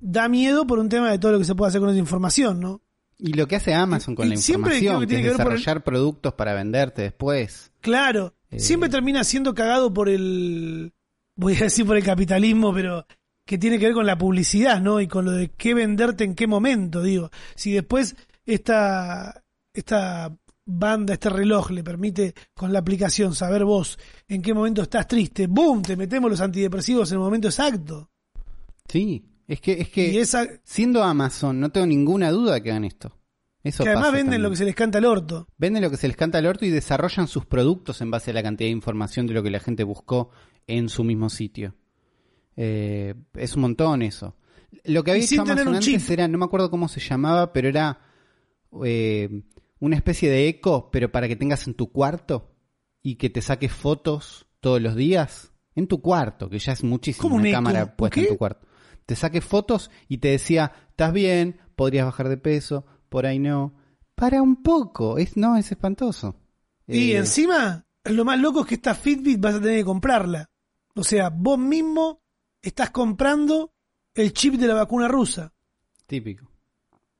da 0.00 0.28
miedo 0.28 0.66
por 0.66 0.80
un 0.80 0.88
tema 0.88 1.08
de 1.12 1.20
todo 1.20 1.30
lo 1.32 1.38
que 1.38 1.44
se 1.44 1.54
puede 1.54 1.68
hacer 1.68 1.80
con 1.80 1.90
esa 1.90 1.98
información, 2.00 2.58
¿no? 2.58 2.82
Y 3.16 3.32
lo 3.34 3.46
que 3.46 3.54
hace 3.56 3.72
Amazon 3.74 4.16
con 4.16 4.26
Y 4.26 4.30
la 4.30 4.34
información, 4.34 5.00
que 5.00 5.06
que, 5.06 5.06
tiene 5.06 5.22
es 5.22 5.26
que 5.28 5.30
el- 5.32 5.38
desarrollar 5.38 5.84
productos 5.84 6.34
para 6.34 6.52
venderte 6.54 7.02
después. 7.02 7.70
Claro, 7.80 8.34
Eh. 8.50 8.58
siempre 8.58 8.88
termina 8.88 9.22
siendo 9.22 9.54
cagado 9.54 9.92
por 9.94 10.08
el, 10.08 10.92
voy 11.36 11.54
a 11.54 11.60
decir 11.60 11.86
por 11.86 11.96
el 11.96 12.02
capitalismo, 12.02 12.74
pero 12.74 13.06
que 13.46 13.56
tiene 13.56 13.78
que 13.78 13.84
ver 13.86 13.94
con 13.94 14.04
la 14.06 14.18
publicidad, 14.18 14.80
¿no? 14.80 15.00
Y 15.00 15.06
con 15.06 15.24
lo 15.24 15.30
de 15.30 15.50
qué 15.52 15.74
venderte 15.74 16.24
en 16.24 16.34
qué 16.34 16.46
momento, 16.48 17.00
digo. 17.00 17.30
Si 17.54 17.70
después 17.72 18.16
esta, 18.46 19.42
esta 19.72 20.36
banda, 20.66 21.14
este 21.14 21.30
reloj 21.30 21.70
le 21.70 21.82
permite 21.84 22.34
con 22.54 22.72
la 22.72 22.80
aplicación 22.80 23.34
saber 23.34 23.64
vos 23.64 23.96
en 24.26 24.42
qué 24.42 24.52
momento 24.54 24.82
estás 24.82 25.06
triste, 25.06 25.46
¡boom! 25.46 25.82
Te 25.82 25.96
metemos 25.96 26.28
los 26.30 26.40
antidepresivos 26.40 27.10
en 27.10 27.14
el 27.16 27.20
momento 27.20 27.48
exacto. 27.48 28.10
Sí, 28.88 29.24
es 29.46 29.60
que, 29.60 29.80
es 29.80 29.88
que 29.90 30.08
y 30.08 30.18
esa, 30.18 30.46
siendo 30.64 31.02
Amazon, 31.02 31.60
no 31.60 31.70
tengo 31.70 31.86
ninguna 31.86 32.30
duda 32.30 32.54
de 32.54 32.62
que 32.62 32.70
hagan 32.70 32.84
esto. 32.84 33.14
Eso 33.62 33.84
que 33.84 33.90
además 33.90 34.12
venden 34.12 34.24
también. 34.26 34.42
lo 34.42 34.50
que 34.50 34.56
se 34.56 34.64
les 34.64 34.74
canta 34.74 34.98
al 34.98 35.04
orto. 35.04 35.48
Venden 35.58 35.82
lo 35.82 35.90
que 35.90 35.96
se 35.96 36.08
les 36.08 36.16
canta 36.16 36.38
al 36.38 36.46
orto 36.46 36.64
y 36.64 36.70
desarrollan 36.70 37.28
sus 37.28 37.44
productos 37.44 38.00
en 38.00 38.10
base 38.10 38.30
a 38.30 38.34
la 38.34 38.42
cantidad 38.42 38.68
de 38.68 38.72
información 38.72 39.26
de 39.26 39.34
lo 39.34 39.42
que 39.42 39.50
la 39.50 39.60
gente 39.60 39.84
buscó 39.84 40.30
en 40.66 40.88
su 40.88 41.04
mismo 41.04 41.28
sitio. 41.28 41.74
Eh, 42.56 43.14
es 43.34 43.54
un 43.56 43.62
montón 43.62 44.02
eso. 44.02 44.36
Lo 44.84 45.02
que 45.02 45.12
había 45.12 45.24
hecho 45.24 45.42
Amazon 45.42 45.74
antes 45.74 46.10
era, 46.10 46.28
no 46.28 46.38
me 46.38 46.44
acuerdo 46.44 46.70
cómo 46.70 46.88
se 46.88 47.00
llamaba, 47.00 47.52
pero 47.52 47.68
era 47.68 48.00
eh, 48.84 49.42
una 49.80 49.96
especie 49.96 50.30
de 50.30 50.48
eco, 50.48 50.90
pero 50.90 51.10
para 51.10 51.28
que 51.28 51.36
tengas 51.36 51.66
en 51.66 51.74
tu 51.74 51.90
cuarto 51.90 52.54
y 53.02 53.16
que 53.16 53.30
te 53.30 53.40
saques 53.40 53.72
fotos 53.72 54.46
todos 54.60 54.82
los 54.82 54.94
días 54.94 55.52
en 55.74 55.86
tu 55.86 56.00
cuarto, 56.02 56.50
que 56.50 56.58
ya 56.58 56.72
es 56.72 56.84
muchísimo 56.84 57.40
cámara 57.50 57.96
puesta 57.96 58.20
en 58.20 58.28
tu 58.28 58.36
cuarto. 58.36 58.67
Te 59.08 59.16
saques 59.16 59.42
fotos 59.42 59.90
y 60.06 60.18
te 60.18 60.28
decía, 60.28 60.70
estás 60.90 61.14
bien, 61.14 61.58
podrías 61.76 62.04
bajar 62.04 62.28
de 62.28 62.36
peso, 62.36 62.84
por 63.08 63.24
ahí 63.24 63.38
no. 63.38 63.72
Para 64.14 64.42
un 64.42 64.62
poco, 64.62 65.16
es 65.16 65.34
no, 65.34 65.56
es 65.56 65.72
espantoso. 65.72 66.36
Y 66.86 67.12
Eh, 67.12 67.16
encima, 67.16 67.86
lo 68.04 68.26
más 68.26 68.38
loco 68.38 68.60
es 68.60 68.66
que 68.66 68.74
esta 68.74 68.94
Fitbit 68.94 69.40
vas 69.40 69.54
a 69.54 69.60
tener 69.62 69.78
que 69.78 69.84
comprarla. 69.86 70.50
O 70.94 71.02
sea, 71.02 71.30
vos 71.30 71.58
mismo 71.58 72.20
estás 72.60 72.90
comprando 72.90 73.72
el 74.12 74.34
chip 74.34 74.56
de 74.56 74.66
la 74.66 74.74
vacuna 74.74 75.08
rusa. 75.08 75.54
típico. 76.06 76.50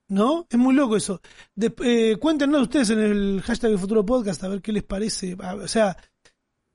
¿No? 0.09 0.47
Es 0.51 0.59
muy 0.59 0.75
loco 0.75 0.95
eso. 0.95 1.23
De- 1.55 1.75
eh, 1.85 2.17
cuéntenos 2.19 2.61
ustedes 2.63 2.91
en 2.91 2.99
el 2.99 3.41
hashtag 3.43 3.71
del 3.71 3.79
futuro 3.79 4.05
podcast 4.05 4.45
a 4.45 4.49
ver 4.49 4.61
qué 4.61 4.73
les 4.73 4.83
parece. 4.85 5.37
Ah, 5.41 5.55
O 5.55 5.69
sea, 5.69 5.97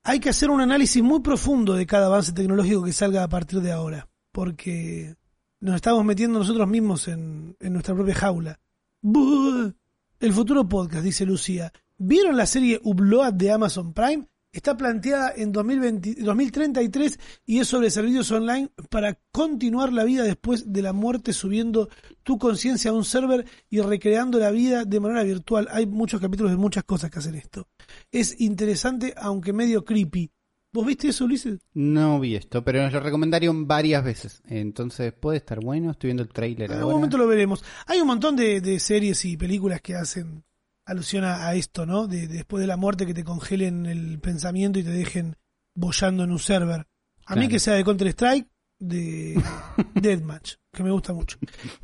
hay 0.04 0.20
que 0.20 0.30
hacer 0.30 0.50
un 0.50 0.62
análisis 0.62 1.04
muy 1.04 1.20
profundo 1.22 1.74
de 1.76 1.86
cada 1.86 2.08
avance 2.08 2.32
tecnológico 2.34 2.84
que 2.84 2.94
salga 2.94 3.24
a 3.24 3.30
partir 3.30 3.62
de 3.62 3.72
ahora. 3.72 4.08
Porque 4.34 5.16
nos 5.62 5.76
estamos 5.76 6.04
metiendo 6.04 6.40
nosotros 6.40 6.68
mismos 6.68 7.08
en, 7.08 7.56
nuestra 7.62 7.96
propia 7.96 8.16
jaula. 8.16 8.60
Buh. 9.02 9.72
El 10.20 10.34
futuro 10.34 10.68
podcast, 10.68 11.04
dice 11.04 11.26
Lucía. 11.26 11.72
¿Vieron 11.98 12.36
la 12.36 12.46
serie 12.46 12.80
Upload 12.84 13.34
de 13.34 13.52
Amazon 13.52 13.94
Prime? 13.94 14.28
Está 14.52 14.76
planteada 14.76 15.34
en 15.36 15.52
2020 15.52 16.16
2033 16.22 17.20
y 17.46 17.60
es 17.60 17.68
sobre 17.68 17.90
servicios 17.92 18.32
online 18.32 18.72
para 18.90 19.20
continuar 19.32 19.94
la 19.94 20.04
vida 20.04 20.24
después 20.24 20.74
de 20.74 20.82
la 20.82 20.94
muerte, 20.94 21.32
subiendo 21.32 21.90
tu 22.24 22.38
conciencia 22.38 22.92
a 22.92 22.94
un 22.94 23.06
server 23.06 23.46
y 23.70 23.82
recreando 23.82 24.40
la 24.40 24.52
vida 24.52 24.86
de 24.86 25.00
manera 25.00 25.24
virtual. 25.24 25.68
Hay 25.72 25.86
muchos 25.86 26.20
capítulos 26.20 26.52
de 26.52 26.58
muchas 26.58 26.84
cosas 26.84 27.12
que 27.12 27.20
hacen 27.20 27.36
esto. 27.36 27.68
Es 28.12 28.42
interesante, 28.42 29.14
aunque 29.16 29.54
medio 29.54 29.86
creepy. 29.86 30.32
¿Vos 30.74 30.86
viste 30.86 31.10
eso, 31.10 31.26
Ulises? 31.26 31.60
No 31.74 32.20
vi 32.20 32.36
esto, 32.36 32.64
pero 32.64 32.82
nos 32.82 32.92
lo 32.92 33.00
recomendaron 33.00 33.68
varias 33.68 34.04
veces. 34.04 34.42
Entonces 34.46 35.14
puede 35.14 35.38
estar 35.38 35.60
bueno. 35.60 35.92
Estoy 35.92 36.08
viendo 36.10 36.24
el 36.24 36.30
tráiler 36.30 36.72
En 36.72 36.80
algún 36.80 36.96
momento 36.96 37.18
lo 37.18 37.28
veremos. 37.28 37.64
Hay 37.86 38.02
un 38.02 38.08
montón 38.08 38.36
de, 38.36 38.60
de 38.60 38.80
series 38.80 39.24
y 39.26 39.38
películas 39.38 39.82
que 39.82 39.96
hacen 39.96 40.44
alusión 40.86 41.24
a, 41.26 41.48
a 41.48 41.54
esto, 41.54 41.86
¿no? 41.86 42.08
De, 42.08 42.28
de 42.28 42.38
después 42.38 42.60
de 42.60 42.68
la 42.68 42.76
muerte 42.76 43.06
que 43.06 43.14
te 43.14 43.24
congelen 43.24 43.86
el 43.86 44.20
pensamiento 44.20 44.80
y 44.80 44.84
te 44.84 44.92
dejen 44.92 45.38
bollando 45.76 46.24
en 46.24 46.32
un 46.32 46.40
server. 46.40 46.88
A 47.26 47.36
mí 47.36 47.48
que 47.48 47.60
sea 47.60 47.76
de 47.76 47.84
Counter 47.84 48.08
Strike, 48.08 48.50
de 48.80 49.42
Deathmatch, 49.94 50.56
que 50.72 50.84
me 50.84 50.92
gusta 50.92 51.14
mucho. 51.14 51.38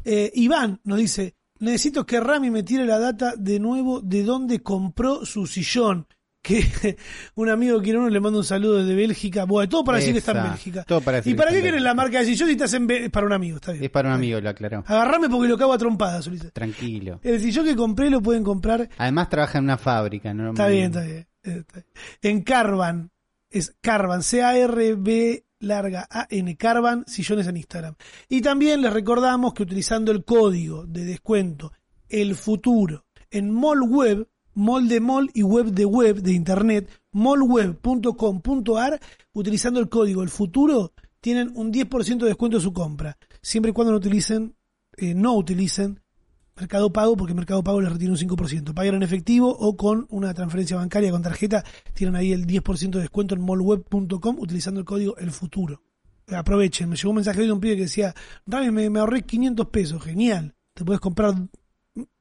Eh, 0.03 0.31
Iván 0.35 0.81
nos 0.83 0.97
dice, 0.97 1.35
necesito 1.59 2.05
que 2.05 2.19
Rami 2.19 2.49
me 2.49 2.63
tire 2.63 2.85
la 2.85 2.99
data 2.99 3.35
de 3.37 3.59
nuevo 3.59 4.01
de 4.01 4.23
dónde 4.23 4.61
compró 4.61 5.25
su 5.25 5.47
sillón. 5.47 6.07
Que 6.49 6.97
un 7.35 7.49
amigo 7.49 7.79
quiere 7.81 7.99
uno 7.99 8.09
le 8.09 8.19
manda 8.19 8.39
un 8.39 8.43
saludo 8.43 8.77
desde 8.79 8.95
Bélgica. 8.95 9.45
Bueno, 9.45 9.69
todo 9.69 9.83
para 9.83 9.99
decir 9.99 10.13
que 10.13 10.19
está 10.19 10.31
en. 10.31 10.43
Bélgica. 10.51 10.83
Todo 10.83 11.01
para 11.01 11.17
decir 11.17 11.33
¿Y 11.33 11.35
para 11.37 11.51
qué 11.51 11.57
en 11.57 11.63
querés 11.63 11.81
la 11.81 11.89
Bélgica. 11.93 12.03
marca 12.03 12.19
de 12.19 12.25
sillón 12.25 12.47
si 12.47 12.53
estás 12.53 12.73
en 12.73 12.87
Bé- 12.87 13.05
Es 13.05 13.09
para 13.11 13.27
un 13.27 13.33
amigo, 13.33 13.57
está 13.57 13.71
bien. 13.71 13.83
Es 13.83 13.89
para 13.91 14.09
un 14.09 14.15
amigo, 14.15 14.39
lo 14.41 14.49
aclaró. 14.49 14.83
Agarrame 14.87 15.29
porque 15.29 15.47
lo 15.47 15.57
cago 15.57 15.73
a 15.73 15.77
trompadas, 15.77 16.25
Ulises. 16.27 16.51
Tranquilo. 16.51 17.19
El 17.23 17.39
sillón 17.39 17.65
que 17.65 17.75
compré 17.75 18.09
lo 18.09 18.21
pueden 18.21 18.43
comprar. 18.43 18.89
Además 18.97 19.29
trabaja 19.29 19.59
en 19.59 19.65
una 19.65 19.77
fábrica, 19.77 20.33
¿no? 20.33 20.49
Está 20.49 20.67
bien, 20.67 20.85
está 20.85 21.01
bien. 21.01 21.27
está 21.43 21.73
bien. 21.73 21.85
En 22.21 22.41
Carvan. 22.43 23.11
Es 23.51 23.75
Carvan. 23.81 24.23
C-A-R-B 24.23 25.45
larga 25.59 26.07
A-N. 26.09 26.55
Carvan, 26.57 27.03
sillones 27.07 27.47
en 27.47 27.57
Instagram. 27.57 27.95
Y 28.27 28.41
también 28.41 28.81
les 28.81 28.93
recordamos 28.93 29.53
que 29.53 29.63
utilizando 29.63 30.11
el 30.11 30.23
código 30.23 30.85
de 30.85 31.05
descuento 31.05 31.73
El 32.07 32.35
Futuro 32.35 33.05
en 33.31 33.51
Mall 33.51 33.81
Web, 33.83 34.27
Mall 34.59 34.89
de 34.89 35.01
y 35.33 35.41
Web 35.41 35.67
de 35.67 35.85
Web 35.85 36.21
de 36.21 36.33
Internet, 36.33 36.89
mallweb.com.ar, 37.13 38.99
utilizando 39.31 39.79
el 39.79 39.87
código 39.87 40.21
El 40.21 40.27
Futuro, 40.27 40.91
tienen 41.21 41.53
un 41.55 41.71
10% 41.71 42.17
de 42.17 42.27
descuento 42.27 42.57
de 42.57 42.63
su 42.63 42.73
compra. 42.73 43.17
Siempre 43.41 43.69
y 43.69 43.73
cuando 43.73 43.93
no 43.93 43.99
utilicen, 43.99 44.57
eh, 44.97 45.13
no 45.13 45.33
utilicen 45.37 46.01
Mercado 46.57 46.91
Pago, 46.91 47.15
porque 47.15 47.33
Mercado 47.33 47.63
Pago 47.63 47.79
les 47.79 47.89
retiene 47.89 48.11
un 48.11 48.19
5%. 48.19 48.73
Paguen 48.73 48.95
en 48.95 49.03
efectivo 49.03 49.47
o 49.49 49.77
con 49.77 50.05
una 50.09 50.33
transferencia 50.33 50.75
bancaria 50.75 51.11
con 51.11 51.21
tarjeta, 51.21 51.63
tienen 51.93 52.17
ahí 52.17 52.33
el 52.33 52.45
10% 52.45 52.89
de 52.89 52.99
descuento 52.99 53.35
en 53.35 53.45
mallweb.com 53.45 54.39
utilizando 54.39 54.81
el 54.81 54.85
código 54.85 55.15
El 55.15 55.31
Futuro. 55.31 55.81
Aprovechen, 56.27 56.89
me 56.89 56.97
llegó 56.97 57.11
un 57.11 57.15
mensaje 57.15 57.43
de 57.43 57.51
un 57.53 57.61
pibe 57.61 57.77
que 57.77 57.83
decía, 57.83 58.13
Rami, 58.45 58.89
me 58.89 58.99
ahorré 58.99 59.21
500 59.21 59.67
pesos, 59.69 60.03
genial, 60.03 60.53
te 60.73 60.83
puedes 60.83 60.99
comprar 60.99 61.33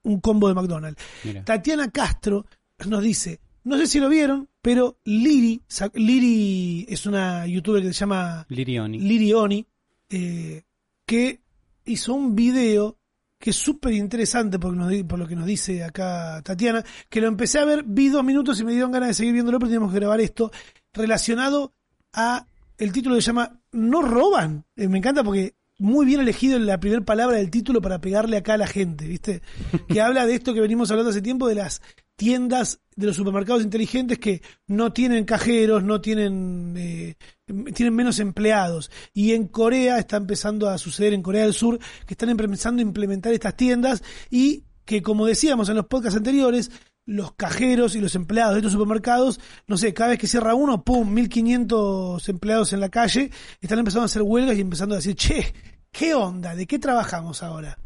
un 0.09 0.21
combo 0.21 0.49
de 0.49 0.55
McDonald's. 0.55 1.03
Mira. 1.25 1.45
Tatiana 1.45 1.91
Castro 1.91 2.47
nos 2.87 3.03
dice, 3.03 3.41
no 3.65 3.77
sé 3.77 3.87
si 3.87 4.01
lo 4.01 4.09
vieron, 4.09 4.49
pero 4.63 4.99
Liri, 5.05 5.61
Liri 5.95 6.87
es 6.89 7.07
una 7.07 7.47
youtuber 7.47 7.83
que 7.83 7.93
se 7.93 8.01
llama 8.01 8.47
Lirioni. 8.49 8.99
Liri 9.01 9.33
Oni, 9.33 9.67
eh, 10.09 10.63
que 11.05 11.41
hizo 11.85 12.15
un 12.15 12.35
video 12.35 12.97
que 13.39 13.51
es 13.51 13.57
súper 13.57 13.93
interesante 13.93 14.59
por 14.59 14.75
lo 14.75 15.29
que 15.29 15.37
nos 15.37 15.47
dice 15.47 15.85
acá 15.85 16.43
Tatiana, 16.43 16.85
que 17.09 17.21
lo 17.21 17.29
empecé 17.29 17.61
a 17.61 17.65
ver, 17.65 17.85
vi 17.85 18.09
dos 18.09 18.25
minutos 18.25 18.59
y 18.59 18.65
me 18.65 18.73
dieron 18.73 18.91
ganas 18.91 19.11
de 19.11 19.15
seguir 19.15 19.33
viéndolo, 19.33 19.59
pero 19.59 19.69
teníamos 19.69 19.93
que 19.93 20.01
grabar 20.01 20.21
esto, 20.21 20.51
relacionado 20.93 21.73
a 22.13 22.47
el 22.79 22.93
título 22.93 23.17
que 23.17 23.23
se 23.23 23.29
llama 23.29 23.61
No 23.73 24.03
roban. 24.03 24.65
Eh, 24.77 24.89
me 24.89 24.99
encanta 24.99 25.23
porque 25.23 25.55
muy 25.79 26.07
bien 26.07 26.21
elegido 26.21 26.59
la 26.59 26.81
primera 26.81 27.05
palabra 27.05 27.37
del 27.37 27.51
título 27.51 27.81
para 27.81 28.01
pegarle 28.01 28.37
acá 28.37 28.55
a 28.55 28.59
la 28.59 28.67
gente, 28.67 29.07
¿viste? 29.07 29.43
Que 29.89 30.01
habla 30.01 30.27
de 30.27 30.35
esto 30.35 30.53
que 30.53 30.61
venimos 30.61 30.91
hablando 30.91 31.11
hace 31.11 31.23
tiempo, 31.23 31.49
de 31.49 31.55
las 31.55 31.81
tiendas 32.17 32.81
de 32.97 33.07
los 33.07 33.15
supermercados 33.15 33.63
inteligentes 33.63 34.19
que 34.19 34.43
no 34.67 34.93
tienen 34.93 35.25
cajeros, 35.25 35.85
no 35.85 36.01
tienen, 36.01 36.75
eh, 36.77 37.15
tienen 37.73 37.95
menos 37.95 38.19
empleados. 38.19 38.91
Y 39.15 39.33
en 39.33 39.47
Corea 39.47 39.99
está 39.99 40.17
empezando 40.17 40.69
a 40.69 40.79
suceder, 40.79 41.15
en 41.15 41.23
Corea 41.23 41.45
del 41.45 41.55
Sur, 41.55 41.79
que 42.07 42.15
están 42.15 42.29
empezando 42.29 42.81
a 42.81 42.83
implementar 42.83 43.33
estas 43.33 43.57
tiendas 43.57 44.03
y 44.31 44.65
que, 44.85 45.01
como 45.01 45.27
decíamos 45.27 45.69
en 45.69 45.77
los 45.77 45.87
podcasts 45.87 46.17
anteriores, 46.17 46.73
los 47.09 47.33
cajeros 47.33 47.95
y 47.95 48.03
los 48.03 48.15
empleados 48.15 48.53
de 48.53 48.59
estos 48.59 48.75
supermercados, 48.75 49.41
no 49.67 49.79
sé, 49.79 49.95
cada 49.95 50.11
vez 50.11 50.19
que 50.19 50.27
cierra 50.27 50.55
uno, 50.55 50.85
¡pum!, 50.85 51.11
1500 51.11 52.29
empleados 52.29 52.75
en 52.75 52.81
la 52.81 52.91
calle, 52.91 53.31
están 53.63 53.79
empezando 53.79 54.03
a 54.03 54.07
hacer 54.07 54.21
huelgas 54.21 54.59
y 54.59 54.61
empezando 54.61 54.95
a 54.95 54.99
decir, 54.99 55.15
che, 55.15 55.55
¿qué 55.91 56.15
onda? 56.15 56.55
¿De 56.55 56.67
qué 56.67 56.79
trabajamos 56.79 57.43
ahora? 57.43 57.79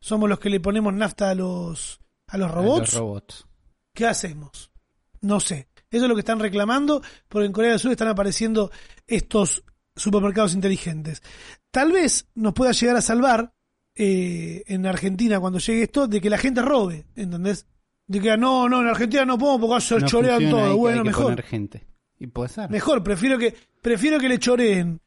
¿Somos 0.00 0.26
los 0.30 0.38
que 0.38 0.48
le 0.48 0.58
ponemos 0.58 0.94
nafta 0.94 1.28
a 1.28 1.34
los, 1.34 2.00
a 2.28 2.38
los 2.38 2.50
robots? 2.50 2.94
Los 2.94 2.94
robots. 2.94 3.46
¿Qué 3.92 4.06
hacemos? 4.06 4.72
No 5.20 5.38
sé. 5.38 5.68
Eso 5.90 6.04
es 6.04 6.08
lo 6.08 6.14
que 6.14 6.20
están 6.20 6.40
reclamando, 6.40 7.02
porque 7.28 7.44
en 7.44 7.52
Corea 7.52 7.72
del 7.72 7.78
Sur 7.78 7.90
están 7.90 8.08
apareciendo 8.08 8.70
estos 9.06 9.64
supermercados 9.94 10.54
inteligentes. 10.54 11.22
Tal 11.70 11.92
vez 11.92 12.26
nos 12.34 12.54
pueda 12.54 12.72
llegar 12.72 12.96
a 12.96 13.02
salvar 13.02 13.52
eh, 13.94 14.64
en 14.66 14.86
Argentina 14.86 15.40
cuando 15.40 15.58
llegue 15.58 15.82
esto 15.82 16.06
de 16.06 16.22
que 16.22 16.30
la 16.30 16.38
gente 16.38 16.62
robe, 16.62 17.04
¿entendés? 17.16 17.66
De 18.06 18.20
que 18.20 18.36
no, 18.36 18.68
no, 18.68 18.82
en 18.82 18.88
Argentina 18.88 19.24
no 19.24 19.36
podemos 19.38 19.60
porque 19.68 19.80
se 19.84 19.98
No 20.00 20.06
chorean 20.06 20.42
ahí 20.44 20.50
todo. 20.50 20.76
Bueno, 20.76 20.98
hay 20.98 21.02
que 21.02 21.08
mejor. 21.08 21.24
poner 21.24 21.42
gente. 21.42 21.86
Y 22.18 22.26
puede 22.28 22.48
ser. 22.48 22.70
Mejor, 22.70 23.02
prefiero 23.02 23.38
que 23.38 23.54
prefiero 23.82 24.18
que 24.18 24.28
le 24.28 24.38
choreen 24.38 25.00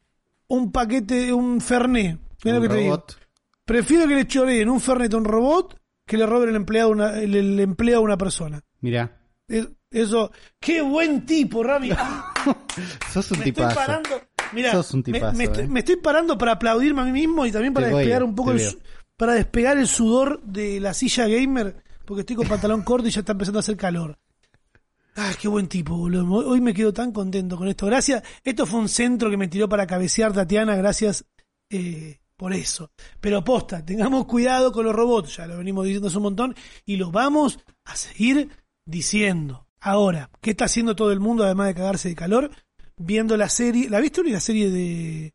un 0.47 0.71
paquete, 0.71 1.31
un 1.33 1.61
Fernet. 1.61 2.19
Mira 2.43 2.57
lo 2.57 2.61
que 2.63 2.69
te 2.69 2.75
digo. 2.75 2.89
robot. 2.95 3.17
Prefiero 3.65 4.07
que 4.07 4.15
le 4.15 4.27
choreen 4.27 4.69
un 4.69 4.79
Fernet 4.81 5.13
a 5.13 5.17
un 5.17 5.25
robot 5.25 5.79
que 6.05 6.17
le 6.17 6.25
roben 6.25 6.49
el 6.49 6.55
empleado 6.55 6.89
una- 6.89 7.19
el, 7.19 7.35
el 7.35 7.59
empleo 7.59 7.99
a 7.99 8.01
una 8.01 8.17
persona. 8.17 8.61
Mira, 8.81 9.15
Es- 9.47 9.67
Eso, 9.91 10.31
qué 10.59 10.81
buen 10.81 11.25
tipo, 11.25 11.63
Rami. 11.63 11.89
Ah, 11.97 12.31
sos 13.11 13.31
un 13.31 13.39
me 13.39 13.45
estoy 13.45 13.63
tipazo. 13.63 13.75
parando, 13.75 14.09
Mira, 14.53 14.71
Sos 14.71 14.93
un 14.93 14.99
me- 14.99 15.03
tipazo, 15.13 15.37
me, 15.37 15.43
estoy, 15.45 15.63
eh. 15.63 15.67
me 15.67 15.79
estoy 15.79 15.95
parando 15.97 16.37
para 16.37 16.51
aplaudirme 16.53 17.01
a 17.01 17.05
mí 17.05 17.11
mismo 17.11 17.45
y 17.45 17.51
también 17.51 17.73
para 17.73 17.87
Te 17.89 17.95
despegar 17.95 18.23
un 18.23 18.35
poco 18.35 18.51
el, 18.51 18.61
para 19.17 19.33
despegar 19.33 19.77
el 19.77 19.87
sudor 19.87 20.41
de 20.43 20.79
la 20.79 20.93
silla 20.93 21.27
gamer, 21.27 21.83
porque 22.10 22.22
estoy 22.22 22.36
con 22.38 22.47
pantalón 22.47 22.82
corto 22.82 23.07
y 23.07 23.12
ya 23.12 23.20
está 23.20 23.34
empezando 23.34 23.60
a 23.60 23.62
hacer 23.62 23.78
calor. 23.78 24.18
Ah, 25.16 25.32
qué 25.39 25.47
buen 25.47 25.68
tipo, 25.68 25.95
boludo. 25.95 26.26
Hoy 26.49 26.60
me 26.60 26.74
quedo 26.74 26.91
tan 26.91 27.12
contento 27.12 27.55
con 27.55 27.68
esto. 27.68 27.86
Gracias. 27.86 28.24
Esto 28.43 28.66
fue 28.66 28.80
un 28.80 28.89
centro 28.89 29.30
que 29.30 29.38
me 29.38 29.47
tiró 29.47 29.70
para 29.70 29.86
cabecear 29.86 30.34
Tatiana. 30.34 30.76
Gracias 30.76 31.24
eh, 31.70 32.20
por 32.36 32.51
eso. 32.53 32.91
Pero 33.22 33.43
posta, 33.43 33.86
tengamos 33.86 34.26
cuidado 34.26 34.72
con 34.72 34.86
los 34.86 34.95
robots. 34.95 35.38
Ya 35.38 35.45
lo 35.45 35.57
venimos 35.57 35.86
diciendo 35.86 36.07
hace 36.07 36.18
un 36.18 36.24
montón 36.24 36.55
y 36.84 36.95
lo 36.95 37.12
vamos 37.12 37.60
a 37.86 37.95
seguir 37.95 38.49
diciendo. 38.86 39.68
Ahora, 39.82 40.32
¿qué 40.41 40.51
está 40.51 40.66
haciendo 40.66 40.95
todo 40.95 41.12
el 41.12 41.20
mundo 41.20 41.43
además 41.43 41.68
de 41.68 41.76
cagarse 41.76 42.10
de 42.10 42.16
calor? 42.16 42.49
Viendo 42.97 43.38
la 43.38 43.49
serie. 43.49 43.88
¿La 43.88 43.99
viste, 43.99 44.22
Uli, 44.22 44.32
la 44.32 44.39
serie 44.39 44.70
de 44.72 45.34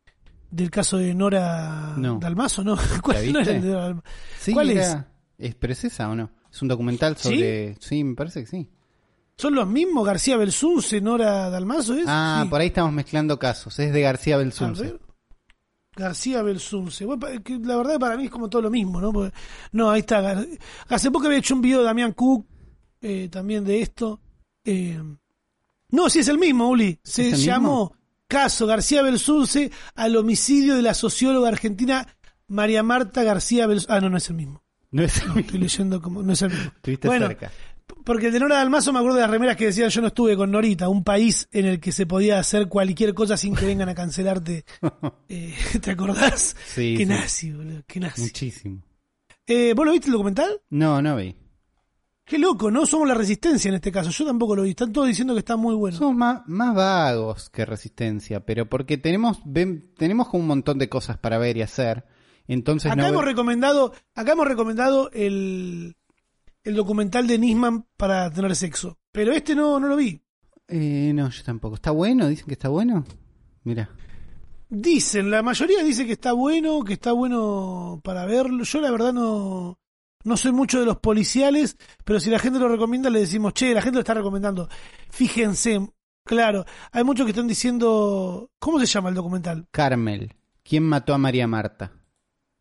del 0.51 0.71
caso 0.71 0.97
de 0.97 1.13
Nora 1.13 1.93
No. 1.97 2.17
Dalmazo? 2.19 2.63
¿No? 2.63 2.77
¿Cuál 3.01 3.17
¿La 3.17 3.31
no 3.33 3.39
era 3.39 3.51
viste? 3.51 3.55
el 3.55 3.61
de 3.61 3.67
Nora 3.69 3.81
Dalmazo? 3.83 4.07
Sí, 4.39 4.51
¿Cuál 4.53 4.69
era- 4.71 5.07
es? 5.37 5.55
¿Pero 5.55 5.73
es 5.73 5.99
o 5.99 6.15
no? 6.15 6.31
Es 6.55 6.61
un 6.61 6.69
documental 6.69 7.17
sobre... 7.17 7.75
¿Sí? 7.81 8.01
me 8.05 8.15
parece 8.15 8.39
que 8.39 8.47
sí. 8.47 8.69
¿Son 9.35 9.53
los 9.53 9.67
mismos 9.67 10.05
García 10.05 10.37
Belsunce, 10.37 11.01
Nora 11.01 11.49
Dalmazo? 11.49 11.95
¿es? 11.95 12.05
Ah, 12.07 12.39
Sí. 12.43 12.49
por 12.49 12.61
ahí 12.61 12.67
estamos 12.67 12.93
mezclando 12.93 13.37
casos. 13.37 13.77
Es 13.79 13.91
de 13.91 13.99
García 13.99 14.37
Belsunce. 14.37 14.97
García 15.97 16.41
Belsunce. 16.43 17.03
Bueno, 17.05 17.27
la 17.63 17.75
verdad 17.75 17.99
para 17.99 18.15
mí 18.15 18.25
es 18.25 18.31
como 18.31 18.49
todo 18.49 18.61
lo 18.61 18.69
mismo, 18.69 19.01
¿no? 19.01 19.11
Porque- 19.11 19.35
no, 19.73 19.89
ahí 19.91 19.99
está. 19.99 20.45
Hace 20.87 21.11
poco 21.11 21.25
había 21.25 21.39
hecho 21.39 21.55
un 21.55 21.61
video 21.61 21.79
de 21.79 21.85
Damián 21.85 22.13
Cook 22.13 22.45
eh, 23.01 23.27
también 23.29 23.65
de 23.65 23.81
esto. 23.81 24.21
Eh, 24.63 24.97
no, 25.89 26.09
sí 26.09 26.19
es 26.19 26.27
el 26.29 26.37
mismo, 26.37 26.69
Uli. 26.69 26.99
Se 27.03 27.27
¿Es 27.29 27.33
el 27.35 27.39
llamó 27.41 27.93
Caso 28.27 28.65
García 28.65 29.01
Belsunce 29.01 29.71
al 29.95 30.15
homicidio 30.15 30.75
de 30.75 30.81
la 30.81 30.93
socióloga 30.93 31.49
argentina 31.49 32.07
María 32.47 32.81
Marta 32.83 33.23
García 33.23 33.67
Belsunce. 33.67 33.93
Ah, 33.93 33.99
no, 33.99 34.09
no 34.09 34.17
es 34.17 34.29
el 34.29 34.35
mismo. 34.37 34.63
No 34.95 35.03
es 35.03 35.17
el 35.21 35.27
No, 35.27 35.35
mismo. 35.35 35.39
estoy 35.45 35.59
leyendo 35.59 36.01
como... 36.01 36.23
No 36.23 36.33
es 36.33 36.41
el 36.41 36.49
mismo. 36.51 36.71
Bueno, 37.03 37.27
cerca. 37.27 37.51
porque 38.03 38.27
el 38.27 38.33
de 38.33 38.39
Nora 38.39 38.55
Dalmazo 38.55 38.93
me 38.93 38.99
acuerdo 38.99 39.17
de 39.17 39.21
las 39.23 39.29
remeras 39.31 39.55
que 39.57 39.65
decían 39.65 39.89
yo 39.89 40.01
no 40.01 40.07
estuve 40.07 40.35
con 40.37 40.51
Norita, 40.51 40.87
un 40.89 41.03
país 41.03 41.47
en 41.51 41.65
el 41.65 41.79
que 41.79 41.91
se 41.91 42.05
podía 42.05 42.39
hacer 42.39 42.67
cualquier 42.67 43.13
cosa 43.13 43.35
sin 43.37 43.55
que 43.55 43.65
vengan 43.65 43.89
a 43.89 43.95
cancelarte. 43.95 44.63
Eh, 45.29 45.53
¿Te 45.81 45.91
acordás? 45.91 46.55
Sí, 46.65 46.95
Qué 46.97 47.03
sí. 47.03 47.05
nazi, 47.05 47.51
boludo, 47.51 47.81
qué 47.87 47.99
nazi. 47.99 48.21
Muchísimo. 48.21 48.81
Eh, 49.47 49.73
¿Vos 49.75 49.85
lo 49.85 49.91
viste 49.91 50.07
el 50.07 50.13
documental? 50.13 50.61
No, 50.69 51.01
no 51.01 51.15
vi. 51.17 51.35
Qué 52.23 52.39
loco, 52.39 52.71
¿no? 52.71 52.85
Somos 52.87 53.07
la 53.07 53.13
resistencia 53.13 53.69
en 53.69 53.75
este 53.75 53.91
caso. 53.91 54.09
Yo 54.09 54.25
tampoco 54.25 54.55
lo 54.55 54.63
vi. 54.63 54.71
Están 54.71 54.91
todos 54.91 55.07
diciendo 55.07 55.33
que 55.35 55.39
está 55.39 55.55
muy 55.57 55.75
bueno. 55.75 55.95
Somos 55.95 56.15
más, 56.15 56.41
más 56.47 56.73
vagos 56.73 57.51
que 57.51 57.65
resistencia, 57.65 58.39
pero 58.45 58.67
porque 58.67 58.97
tenemos 58.97 59.41
ven- 59.45 59.91
tenemos 59.95 60.27
como 60.29 60.41
un 60.41 60.47
montón 60.47 60.79
de 60.79 60.89
cosas 60.89 61.17
para 61.19 61.37
ver 61.37 61.57
y 61.57 61.61
hacer. 61.61 62.05
Entonces 62.47 62.91
Acá 62.91 63.01
no 63.01 63.07
hemos 63.07 63.25
recomendado, 63.25 63.93
acá 64.13 64.33
hemos 64.33 64.47
recomendado 64.47 65.09
el, 65.11 65.95
el 66.63 66.75
documental 66.75 67.27
de 67.27 67.37
Nisman 67.39 67.85
para 67.97 68.31
tener 68.31 68.55
sexo. 68.55 68.97
Pero 69.11 69.31
este 69.31 69.55
no, 69.55 69.79
no 69.79 69.87
lo 69.87 69.95
vi. 69.95 70.21
Eh, 70.67 71.11
no, 71.13 71.29
yo 71.29 71.43
tampoco. 71.43 71.75
¿Está 71.75 71.91
bueno? 71.91 72.27
¿Dicen 72.27 72.47
que 72.47 72.53
está 72.53 72.69
bueno? 72.69 73.05
Mira. 73.63 73.89
Dicen, 74.69 75.29
la 75.29 75.41
mayoría 75.41 75.83
dice 75.83 76.05
que 76.05 76.13
está 76.13 76.33
bueno, 76.33 76.83
que 76.83 76.93
está 76.93 77.11
bueno 77.11 78.01
para 78.03 78.25
verlo. 78.25 78.63
Yo 78.63 78.81
la 78.81 78.91
verdad 78.91 79.13
no, 79.13 79.79
no 80.23 80.37
soy 80.37 80.51
mucho 80.51 80.79
de 80.79 80.85
los 80.85 80.97
policiales, 80.97 81.77
pero 82.03 82.19
si 82.19 82.29
la 82.29 82.39
gente 82.39 82.59
lo 82.59 82.67
recomienda 82.67 83.09
le 83.09 83.19
decimos, 83.19 83.53
che, 83.53 83.73
la 83.73 83.81
gente 83.81 83.97
lo 83.97 84.01
está 84.01 84.15
recomendando. 84.15 84.67
Fíjense, 85.11 85.87
claro, 86.25 86.65
hay 86.91 87.03
muchos 87.03 87.25
que 87.25 87.31
están 87.31 87.47
diciendo, 87.47 88.49
¿cómo 88.59 88.79
se 88.79 88.87
llama 88.87 89.09
el 89.09 89.15
documental? 89.15 89.67
Carmel. 89.71 90.33
¿Quién 90.63 90.83
mató 90.83 91.13
a 91.13 91.19
María 91.19 91.47
Marta? 91.47 91.91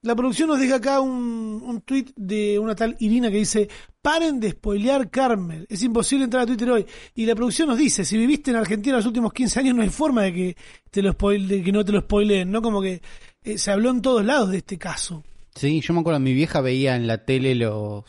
La 0.04 0.14
producción 0.14 0.50
nos 0.50 0.60
deja 0.60 0.76
acá 0.76 1.00
un, 1.00 1.62
un 1.64 1.80
tweet 1.80 2.08
de 2.14 2.58
una 2.58 2.74
tal 2.74 2.94
Irina 3.00 3.30
que 3.30 3.38
dice, 3.38 3.70
paren 4.02 4.38
de 4.38 4.50
spoilear 4.50 5.08
Carmel, 5.08 5.66
es 5.70 5.82
imposible 5.82 6.24
entrar 6.24 6.42
a 6.42 6.46
Twitter 6.46 6.70
hoy. 6.70 6.84
Y 7.14 7.24
la 7.24 7.34
producción 7.34 7.68
nos 7.68 7.78
dice, 7.78 8.04
si 8.04 8.18
viviste 8.18 8.50
en 8.50 8.58
Argentina 8.58 8.96
los 8.96 9.06
últimos 9.06 9.32
15 9.32 9.60
años 9.60 9.74
no 9.74 9.80
hay 9.80 9.88
forma 9.88 10.24
de 10.24 10.34
que, 10.34 10.56
te 10.90 11.00
lo 11.00 11.14
de 11.14 11.62
que 11.62 11.72
no 11.72 11.82
te 11.86 11.92
lo 11.92 12.02
spoileen, 12.02 12.50
¿no? 12.50 12.60
Como 12.60 12.82
que 12.82 13.00
eh, 13.42 13.56
se 13.56 13.70
habló 13.70 13.90
en 13.90 14.02
todos 14.02 14.22
lados 14.22 14.50
de 14.50 14.58
este 14.58 14.76
caso. 14.76 15.24
Sí, 15.54 15.80
yo 15.80 15.94
me 15.94 16.00
acuerdo, 16.00 16.20
mi 16.20 16.34
vieja 16.34 16.60
veía 16.60 16.96
en 16.96 17.06
la 17.06 17.24
tele 17.24 17.54
los 17.54 18.04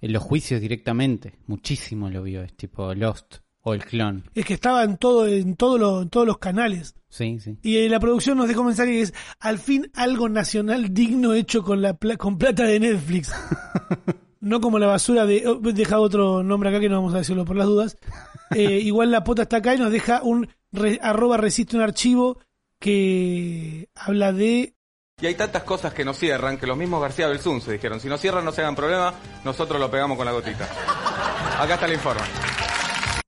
en 0.00 0.12
los 0.12 0.22
juicios 0.22 0.60
directamente. 0.60 1.32
Muchísimo 1.48 2.10
lo 2.10 2.22
vio, 2.22 2.44
es 2.44 2.54
tipo 2.54 2.94
Lost 2.94 3.38
o 3.62 3.74
el 3.74 3.84
clon. 3.84 4.24
Es 4.34 4.44
que 4.46 4.54
estaba 4.54 4.82
en 4.84 4.96
todo, 4.96 5.26
en 5.26 5.56
todo 5.56 5.76
lo- 5.78 6.02
en 6.02 6.08
todos 6.10 6.26
los 6.26 6.38
canales. 6.38 6.94
Sí, 7.08 7.38
sí. 7.40 7.58
Y 7.62 7.76
eh, 7.78 7.88
la 7.88 7.98
producción 8.00 8.38
nos 8.38 8.48
deja 8.48 8.60
un 8.60 8.66
mensaje 8.66 8.92
que 8.92 9.00
es, 9.02 9.14
al 9.40 9.58
fin 9.58 9.90
algo 9.94 10.28
nacional 10.28 10.94
digno 10.94 11.34
hecho 11.34 11.62
con 11.62 11.82
la 11.82 11.94
pla- 11.94 12.16
con 12.16 12.38
plata 12.38 12.64
de 12.64 12.80
Netflix. 12.80 13.32
no 14.40 14.60
como 14.60 14.78
la 14.78 14.86
basura 14.86 15.26
de... 15.26 15.46
oh, 15.46 15.56
deja 15.56 15.98
otro 15.98 16.42
nombre 16.42 16.70
acá 16.70 16.80
que 16.80 16.88
no 16.88 16.96
vamos 16.96 17.14
a 17.14 17.18
decirlo 17.18 17.44
por 17.44 17.56
las 17.56 17.66
dudas. 17.66 17.96
Eh, 18.54 18.78
igual 18.82 19.10
la 19.10 19.22
pota 19.24 19.42
está 19.42 19.58
acá 19.58 19.74
y 19.74 19.78
nos 19.78 19.92
deja 19.92 20.22
un 20.22 20.48
re- 20.72 20.98
arroba 21.02 21.36
resiste 21.36 21.76
un 21.76 21.82
archivo 21.82 22.38
que 22.78 23.88
habla 23.94 24.32
de... 24.32 24.74
Y 25.20 25.26
hay 25.26 25.34
tantas 25.34 25.64
cosas 25.64 25.92
que 25.92 26.04
no 26.04 26.14
cierran 26.14 26.56
que 26.56 26.66
los 26.66 26.76
mismos 26.78 27.02
García 27.02 27.28
Belsunce 27.28 27.72
dijeron, 27.72 28.00
si 28.00 28.08
no 28.08 28.16
cierran 28.16 28.44
no 28.44 28.52
se 28.52 28.62
hagan 28.62 28.74
problema, 28.74 29.12
nosotros 29.44 29.78
lo 29.78 29.90
pegamos 29.90 30.16
con 30.16 30.24
la 30.24 30.32
gotita. 30.32 30.66
Acá 31.60 31.74
está 31.74 31.84
el 31.86 31.92
informe. 31.92 32.22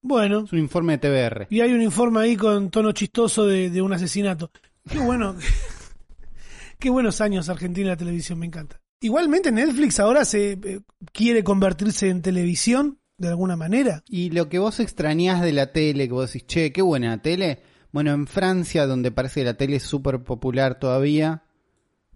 Bueno, 0.02 0.40
Es 0.44 0.52
un 0.52 0.58
informe 0.58 0.98
de 0.98 1.08
TBR. 1.30 1.46
y 1.48 1.60
hay 1.60 1.72
un 1.72 1.80
informe 1.80 2.20
ahí 2.20 2.36
con 2.36 2.70
tono 2.70 2.92
chistoso 2.92 3.46
de, 3.46 3.70
de 3.70 3.80
un 3.80 3.92
asesinato. 3.92 4.50
Qué 4.90 4.98
bueno. 4.98 5.36
Qué 6.78 6.90
buenos 6.90 7.20
años 7.20 7.48
Argentina 7.48 7.86
en 7.86 7.90
la 7.90 7.96
televisión, 7.96 8.38
me 8.40 8.46
encanta. 8.46 8.80
Igualmente 9.00 9.52
Netflix 9.52 10.00
ahora 10.00 10.24
se 10.24 10.52
eh, 10.52 10.80
quiere 11.12 11.44
convertirse 11.44 12.08
en 12.08 12.22
televisión 12.22 12.98
de 13.18 13.28
alguna 13.28 13.56
manera. 13.56 14.02
Y 14.08 14.30
lo 14.30 14.48
que 14.48 14.58
vos 14.58 14.80
extrañás 14.80 15.40
de 15.42 15.52
la 15.52 15.72
tele, 15.72 16.08
que 16.08 16.14
vos 16.14 16.32
decís, 16.32 16.46
che, 16.46 16.72
qué 16.72 16.82
buena 16.82 17.10
la 17.10 17.22
tele. 17.22 17.62
Bueno, 17.92 18.10
en 18.12 18.26
Francia, 18.26 18.86
donde 18.86 19.12
parece 19.12 19.40
que 19.40 19.44
la 19.44 19.54
tele 19.54 19.76
es 19.76 19.84
súper 19.84 20.24
popular 20.24 20.78
todavía, 20.80 21.42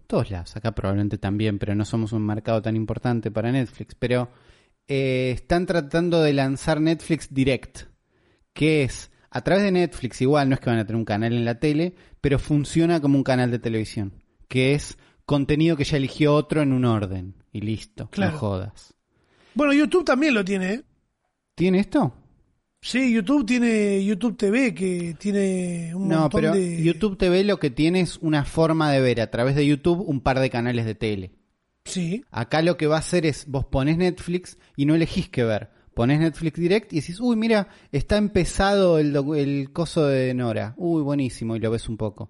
todos 0.07 0.31
lados, 0.31 0.55
acá 0.55 0.73
probablemente 0.73 1.17
también, 1.17 1.59
pero 1.59 1.75
no 1.75 1.85
somos 1.85 2.13
un 2.13 2.25
mercado 2.25 2.61
tan 2.61 2.75
importante 2.75 3.29
para 3.31 3.51
Netflix, 3.51 3.95
pero 3.95 4.29
eh, 4.87 5.31
están 5.35 5.65
tratando 5.65 6.21
de 6.21 6.33
lanzar 6.33 6.79
Netflix 6.81 7.33
Direct, 7.33 7.81
que 8.53 8.83
es 8.83 9.11
a 9.29 9.41
través 9.41 9.63
de 9.63 9.71
Netflix, 9.71 10.21
igual 10.21 10.49
no 10.49 10.55
es 10.55 10.61
que 10.61 10.69
van 10.69 10.79
a 10.79 10.85
tener 10.85 10.97
un 10.97 11.05
canal 11.05 11.33
en 11.33 11.45
la 11.45 11.59
tele, 11.59 11.93
pero 12.21 12.39
funciona 12.39 12.99
como 13.01 13.17
un 13.17 13.23
canal 13.23 13.51
de 13.51 13.59
televisión, 13.59 14.23
que 14.47 14.73
es 14.73 14.97
contenido 15.25 15.75
que 15.75 15.83
ya 15.83 15.97
eligió 15.97 16.33
otro 16.33 16.61
en 16.61 16.71
un 16.71 16.85
orden, 16.85 17.35
y 17.51 17.61
listo, 17.61 18.09
Claro. 18.09 18.31
no 18.33 18.37
jodas. 18.39 18.93
Bueno, 19.53 19.73
YouTube 19.73 20.05
también 20.05 20.33
lo 20.33 20.45
tiene, 20.45 20.73
¿eh? 20.73 20.83
¿Tiene 21.55 21.79
esto? 21.79 22.13
Sí, 22.81 23.11
YouTube 23.11 23.45
tiene 23.45 24.05
YouTube 24.05 24.37
TV 24.37 24.73
que 24.73 25.15
tiene 25.19 25.93
un 25.95 26.07
No, 26.07 26.21
montón 26.21 26.41
pero 26.41 26.53
de... 26.53 26.81
YouTube 26.83 27.17
TV 27.17 27.43
lo 27.43 27.59
que 27.59 27.69
tiene 27.71 28.01
es 28.01 28.17
una 28.21 28.45
forma 28.45 28.91
de 28.91 29.01
ver 29.01 29.19
a 29.19 29.29
través 29.31 29.55
de 29.55 29.65
YouTube 29.65 29.99
un 30.07 30.21
par 30.21 30.39
de 30.39 30.49
canales 30.51 30.85
de 30.85 30.93
tele. 30.95 31.31
Sí, 31.87 32.23
Acá 32.31 32.61
lo 32.61 32.77
que 32.77 32.87
va 32.87 32.97
a 32.97 32.99
hacer 32.99 33.25
es, 33.25 33.45
vos 33.47 33.65
pones 33.65 33.97
Netflix 33.97 34.57
y 34.75 34.85
no 34.85 34.95
elegís 34.95 35.29
qué 35.29 35.43
ver. 35.43 35.69
Pones 35.93 36.19
Netflix 36.19 36.59
Direct 36.59 36.93
y 36.93 36.99
decís, 36.99 37.19
uy, 37.19 37.35
mira, 37.35 37.69
está 37.91 38.17
empezado 38.17 38.99
el, 38.99 39.71
coso 39.73 40.05
de 40.05 40.33
Nora. 40.33 40.75
Uy, 40.77 41.01
buenísimo, 41.01 41.55
y 41.55 41.59
lo 41.59 41.71
ves 41.71 41.89
un 41.89 41.97
poco. 41.97 42.29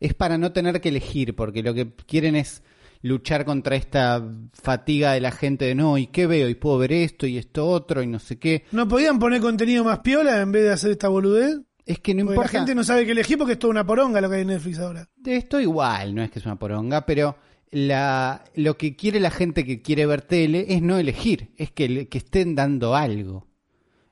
Es 0.00 0.12
para 0.12 0.36
no 0.36 0.52
tener 0.52 0.80
que 0.80 0.90
elegir, 0.90 1.34
porque 1.34 1.62
lo 1.62 1.72
que 1.72 1.92
quieren 2.06 2.36
es 2.36 2.62
luchar 3.02 3.46
contra 3.46 3.76
esta 3.76 4.22
fatiga 4.52 5.12
de 5.12 5.20
la 5.20 5.30
gente 5.30 5.64
de 5.64 5.74
no, 5.74 5.96
¿y 5.96 6.08
qué 6.08 6.26
veo? 6.26 6.48
Y 6.48 6.54
puedo 6.54 6.78
ver 6.78 6.92
esto 6.92 7.26
y 7.26 7.38
esto 7.38 7.66
otro 7.66 8.02
y 8.02 8.06
no 8.06 8.18
sé 8.18 8.38
qué. 8.38 8.64
¿No 8.72 8.86
podían 8.86 9.18
poner 9.18 9.40
contenido 9.40 9.84
más 9.84 10.00
piola 10.00 10.40
en 10.40 10.52
vez 10.52 10.64
de 10.64 10.72
hacer 10.72 10.90
esta 10.90 11.08
boludez? 11.08 11.58
Es 11.86 12.00
que 12.00 12.14
no 12.14 12.24
Porque 12.24 12.34
importa. 12.34 12.52
la 12.52 12.58
gente 12.58 12.74
no 12.74 12.84
sabe 12.84 13.06
qué 13.06 13.12
elegir 13.12 13.38
porque 13.38 13.54
es 13.54 13.58
toda 13.58 13.70
una 13.70 13.86
poronga 13.86 14.20
lo 14.20 14.28
que 14.28 14.36
hay 14.36 14.42
en 14.42 14.48
Netflix 14.48 14.78
ahora. 14.78 15.08
De 15.16 15.36
esto 15.36 15.58
igual, 15.58 16.14
no 16.14 16.22
es 16.22 16.30
que 16.30 16.38
es 16.38 16.46
una 16.46 16.58
poronga, 16.58 17.06
pero 17.06 17.36
la, 17.70 18.44
lo 18.54 18.76
que 18.76 18.96
quiere 18.96 19.20
la 19.20 19.30
gente 19.30 19.64
que 19.64 19.80
quiere 19.82 20.06
ver 20.06 20.22
tele 20.22 20.66
es 20.68 20.82
no 20.82 20.98
elegir, 20.98 21.50
es 21.56 21.70
que, 21.70 22.08
estén 22.10 22.54
dando 22.54 22.94
algo. 22.96 23.46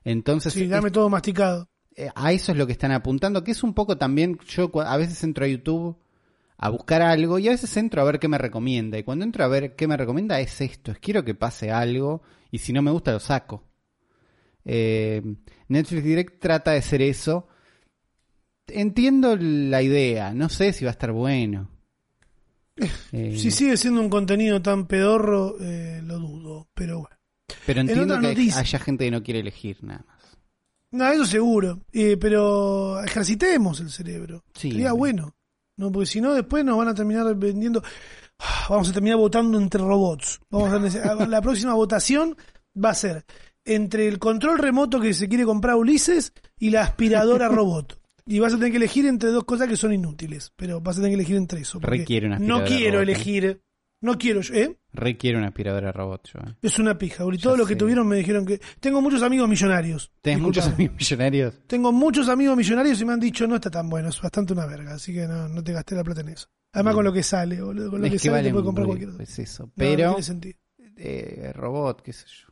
Entonces, 0.03 0.53
Sí, 0.53 0.63
es- 0.63 0.69
dame 0.69 0.91
todo 0.91 1.09
masticado. 1.09 1.67
eh, 1.95 2.09
a 2.15 2.31
eso 2.31 2.51
es 2.53 2.57
lo 2.57 2.65
que 2.65 2.71
están 2.73 2.91
apuntando, 2.91 3.43
que 3.43 3.51
es 3.51 3.61
un 3.63 3.73
poco 3.73 3.97
también, 3.97 4.37
yo 4.47 4.71
a 4.81 4.95
veces 4.97 5.21
entro 5.23 5.43
a 5.45 5.47
YouTube 5.49 5.97
a 6.57 6.69
buscar 6.69 7.01
algo 7.01 7.39
y 7.39 7.47
a 7.47 7.51
veces 7.51 7.75
entro 7.77 8.01
a 8.01 8.05
ver 8.05 8.19
qué 8.19 8.27
me 8.27 8.37
recomienda. 8.37 8.97
Y 8.97 9.03
cuando 9.03 9.25
entro 9.25 9.43
a 9.43 9.47
ver 9.47 9.75
qué 9.75 9.87
me 9.87 9.97
recomienda 9.97 10.39
es 10.39 10.59
esto, 10.61 10.91
es 10.91 10.99
quiero 10.99 11.23
que 11.25 11.35
pase 11.35 11.71
algo 11.71 12.21
y 12.51 12.59
si 12.59 12.71
no 12.73 12.81
me 12.81 12.91
gusta 12.91 13.11
lo 13.11 13.19
saco. 13.19 13.63
Eh, 14.65 15.21
Netflix 15.69 16.03
Direct 16.03 16.39
trata 16.41 16.71
de 16.71 16.81
ser 16.81 17.01
eso. 17.01 17.47
Entiendo 18.67 19.35
la 19.35 19.81
idea, 19.81 20.33
no 20.33 20.47
sé 20.49 20.73
si 20.73 20.85
va 20.85 20.91
a 20.91 20.93
estar 20.93 21.11
bueno. 21.11 21.69
Eh, 23.11 23.35
Si 23.37 23.51
sigue 23.51 23.77
siendo 23.77 24.01
un 24.01 24.09
contenido 24.09 24.61
tan 24.61 24.85
pedorro, 24.87 25.55
eh, 25.59 26.01
lo 26.03 26.17
dudo, 26.19 26.67
pero 26.73 26.99
bueno. 26.99 27.15
pero 27.65 27.81
entiendo 27.81 28.15
otra 28.15 28.21
que 28.21 28.27
noticia- 28.35 28.59
haya 28.59 28.79
gente 28.79 29.05
que 29.05 29.11
no 29.11 29.23
quiere 29.23 29.39
elegir 29.41 29.83
nada 29.83 30.03
más. 30.07 30.19
No, 30.91 31.07
eso 31.11 31.25
seguro. 31.25 31.81
Eh, 31.91 32.17
pero 32.19 33.03
ejercitemos 33.03 33.79
el 33.79 33.89
cerebro. 33.91 34.43
Sí, 34.55 34.71
Sería 34.71 34.93
bueno. 34.93 35.35
No, 35.77 35.91
porque 35.91 36.07
si 36.07 36.19
no, 36.19 36.33
después 36.33 36.65
nos 36.65 36.77
van 36.77 36.87
a 36.89 36.93
terminar 36.95 37.33
vendiendo. 37.35 37.81
Ah, 38.39 38.67
Vamos 38.69 38.89
a 38.89 38.93
terminar 38.93 39.17
votando 39.17 39.57
entre 39.59 39.81
robots. 39.81 40.39
Vamos 40.49 40.95
a 40.95 41.15
la 41.27 41.41
próxima 41.41 41.73
votación 41.73 42.35
va 42.75 42.89
a 42.91 42.95
ser 42.95 43.25
entre 43.65 44.07
el 44.07 44.17
control 44.19 44.57
remoto 44.57 44.99
que 44.99 45.13
se 45.13 45.27
quiere 45.29 45.45
comprar 45.45 45.75
Ulises 45.75 46.33
y 46.57 46.69
la 46.71 46.81
aspiradora 46.83 47.47
robot. 47.49 47.99
Y 48.31 48.39
vas 48.39 48.53
a 48.53 48.57
tener 48.57 48.71
que 48.71 48.77
elegir 48.77 49.05
entre 49.07 49.29
dos 49.31 49.43
cosas 49.43 49.67
que 49.67 49.75
son 49.75 49.91
inútiles. 49.91 50.51
Pero 50.55 50.79
vas 50.81 50.97
a 50.97 50.99
tener 50.99 51.11
que 51.11 51.15
elegir 51.15 51.35
entre 51.35 51.61
eso. 51.61 51.79
Requiere 51.81 52.27
una 52.27 52.37
No 52.37 52.63
quiero 52.63 52.99
robot, 52.99 53.07
¿eh? 53.09 53.11
elegir. 53.11 53.61
No 54.01 54.17
quiero, 54.17 54.39
yo- 54.41 54.53
¿eh? 54.53 54.77
Requiere 54.93 55.37
una 55.37 55.47
aspiradora 55.47 55.91
robot, 55.91 56.29
yo. 56.33 56.39
¿eh? 56.39 56.55
Es 56.61 56.79
una 56.79 56.97
pija. 56.97 57.25
Ya 57.33 57.41
Todos 57.41 57.57
los 57.57 57.67
que 57.67 57.75
tuvieron 57.75 58.07
me 58.07 58.15
dijeron 58.15 58.45
que. 58.45 58.61
Tengo 58.79 59.01
muchos 59.01 59.23
amigos 59.23 59.49
millonarios. 59.49 60.11
¿Tenés 60.21 60.39
muchos 60.41 60.67
amigos 60.67 60.95
millonarios? 60.97 61.59
Tengo 61.67 61.91
muchos 61.91 62.29
amigos 62.29 62.55
millonarios 62.55 63.01
y 63.01 63.05
me 63.05 63.13
han 63.13 63.19
dicho 63.19 63.45
no 63.47 63.55
está 63.55 63.69
tan 63.71 63.89
bueno, 63.89 64.07
es 64.09 64.21
bastante 64.21 64.53
una 64.53 64.65
verga, 64.67 64.93
así 64.93 65.11
que 65.13 65.27
no, 65.27 65.49
no 65.49 65.61
te 65.63 65.73
gasté 65.73 65.95
la 65.95 66.03
plata 66.03 66.21
en 66.21 66.29
eso. 66.29 66.47
Además 66.71 66.93
con 66.95 67.03
lo 67.05 67.11
que 67.11 67.23
sale, 67.23 67.59
boludo, 67.61 67.89
con 67.91 67.99
lo 67.99 68.05
es 68.05 68.11
que, 68.11 68.15
que 68.17 68.19
sale 68.19 68.29
te 68.29 68.37
valen 68.37 68.53
puede 68.53 68.65
comprar 68.65 68.85
cualquier 68.87 69.09
cosa. 69.09 69.17
pues 69.17 69.39
eso. 69.39 69.63
No, 69.63 69.67
no 69.69 69.73
Pero, 69.75 70.09
tiene 70.11 70.23
sentido. 70.23 70.59
eh, 70.97 71.51
robot, 71.55 72.01
qué 72.03 72.13
sé 72.13 72.25
yo. 72.27 72.47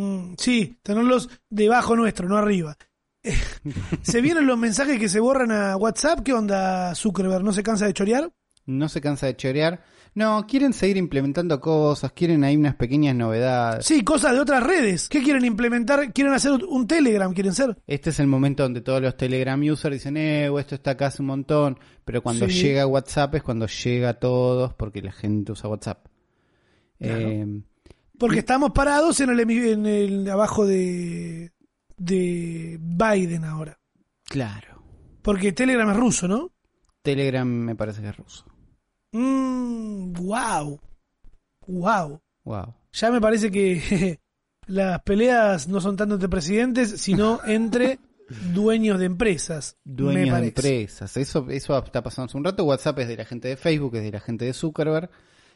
Mm, 0.00 0.34
sí, 0.38 0.78
tenerlos 0.82 1.28
debajo 1.50 1.94
nuestro, 1.94 2.28
no 2.28 2.36
arriba. 2.36 2.76
¿Se 4.02 4.20
vienen 4.20 4.46
los 4.46 4.58
mensajes 4.58 4.98
que 4.98 5.08
se 5.08 5.20
borran 5.20 5.50
a 5.50 5.76
WhatsApp? 5.76 6.20
¿Qué 6.20 6.32
onda 6.32 6.94
Zuckerberg? 6.94 7.42
¿No 7.44 7.52
se 7.52 7.62
cansa 7.62 7.86
de 7.86 7.94
chorear? 7.94 8.32
No 8.66 8.88
se 8.88 9.00
cansa 9.00 9.26
de 9.26 9.36
chorear. 9.36 9.82
No, 10.14 10.46
quieren 10.46 10.72
seguir 10.72 10.96
implementando 10.96 11.60
cosas, 11.60 12.12
quieren 12.12 12.44
ahí 12.44 12.56
unas 12.56 12.76
pequeñas 12.76 13.16
novedades. 13.16 13.84
Sí, 13.84 14.04
cosas 14.04 14.32
de 14.32 14.38
otras 14.40 14.62
redes. 14.62 15.08
¿Qué 15.08 15.20
quieren 15.24 15.44
implementar? 15.44 16.12
¿Quieren 16.12 16.32
hacer 16.32 16.52
un 16.52 16.86
Telegram? 16.86 17.32
¿Quieren 17.34 17.52
ser? 17.52 17.76
Este 17.88 18.10
es 18.10 18.20
el 18.20 18.28
momento 18.28 18.62
donde 18.62 18.80
todos 18.80 19.02
los 19.02 19.16
Telegram 19.16 19.60
users 19.60 19.92
dicen, 19.94 20.16
eh, 20.16 20.48
esto 20.56 20.76
está 20.76 20.92
acá 20.92 21.06
hace 21.08 21.20
un 21.20 21.26
montón. 21.26 21.78
Pero 22.04 22.22
cuando 22.22 22.48
Sí. 22.48 22.62
llega 22.62 22.86
WhatsApp 22.86 23.34
es 23.34 23.42
cuando 23.42 23.66
llega 23.66 24.10
a 24.10 24.14
todos, 24.14 24.72
porque 24.74 25.02
la 25.02 25.10
gente 25.10 25.50
usa 25.50 25.68
WhatsApp. 25.68 26.06
Claro. 27.00 27.18
Eh, 27.28 27.62
Porque 28.16 28.38
estamos 28.38 28.70
parados 28.70 29.18
en 29.20 29.30
el, 29.30 29.40
en 29.40 29.86
el 29.86 30.30
abajo 30.30 30.64
de, 30.64 31.50
de 31.96 32.78
Biden 32.80 33.44
ahora. 33.44 33.78
claro. 34.24 34.82
Porque 35.22 35.52
Telegram 35.52 35.88
es 35.90 35.96
ruso, 35.96 36.28
¿no? 36.28 36.52
Telegram 37.00 37.48
me 37.48 37.74
parece 37.74 38.02
que 38.02 38.08
es 38.08 38.16
ruso. 38.16 38.44
Mmm, 39.12 40.12
wow. 40.12 40.78
Wow. 41.66 42.20
Wow. 42.44 42.74
Ya 42.92 43.10
me 43.10 43.22
parece 43.22 43.50
que 43.50 44.20
las 44.66 45.00
peleas 45.02 45.66
no 45.66 45.80
son 45.80 45.96
tanto 45.96 46.16
entre 46.16 46.28
presidentes, 46.28 47.00
sino 47.00 47.40
entre 47.46 47.98
dueños 48.52 48.98
de 48.98 49.06
empresas. 49.06 49.78
Dueños 49.82 50.38
de 50.40 50.48
empresas. 50.48 51.16
Eso, 51.16 51.46
eso 51.48 51.78
está 51.78 52.02
pasando 52.02 52.26
hace 52.26 52.36
un 52.36 52.44
rato. 52.44 52.64
WhatsApp 52.64 52.98
es 52.98 53.08
de 53.08 53.16
la 53.16 53.24
gente 53.24 53.48
de 53.48 53.56
Facebook, 53.56 53.96
es 53.96 54.02
de 54.02 54.12
la 54.12 54.20
gente 54.20 54.44
de 54.44 54.52
Zuckerberg. 54.52 55.08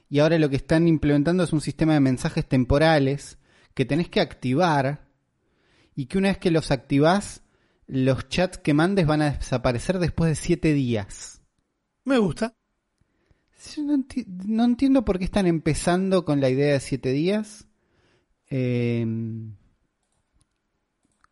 Y 0.08 0.20
ahora 0.20 0.38
lo 0.38 0.48
que 0.48 0.56
están 0.56 0.88
implementando 0.88 1.44
es 1.44 1.52
un 1.52 1.60
sistema 1.60 1.92
de 1.92 2.00
mensajes 2.00 2.46
temporales 2.46 3.36
que 3.74 3.84
tenés 3.84 4.08
que 4.08 4.20
activar 4.20 5.07
y 5.98 6.06
que 6.06 6.16
una 6.16 6.28
vez 6.28 6.38
que 6.38 6.52
los 6.52 6.70
activás, 6.70 7.42
los 7.88 8.28
chats 8.28 8.56
que 8.58 8.72
mandes 8.72 9.04
van 9.04 9.20
a 9.20 9.32
desaparecer 9.32 9.98
después 9.98 10.30
de 10.30 10.36
siete 10.36 10.72
días. 10.72 11.42
Me 12.04 12.18
gusta. 12.18 12.54
Yo 13.74 13.82
No, 13.82 13.94
enti- 13.94 14.24
no 14.46 14.64
entiendo 14.64 15.04
por 15.04 15.18
qué 15.18 15.24
están 15.24 15.48
empezando 15.48 16.24
con 16.24 16.40
la 16.40 16.50
idea 16.50 16.72
de 16.74 16.78
siete 16.78 17.10
días. 17.10 17.66
Eh, 18.48 19.04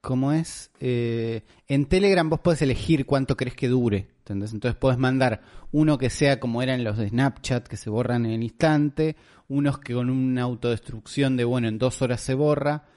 ¿Cómo 0.00 0.32
es? 0.32 0.72
Eh, 0.80 1.42
en 1.68 1.86
Telegram 1.86 2.28
vos 2.28 2.40
podés 2.40 2.60
elegir 2.62 3.06
cuánto 3.06 3.36
querés 3.36 3.54
que 3.54 3.68
dure. 3.68 4.08
¿entendés? 4.18 4.52
Entonces 4.52 4.76
podés 4.76 4.98
mandar 4.98 5.42
uno 5.70 5.96
que 5.96 6.10
sea 6.10 6.40
como 6.40 6.60
eran 6.60 6.82
los 6.82 6.98
de 6.98 7.08
Snapchat, 7.08 7.68
que 7.68 7.76
se 7.76 7.88
borran 7.88 8.26
en 8.26 8.32
el 8.32 8.42
instante. 8.42 9.14
Unos 9.46 9.78
que 9.78 9.94
con 9.94 10.10
una 10.10 10.42
autodestrucción 10.42 11.36
de, 11.36 11.44
bueno, 11.44 11.68
en 11.68 11.78
dos 11.78 12.02
horas 12.02 12.20
se 12.20 12.34
borra. 12.34 12.88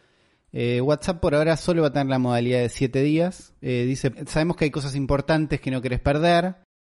Eh, 0.51 0.81
WhatsApp 0.81 1.19
por 1.19 1.35
ahora 1.35 1.57
solo 1.57 1.83
va 1.83 1.89
a 1.89 1.93
tener 1.93 2.07
la 2.07 2.19
modalidad 2.19 2.59
de 2.59 2.69
siete 2.69 3.01
días. 3.01 3.53
Eh, 3.61 3.85
dice, 3.87 4.13
sabemos 4.27 4.57
que 4.57 4.65
hay 4.65 4.71
cosas 4.71 4.95
importantes 4.95 5.61
que 5.61 5.71
no 5.71 5.81
querés 5.81 5.99
perder, 5.99 6.55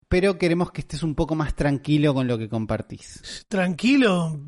pero 0.07 0.37
queremos 0.37 0.71
que 0.71 0.81
estés 0.81 1.03
un 1.03 1.15
poco 1.15 1.35
más 1.35 1.55
tranquilo 1.55 2.13
con 2.13 2.27
lo 2.27 2.37
que 2.37 2.47
compartís. 2.47 3.45
Tranquilo, 3.47 4.39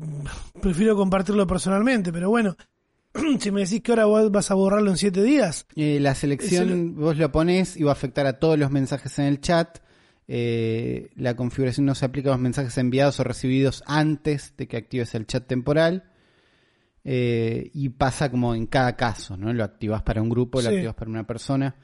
prefiero 0.60 0.96
compartirlo 0.96 1.46
personalmente, 1.46 2.12
pero 2.12 2.30
bueno, 2.30 2.56
si 3.40 3.50
me 3.50 3.62
decís 3.62 3.82
que 3.82 3.92
ahora 3.92 4.06
vos 4.06 4.30
vas 4.30 4.50
a 4.50 4.54
borrarlo 4.54 4.90
en 4.90 4.96
siete 4.96 5.22
días, 5.22 5.66
Eh, 5.76 5.98
la 6.00 6.14
selección 6.14 6.96
vos 6.96 7.18
lo 7.18 7.30
pones 7.30 7.76
y 7.76 7.82
va 7.82 7.90
a 7.90 7.94
afectar 7.94 8.26
a 8.26 8.38
todos 8.38 8.58
los 8.58 8.70
mensajes 8.70 9.18
en 9.18 9.26
el 9.26 9.40
chat. 9.40 9.80
La 10.26 11.36
configuración 11.36 11.84
no 11.84 11.94
se 11.94 12.06
aplica 12.06 12.30
a 12.30 12.32
los 12.32 12.40
mensajes 12.40 12.78
enviados 12.78 13.20
o 13.20 13.24
recibidos 13.24 13.82
antes 13.86 14.54
de 14.56 14.66
que 14.66 14.78
actives 14.78 15.14
el 15.14 15.26
chat 15.26 15.46
temporal. 15.46 16.04
Eh, 17.04 17.70
y 17.74 17.90
pasa 17.90 18.30
como 18.30 18.54
en 18.54 18.66
cada 18.66 18.96
caso, 18.96 19.36
¿no? 19.36 19.52
Lo 19.52 19.62
activas 19.62 20.02
para 20.02 20.22
un 20.22 20.30
grupo, 20.30 20.62
lo 20.62 20.70
Sí. 20.70 20.76
activas 20.76 20.94
para 20.94 21.10
una 21.10 21.26
persona. 21.26 21.76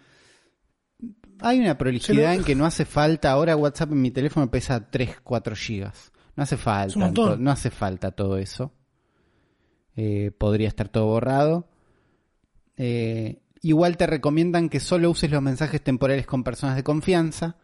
Hay 1.41 1.59
una 1.61 1.77
prolijidad 1.79 2.33
lo- 2.35 2.39
en 2.41 2.45
que 2.45 2.55
no 2.55 2.65
hace 2.67 2.85
falta, 2.85 3.31
ahora 3.31 3.57
WhatsApp 3.57 3.93
en 3.93 4.01
mi 4.03 4.11
teléfono 4.11 4.51
pesa 4.51 4.91
3, 4.91 5.21
4 5.23 5.55
gigas. 5.57 6.13
No 6.37 6.43
hace 6.43 6.57
falta, 6.57 7.37
no 7.39 7.51
hace 7.51 7.71
falta 7.71 8.13
todo 8.13 8.39
eso. 8.39 8.73
Eh, 9.97 10.31
podría 10.39 10.69
estar 10.69 10.89
todo 10.89 11.07
borrado. 11.07 11.69
Eh, 12.77 13.43
igual 13.63 13.97
te 13.97 14.07
recomiendan 14.07 14.69
que 14.69 14.81
solo 14.81 15.11
uses 15.11 15.31
los 15.31 15.43
mensajes 15.43 15.83
temporales 15.83 16.27
con 16.27 16.45
personas 16.45 16.77
de 16.77 16.83
confianza, 16.85 17.57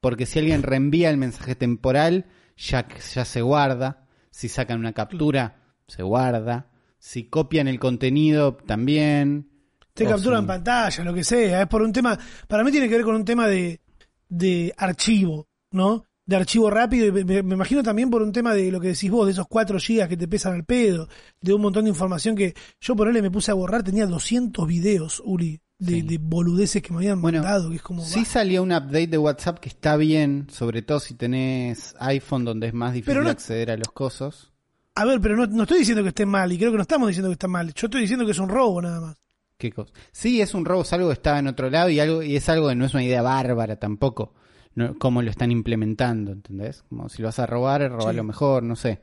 porque 0.00 0.24
si 0.24 0.38
alguien 0.38 0.62
reenvía 0.62 1.10
el 1.10 1.16
mensaje 1.18 1.54
temporal, 1.54 2.26
ya, 2.56 2.86
ya 3.14 3.24
se 3.24 3.42
guarda. 3.42 4.06
Si 4.30 4.48
sacan 4.48 4.78
una 4.80 4.92
captura, 4.94 5.56
se 5.86 6.02
guarda. 6.02 6.68
Si 7.04 7.24
copian 7.24 7.66
el 7.66 7.80
contenido, 7.80 8.54
también. 8.54 9.48
te 9.92 10.04
capturan 10.06 10.42
si- 10.42 10.46
pantalla, 10.46 11.02
lo 11.02 11.12
que 11.12 11.24
sea, 11.24 11.62
es 11.62 11.66
por 11.68 11.82
un 11.82 11.92
tema, 11.92 12.16
para 12.46 12.62
mí 12.62 12.70
tiene 12.70 12.88
que 12.88 12.94
ver 12.94 13.04
con 13.04 13.16
un 13.16 13.24
tema 13.24 13.48
de, 13.48 13.80
de 14.28 14.72
archivo, 14.76 15.48
¿no? 15.72 16.04
De 16.24 16.36
archivo 16.36 16.70
rápido, 16.70 17.06
y 17.08 17.24
me, 17.24 17.42
me 17.42 17.54
imagino 17.56 17.82
también 17.82 18.08
por 18.08 18.22
un 18.22 18.30
tema 18.30 18.54
de 18.54 18.70
lo 18.70 18.80
que 18.80 18.88
decís 18.88 19.10
vos, 19.10 19.26
de 19.26 19.32
esos 19.32 19.48
4 19.48 19.80
gigas 19.80 20.08
que 20.08 20.16
te 20.16 20.28
pesan 20.28 20.54
al 20.54 20.64
pedo, 20.64 21.08
de 21.40 21.52
un 21.52 21.60
montón 21.60 21.84
de 21.84 21.90
información 21.90 22.36
que 22.36 22.54
yo 22.80 22.94
por 22.94 23.08
él 23.08 23.20
me 23.20 23.30
puse 23.32 23.50
a 23.50 23.54
borrar, 23.54 23.82
tenía 23.82 24.06
200 24.06 24.64
videos, 24.68 25.20
Uri, 25.24 25.60
de, 25.80 25.94
Sí. 25.94 26.02
de 26.02 26.18
boludeces 26.18 26.80
que 26.82 26.92
me 26.92 26.98
habían 26.98 27.20
Bueno, 27.20 27.40
mandado, 27.42 27.68
que 27.70 27.76
es 27.76 27.82
como... 27.82 28.04
Sí 28.04 28.20
bah. 28.20 28.24
salió 28.26 28.62
un 28.62 28.70
update 28.70 29.08
de 29.08 29.18
WhatsApp 29.18 29.58
que 29.58 29.68
está 29.68 29.96
bien, 29.96 30.46
sobre 30.48 30.82
todo 30.82 31.00
si 31.00 31.14
tenés 31.14 31.96
iPhone 31.98 32.44
donde 32.44 32.68
es 32.68 32.74
más 32.74 32.94
difícil 32.94 33.24
no- 33.24 33.28
acceder 33.30 33.72
a 33.72 33.76
los 33.76 33.88
cosos. 33.88 34.51
A 34.94 35.04
ver, 35.04 35.20
pero 35.20 35.36
no, 35.36 35.46
no 35.46 35.62
estoy 35.62 35.78
diciendo 35.80 36.02
que 36.02 36.10
esté 36.10 36.26
mal, 36.26 36.52
y 36.52 36.58
creo 36.58 36.70
que 36.70 36.76
no 36.76 36.82
estamos 36.82 37.08
diciendo 37.08 37.28
que 37.30 37.34
está 37.34 37.48
mal, 37.48 37.72
yo 37.72 37.86
estoy 37.86 38.02
diciendo 38.02 38.24
que 38.26 38.32
es 38.32 38.38
un 38.38 38.48
robo 38.48 38.82
nada 38.82 39.00
más. 39.00 39.16
¿Qué 39.56 39.72
cosa? 39.72 39.92
Sí, 40.10 40.40
es 40.40 40.54
un 40.54 40.64
robo, 40.64 40.82
es 40.82 40.92
algo 40.92 41.08
que 41.08 41.14
estaba 41.14 41.38
en 41.38 41.46
otro 41.46 41.70
lado 41.70 41.88
y 41.88 42.00
algo 42.00 42.22
y 42.22 42.36
es 42.36 42.48
algo 42.48 42.68
que 42.68 42.74
no 42.74 42.84
es 42.84 42.94
una 42.94 43.04
idea 43.04 43.22
bárbara 43.22 43.76
tampoco. 43.76 44.34
No, 44.74 44.98
cómo 44.98 45.22
lo 45.22 45.30
están 45.30 45.50
implementando, 45.52 46.32
¿entendés? 46.32 46.82
Como 46.88 47.08
si 47.08 47.22
lo 47.22 47.28
vas 47.28 47.38
a 47.38 47.46
robar, 47.46 47.88
robarlo 47.90 48.22
Sí. 48.22 48.26
mejor, 48.26 48.62
no 48.64 48.74
sé. 48.74 49.00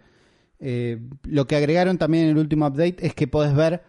Eh, 0.60 1.00
lo 1.24 1.48
que 1.48 1.56
agregaron 1.56 1.98
también 1.98 2.26
en 2.26 2.30
el 2.32 2.38
último 2.40 2.68
update 2.68 2.98
es 3.06 3.14
que 3.14 3.28
podés 3.28 3.56
ver 3.56 3.84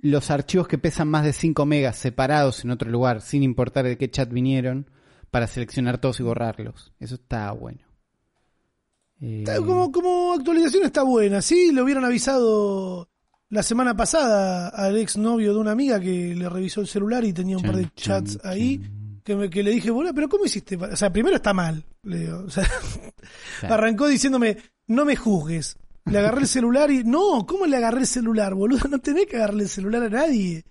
los 0.00 0.30
archivos 0.30 0.66
que 0.68 0.78
pesan 0.78 1.08
más 1.08 1.24
de 1.24 1.32
5 1.32 1.66
megas 1.66 1.96
separados 1.96 2.64
en 2.64 2.70
otro 2.70 2.90
lugar, 2.90 3.20
sin 3.20 3.42
importar 3.42 3.84
de 3.84 3.96
qué 3.98 4.10
chat 4.10 4.30
vinieron, 4.32 4.90
para 5.30 5.46
seleccionar 5.46 5.98
todos 5.98 6.18
y 6.20 6.22
borrarlos. 6.24 6.92
Eso 6.98 7.14
está 7.16 7.52
bueno. 7.52 7.80
Eh, 9.20 9.44
Como, 9.64 9.90
como 9.90 10.32
actualización 10.34 10.84
está 10.84 11.02
buena, 11.02 11.42
sí, 11.42 11.72
lo 11.72 11.84
hubieran 11.84 12.04
avisado 12.04 13.08
la 13.50 13.62
semana 13.62 13.96
pasada 13.96 14.68
al 14.68 14.96
ex 14.98 15.16
novio 15.16 15.54
de 15.54 15.58
una 15.60 15.72
amiga 15.72 15.98
que 15.98 16.34
le 16.34 16.48
revisó 16.48 16.80
el 16.80 16.86
celular 16.86 17.24
y 17.24 17.32
tenía 17.32 17.56
un 17.56 17.62
par 17.64 17.76
de 17.76 17.84
chan, 17.94 18.24
chats 18.24 18.38
ahí. 18.44 18.78
chan. 18.78 19.20
Que, 19.24 19.36
me- 19.36 19.50
que 19.50 19.62
le 19.62 19.70
dije, 19.72 19.90
boludo, 19.90 20.14
pero 20.14 20.28
¿cómo 20.28 20.44
hiciste? 20.46 20.78
pa-?" 20.78 20.88
O 20.92 20.96
sea, 20.96 21.12
primero 21.12 21.36
está 21.36 21.52
mal. 21.52 21.84
Le 22.02 22.18
digo, 22.20 22.44
o 22.46 22.50
sea, 22.50 22.64
Claro. 23.60 23.74
arrancó 23.74 24.06
diciéndome, 24.06 24.56
no 24.86 25.04
me 25.04 25.16
juzgues. 25.16 25.76
Le 26.06 26.18
agarré 26.18 26.42
el 26.42 26.48
celular 26.48 26.90
y, 26.90 27.04
no, 27.04 27.44
¿cómo 27.46 27.66
le 27.66 27.76
agarré 27.76 28.00
el 28.00 28.06
celular, 28.06 28.54
boludo? 28.54 28.88
No 28.88 28.98
tenés 29.00 29.26
que 29.26 29.36
agarrarle 29.36 29.64
el 29.64 29.68
celular 29.68 30.02
a 30.04 30.08
nadie. 30.08 30.64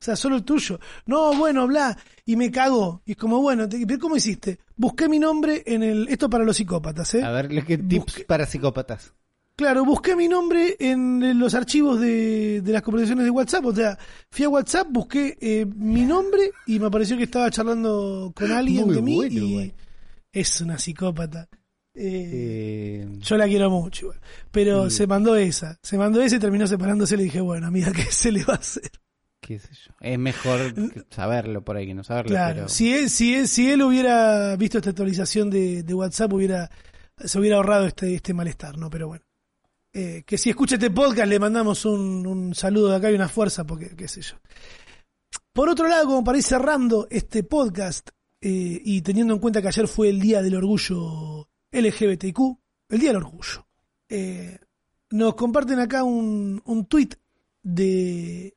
O 0.00 0.04
sea, 0.04 0.16
solo 0.16 0.36
el 0.36 0.44
tuyo. 0.44 0.80
No, 1.06 1.34
bueno, 1.36 1.66
bla. 1.66 1.96
Y 2.24 2.36
me 2.36 2.50
cagó. 2.50 3.02
Y 3.04 3.12
es 3.12 3.16
como, 3.18 3.40
bueno, 3.42 3.68
te- 3.68 3.98
¿cómo 3.98 4.16
hiciste? 4.16 4.58
Busqué 4.76 5.08
mi 5.10 5.18
nombre 5.18 5.62
en 5.66 5.82
el... 5.82 6.08
Esto 6.08 6.30
para 6.30 6.42
los 6.44 6.56
psicópatas, 6.56 7.14
¿eh? 7.14 7.22
A 7.22 7.30
ver, 7.30 7.48
¿qué 7.66 7.76
tips 7.76 8.06
Busque- 8.06 8.26
para 8.26 8.46
psicópatas? 8.46 9.12
Claro, 9.56 9.84
busqué 9.84 10.16
mi 10.16 10.26
nombre 10.26 10.74
en 10.80 11.38
los 11.38 11.52
archivos 11.52 12.00
de, 12.00 12.62
de 12.62 12.72
las 12.72 12.80
conversaciones 12.80 13.24
de 13.26 13.30
WhatsApp. 13.30 13.66
O 13.66 13.74
sea, 13.74 13.98
fui 14.30 14.46
a 14.46 14.48
WhatsApp, 14.48 14.86
busqué 14.90 15.36
eh, 15.38 15.66
mi 15.66 16.06
nombre 16.06 16.50
y 16.66 16.78
me 16.80 16.90
pareció 16.90 17.18
que 17.18 17.24
estaba 17.24 17.50
charlando 17.50 18.32
con 18.34 18.50
alguien 18.52 18.86
Muy 18.86 18.94
de 18.94 19.02
mí 19.02 19.16
bueno, 19.16 19.34
y 19.38 19.74
es 20.32 20.62
una 20.62 20.78
psicópata. 20.78 21.46
Eh, 21.94 23.02
Eh, 23.04 23.08
yo 23.20 23.36
la 23.36 23.46
quiero 23.46 23.68
mucho, 23.68 24.12
pero 24.50 24.88
se 24.88 25.06
mandó 25.06 25.36
esa. 25.36 25.78
Se 25.82 25.98
mandó 25.98 26.22
esa 26.22 26.36
y 26.36 26.38
terminó 26.38 26.66
separándose. 26.66 27.18
Le 27.18 27.24
dije, 27.24 27.42
bueno, 27.42 27.66
amiga, 27.66 27.92
¿qué 27.94 28.04
se 28.04 28.32
le 28.32 28.42
va 28.44 28.54
a 28.54 28.58
hacer? 28.58 28.90
Qué 29.40 29.58
sé 29.58 29.70
yo. 29.72 29.94
Es 30.00 30.18
mejor 30.18 30.74
saberlo 31.10 31.62
por 31.64 31.76
ahí 31.76 31.86
que 31.86 31.94
no 31.94 32.04
saberlo. 32.04 32.30
Claro, 32.30 32.54
pero... 32.54 32.68
si, 32.68 32.94
él, 32.94 33.10
si, 33.10 33.34
él, 33.34 33.48
si 33.48 33.70
él 33.70 33.82
hubiera 33.82 34.54
visto 34.56 34.78
esta 34.78 34.90
actualización 34.90 35.50
de, 35.50 35.82
de 35.82 35.94
WhatsApp, 35.94 36.32
hubiera 36.32 36.70
se 37.24 37.38
hubiera 37.38 37.56
ahorrado 37.56 37.86
este, 37.86 38.14
este 38.14 38.34
malestar, 38.34 38.78
¿no? 38.78 38.90
Pero 38.90 39.08
bueno. 39.08 39.24
Eh, 39.92 40.22
que 40.24 40.38
si 40.38 40.50
escucha 40.50 40.76
este 40.76 40.90
podcast, 40.90 41.28
le 41.28 41.38
mandamos 41.40 41.84
un, 41.84 42.26
un 42.26 42.54
saludo 42.54 42.90
de 42.90 42.96
acá 42.96 43.10
y 43.10 43.14
una 43.14 43.28
fuerza, 43.28 43.64
porque 43.64 43.96
qué 43.96 44.06
sé 44.06 44.22
yo. 44.22 44.36
Por 45.52 45.68
otro 45.68 45.88
lado, 45.88 46.06
como 46.06 46.22
para 46.22 46.38
ir 46.38 46.44
cerrando 46.44 47.08
este 47.10 47.42
podcast, 47.42 48.10
eh, 48.40 48.80
y 48.84 49.02
teniendo 49.02 49.34
en 49.34 49.40
cuenta 49.40 49.60
que 49.60 49.68
ayer 49.68 49.88
fue 49.88 50.08
el 50.08 50.20
Día 50.20 50.42
del 50.42 50.54
Orgullo 50.54 51.48
LGBTQ, 51.72 52.38
el 52.88 52.98
Día 52.98 53.10
del 53.10 53.16
Orgullo, 53.16 53.66
eh, 54.08 54.58
nos 55.10 55.34
comparten 55.34 55.80
acá 55.80 56.04
un, 56.04 56.62
un 56.64 56.86
tuit 56.86 57.16
de, 57.62 58.54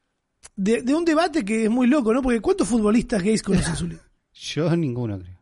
de, 0.55 0.81
de 0.81 0.93
un 0.95 1.05
debate 1.05 1.43
que 1.45 1.65
es 1.65 1.69
muy 1.69 1.87
loco, 1.87 2.13
¿no? 2.13 2.21
Porque 2.21 2.41
¿cuántos 2.41 2.67
futbolistas 2.67 3.21
gays 3.23 3.41
conoces, 3.43 3.77
Zuli? 3.79 3.97
Yo 4.33 4.75
ninguno 4.75 5.19
creo. 5.19 5.37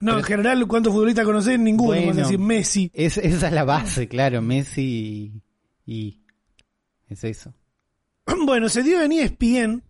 No, 0.00 0.18
en 0.18 0.24
general, 0.24 0.66
¿cuántos 0.66 0.92
futbolistas 0.92 1.24
conocés? 1.24 1.58
Ninguno, 1.58 1.88
Bueno. 1.98 2.12
a 2.12 2.14
decir 2.14 2.38
Messi. 2.38 2.90
Es, 2.92 3.16
esa 3.16 3.46
es 3.48 3.52
la 3.52 3.64
base, 3.64 4.06
claro. 4.08 4.42
Messi 4.42 5.42
y... 5.86 5.92
y- 5.92 6.20
Es 7.08 7.24
eso. 7.24 7.54
Bueno, 8.46 8.68
se 8.68 8.82
dio 8.82 9.00
en 9.02 9.12
ESPN, 9.12 9.82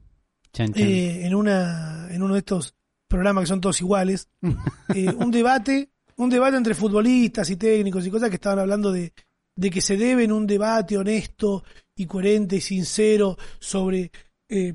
Chan, 0.53 0.73
chan. 0.73 0.73
eh, 0.77 1.27
en, 1.27 1.35
una, 1.35 2.09
en 2.11 2.23
uno 2.23 2.35
de 2.35 2.41
estos 2.41 2.75
programas 3.09 3.43
que 3.43 3.49
son 3.49 3.61
todos 3.61 3.81
iguales, 3.81 4.29
eh, 4.95 5.13
un 5.17 5.31
debate, 5.33 5.91
un 6.17 6.31
debate 6.31 6.57
entre 6.57 6.75
futbolistas 6.75 7.51
y 7.51 7.57
técnicos 7.57 8.07
y 8.07 8.11
cosas 8.11 8.29
que 8.29 8.37
estaban 8.37 8.59
hablando 8.61 8.93
de, 8.93 9.13
de 9.57 9.71
que 9.71 9.81
se 9.81 9.97
debe 9.97 10.25
en 10.25 10.33
un 10.33 10.47
debate 10.47 10.97
honesto 10.97 11.65
y 11.97 12.07
coherente 12.07 12.57
y 12.57 12.61
sincero 12.61 13.37
sobre 13.59 14.13
eh, 14.55 14.75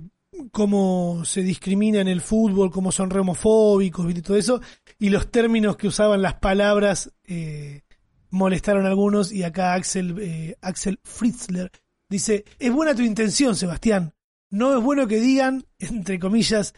cómo 0.52 1.24
se 1.24 1.42
discrimina 1.42 2.02
en 2.02 2.10
el 2.10 2.20
fútbol, 2.20 2.70
cómo 2.70 2.92
son 2.92 3.10
re 3.10 3.22
homofóbicos 3.22 4.12
y 4.12 4.22
todo 4.22 4.36
eso, 4.36 4.62
y 5.00 5.10
los 5.10 5.32
términos 5.32 5.78
que 5.78 5.88
usaban 5.88 6.22
las 6.22 6.34
palabras 6.34 7.14
eh, 7.24 7.84
molestaron 8.30 8.86
a 8.86 8.90
algunos, 8.90 9.32
y 9.32 9.44
acá 9.44 9.74
Axel, 9.76 10.18
eh, 10.20 10.58
Axel 10.60 11.00
Fritzler 11.04 11.72
dice, 12.10 12.44
es 12.60 12.74
buena 12.74 12.94
tu 12.94 13.04
intención, 13.04 13.56
Sebastián, 13.56 14.14
no 14.50 14.78
es 14.78 14.84
bueno 14.84 15.08
que 15.08 15.22
digan, 15.22 15.66
entre 15.78 16.20
comillas, 16.20 16.74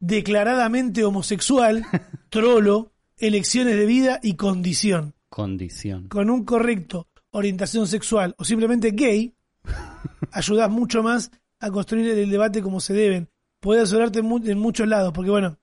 declaradamente 0.00 1.04
homosexual, 1.04 1.84
trolo, 2.30 2.94
elecciones 3.18 3.76
de 3.76 3.84
vida 3.84 4.18
y 4.22 4.36
condición. 4.36 5.14
Condición. 5.28 6.08
Con 6.08 6.30
un 6.30 6.46
correcto 6.46 7.08
orientación 7.32 7.86
sexual 7.86 8.34
o 8.38 8.44
simplemente 8.46 8.92
gay, 8.92 9.34
ayudas 10.32 10.70
mucho 10.70 11.02
más 11.02 11.30
a 11.60 11.70
construir 11.70 12.06
el 12.10 12.30
debate 12.30 12.62
como 12.62 12.80
se 12.80 12.94
deben. 12.94 13.28
Puedes 13.60 13.84
asesorarte 13.84 14.20
en, 14.20 14.26
mu- 14.26 14.44
en 14.44 14.58
muchos 14.58 14.86
lados, 14.86 15.12
porque 15.14 15.30
bueno, 15.30 15.58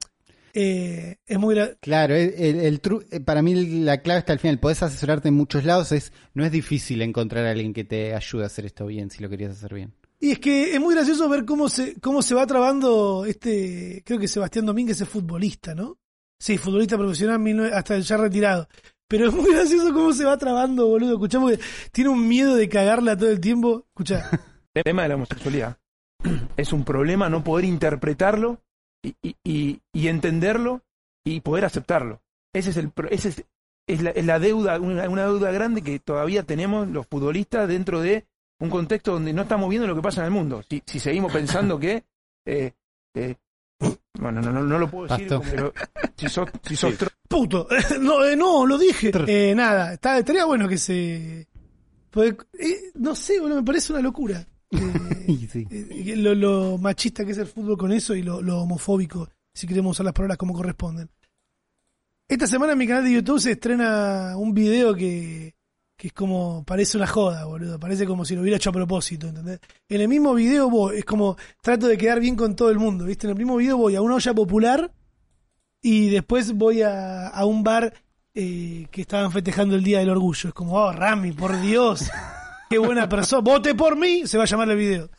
eh, 0.54 1.18
es 1.26 1.40
muy... 1.40 1.56
Claro, 1.82 2.16
el, 2.16 2.82
tru- 2.82 3.06
eh, 3.12 3.20
para 3.20 3.42
mí 3.42 3.54
la 3.84 4.02
clave 4.02 4.20
está 4.20 4.34
al 4.34 4.40
final. 4.40 4.60
Podés 4.60 4.84
asesorarte 4.84 5.30
en 5.30 5.36
muchos 5.36 5.64
lados. 5.66 5.92
Es, 5.92 6.12
no 6.34 6.46
es 6.46 6.52
difícil 6.52 7.02
encontrar 7.02 7.46
a 7.46 7.52
alguien 7.52 7.74
que 7.74 7.84
te 7.84 8.14
ayude 8.16 8.44
a 8.44 8.48
hacer 8.48 8.66
esto 8.66 8.86
bien 8.86 9.10
si 9.10 9.22
lo 9.24 9.30
querías 9.30 9.52
hacer 9.52 9.74
bien. 9.74 9.94
Y 10.20 10.32
es 10.32 10.40
que 10.40 10.74
es 10.74 10.80
muy 10.80 10.96
gracioso 10.96 11.28
ver 11.28 11.44
cómo 11.46 11.68
se, 11.70 12.00
cómo 12.00 12.22
se 12.22 12.34
va 12.34 12.48
trabando 12.48 13.26
este, 13.26 14.02
creo 14.06 14.20
que 14.20 14.28
Sebastián 14.28 14.66
Domínguez 14.66 15.02
es 15.02 15.10
futbolista, 15.10 15.76
¿no? 15.76 15.98
Sí, 16.40 16.58
futbolista 16.58 16.98
profesional, 16.98 17.44
19 17.44 17.74
hasta 17.76 18.00
ya 18.00 18.18
retirado. 18.18 18.68
Pero 19.08 19.28
es 19.28 19.34
muy 19.34 19.52
gracioso 19.54 19.94
cómo 19.94 20.14
se 20.14 20.24
va 20.24 20.38
trabando, 20.38 20.88
boludo. 20.88 21.14
Escuchamos 21.14 21.52
que 21.52 21.60
tiene 21.92 22.10
un 22.10 22.28
miedo 22.28 22.56
de 22.56 22.68
cagarla 22.70 23.18
todo 23.18 23.30
el 23.32 23.40
tiempo. 23.40 23.86
Escucha. 23.90 24.30
El 24.74 24.84
tema 24.84 25.04
de 25.04 25.10
la 25.10 25.16
homosexualidad 25.16 25.78
es 26.58 26.74
un 26.74 26.84
problema 26.84 27.30
no 27.30 27.44
poder 27.44 27.66
interpretarlo 27.66 28.60
y, 29.04 29.16
y- 29.22 29.36
y- 29.44 29.82
y 29.92 30.08
entenderlo 30.08 30.82
y 31.26 31.42
poder 31.42 31.66
aceptarlo. 31.66 32.22
Ese 32.54 32.70
es 32.72 32.78
el 32.78 32.90
pro- 32.90 33.10
ese 33.10 33.30
es, 33.30 33.44
es 33.88 34.02
la, 34.02 34.12
es 34.12 34.26
la 34.26 34.40
deuda, 34.40 34.80
una, 34.80 35.10
una 35.10 35.24
deuda 35.26 35.52
grande 35.52 35.82
que 35.82 36.00
todavía 36.00 36.44
tenemos 36.44 36.88
los 36.88 37.08
futbolistas 37.08 37.68
dentro 37.68 38.02
de 38.02 38.26
un 38.60 38.70
contexto 38.70 39.12
donde 39.14 39.34
no 39.34 39.42
estamos 39.42 39.70
viendo 39.70 39.88
lo 39.88 39.96
que 39.96 40.02
pasa 40.02 40.22
en 40.22 40.26
el 40.28 40.32
mundo. 40.32 40.64
Si, 40.70 40.82
si 40.86 41.00
seguimos 41.00 41.32
pensando 41.34 41.78
que 41.80 42.04
eh, 42.46 42.72
eh, 43.16 43.36
bueno, 44.20 44.42
no, 44.42 44.52
no, 44.54 44.62
no 44.64 44.80
lo 44.80 44.90
puedo 44.90 45.08
decir, 45.08 45.28
pero 45.52 45.74
si 46.16 46.30
sos, 46.30 46.50
si 46.62 46.76
sos 46.76 46.94
Puto. 47.28 47.68
no, 48.00 48.24
eh, 48.24 48.36
no, 48.36 48.66
lo 48.66 48.78
dije. 48.78 49.12
Eh, 49.28 49.54
nada, 49.56 49.94
está, 49.94 50.20
estaría 50.20 50.46
bueno 50.46 50.68
que 50.70 50.78
se... 50.78 51.48
pues, 52.12 52.36
eh, 52.60 52.92
no 52.94 53.16
sé, 53.16 53.40
boludo, 53.40 53.58
me 53.58 53.66
parece 53.66 53.92
una 53.92 54.02
locura. 54.04 54.46
Eh, 55.26 55.48
sí. 55.50 55.66
eh, 55.72 56.16
lo, 56.18 56.36
lo 56.36 56.78
machista 56.78 57.24
que 57.24 57.32
es 57.32 57.38
el 57.38 57.48
fútbol 57.48 57.78
con 57.78 57.94
eso 57.94 58.14
y 58.14 58.22
lo, 58.24 58.42
lo 58.42 58.60
homofóbico, 58.62 59.30
si 59.54 59.66
queremos 59.68 59.92
usar 59.92 60.06
las 60.06 60.14
palabras 60.14 60.38
como 60.38 60.54
corresponden. 60.54 61.10
Esta 62.28 62.46
semana 62.48 62.74
en 62.74 62.80
mi 62.80 62.88
canal 62.88 63.06
de 63.06 63.14
YouTube 63.14 63.40
se 63.40 63.52
estrena 63.52 64.36
un 64.38 64.54
video 64.54 64.94
que, 64.96 65.56
que 65.96 66.08
es 66.08 66.14
como, 66.14 66.64
parece 66.66 66.98
una 66.98 67.08
joda, 67.08 67.46
boludo. 67.46 67.80
Parece 67.80 68.06
como 68.06 68.26
si 68.26 68.36
lo 68.36 68.42
hubiera 68.42 68.58
hecho 68.58 68.72
a 68.72 68.74
propósito, 68.74 69.28
¿entendés? 69.28 69.60
En 69.88 70.02
el 70.02 70.08
mismo 70.08 70.34
video 70.34 70.70
voy, 70.70 70.98
es 70.98 71.06
como, 71.06 71.38
trato 71.62 71.88
de 71.88 71.98
quedar 71.98 72.20
bien 72.20 72.36
con 72.36 72.56
todo 72.56 72.70
el 72.70 72.80
mundo, 72.80 73.06
¿viste? 73.06 73.28
En 73.28 73.32
el 73.32 73.38
mismo 73.38 73.56
video 73.56 73.78
voy 73.78 73.96
a 73.96 74.02
una 74.02 74.16
olla 74.16 74.34
popular 74.34 74.92
y 75.82 76.10
después 76.10 76.54
voy 76.54 76.82
a, 76.82 77.28
a 77.28 77.46
un 77.46 77.64
bar 77.64 77.94
eh, 78.34 78.88
que 78.92 79.02
estaban 79.02 79.32
festejando 79.32 79.76
el 79.76 79.84
Día 79.84 80.00
del 80.00 80.10
Orgullo. 80.10 80.50
Es 80.50 80.54
como, 80.54 80.74
oh, 80.74 80.92
Rami, 80.92 81.32
por 81.32 81.60
Dios. 81.62 82.10
Qué 82.74 82.80
buena 82.80 83.08
persona. 83.08 83.44
Vote 83.44 83.76
por 83.76 83.96
mí, 83.96 84.26
se 84.26 84.36
va 84.36 84.46
a 84.46 84.48
llamar 84.48 84.68
el 84.72 84.78
video. 84.78 85.12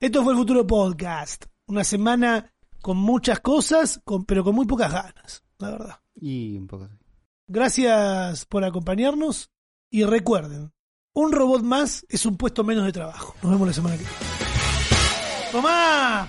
Esto 0.00 0.24
fue 0.24 0.32
el 0.32 0.38
Futuro 0.40 0.66
Podcast. 0.66 1.44
Una 1.68 1.84
semana 1.84 2.52
con 2.82 2.96
muchas 2.96 3.38
cosas, 3.38 4.00
con, 4.04 4.24
pero 4.24 4.42
con 4.42 4.56
muy 4.56 4.66
pocas 4.66 4.92
ganas, 4.92 5.44
la 5.60 5.70
verdad. 5.70 6.00
Y 6.16 6.58
un 6.58 6.66
poco 6.66 6.82
así. 6.82 6.96
Gracias 7.46 8.44
por 8.46 8.64
acompañarnos 8.64 9.52
y 9.88 10.02
recuerden, 10.02 10.72
un 11.14 11.30
robot 11.30 11.62
más 11.62 12.04
es 12.08 12.26
un 12.26 12.36
puesto 12.36 12.64
menos 12.64 12.84
de 12.84 12.90
trabajo. 12.90 13.36
Nos 13.40 13.52
vemos 13.52 13.68
la 13.68 13.72
semana 13.72 13.96
que 13.96 14.02
viene. 14.02 14.16
¡Tomá! 15.52 16.28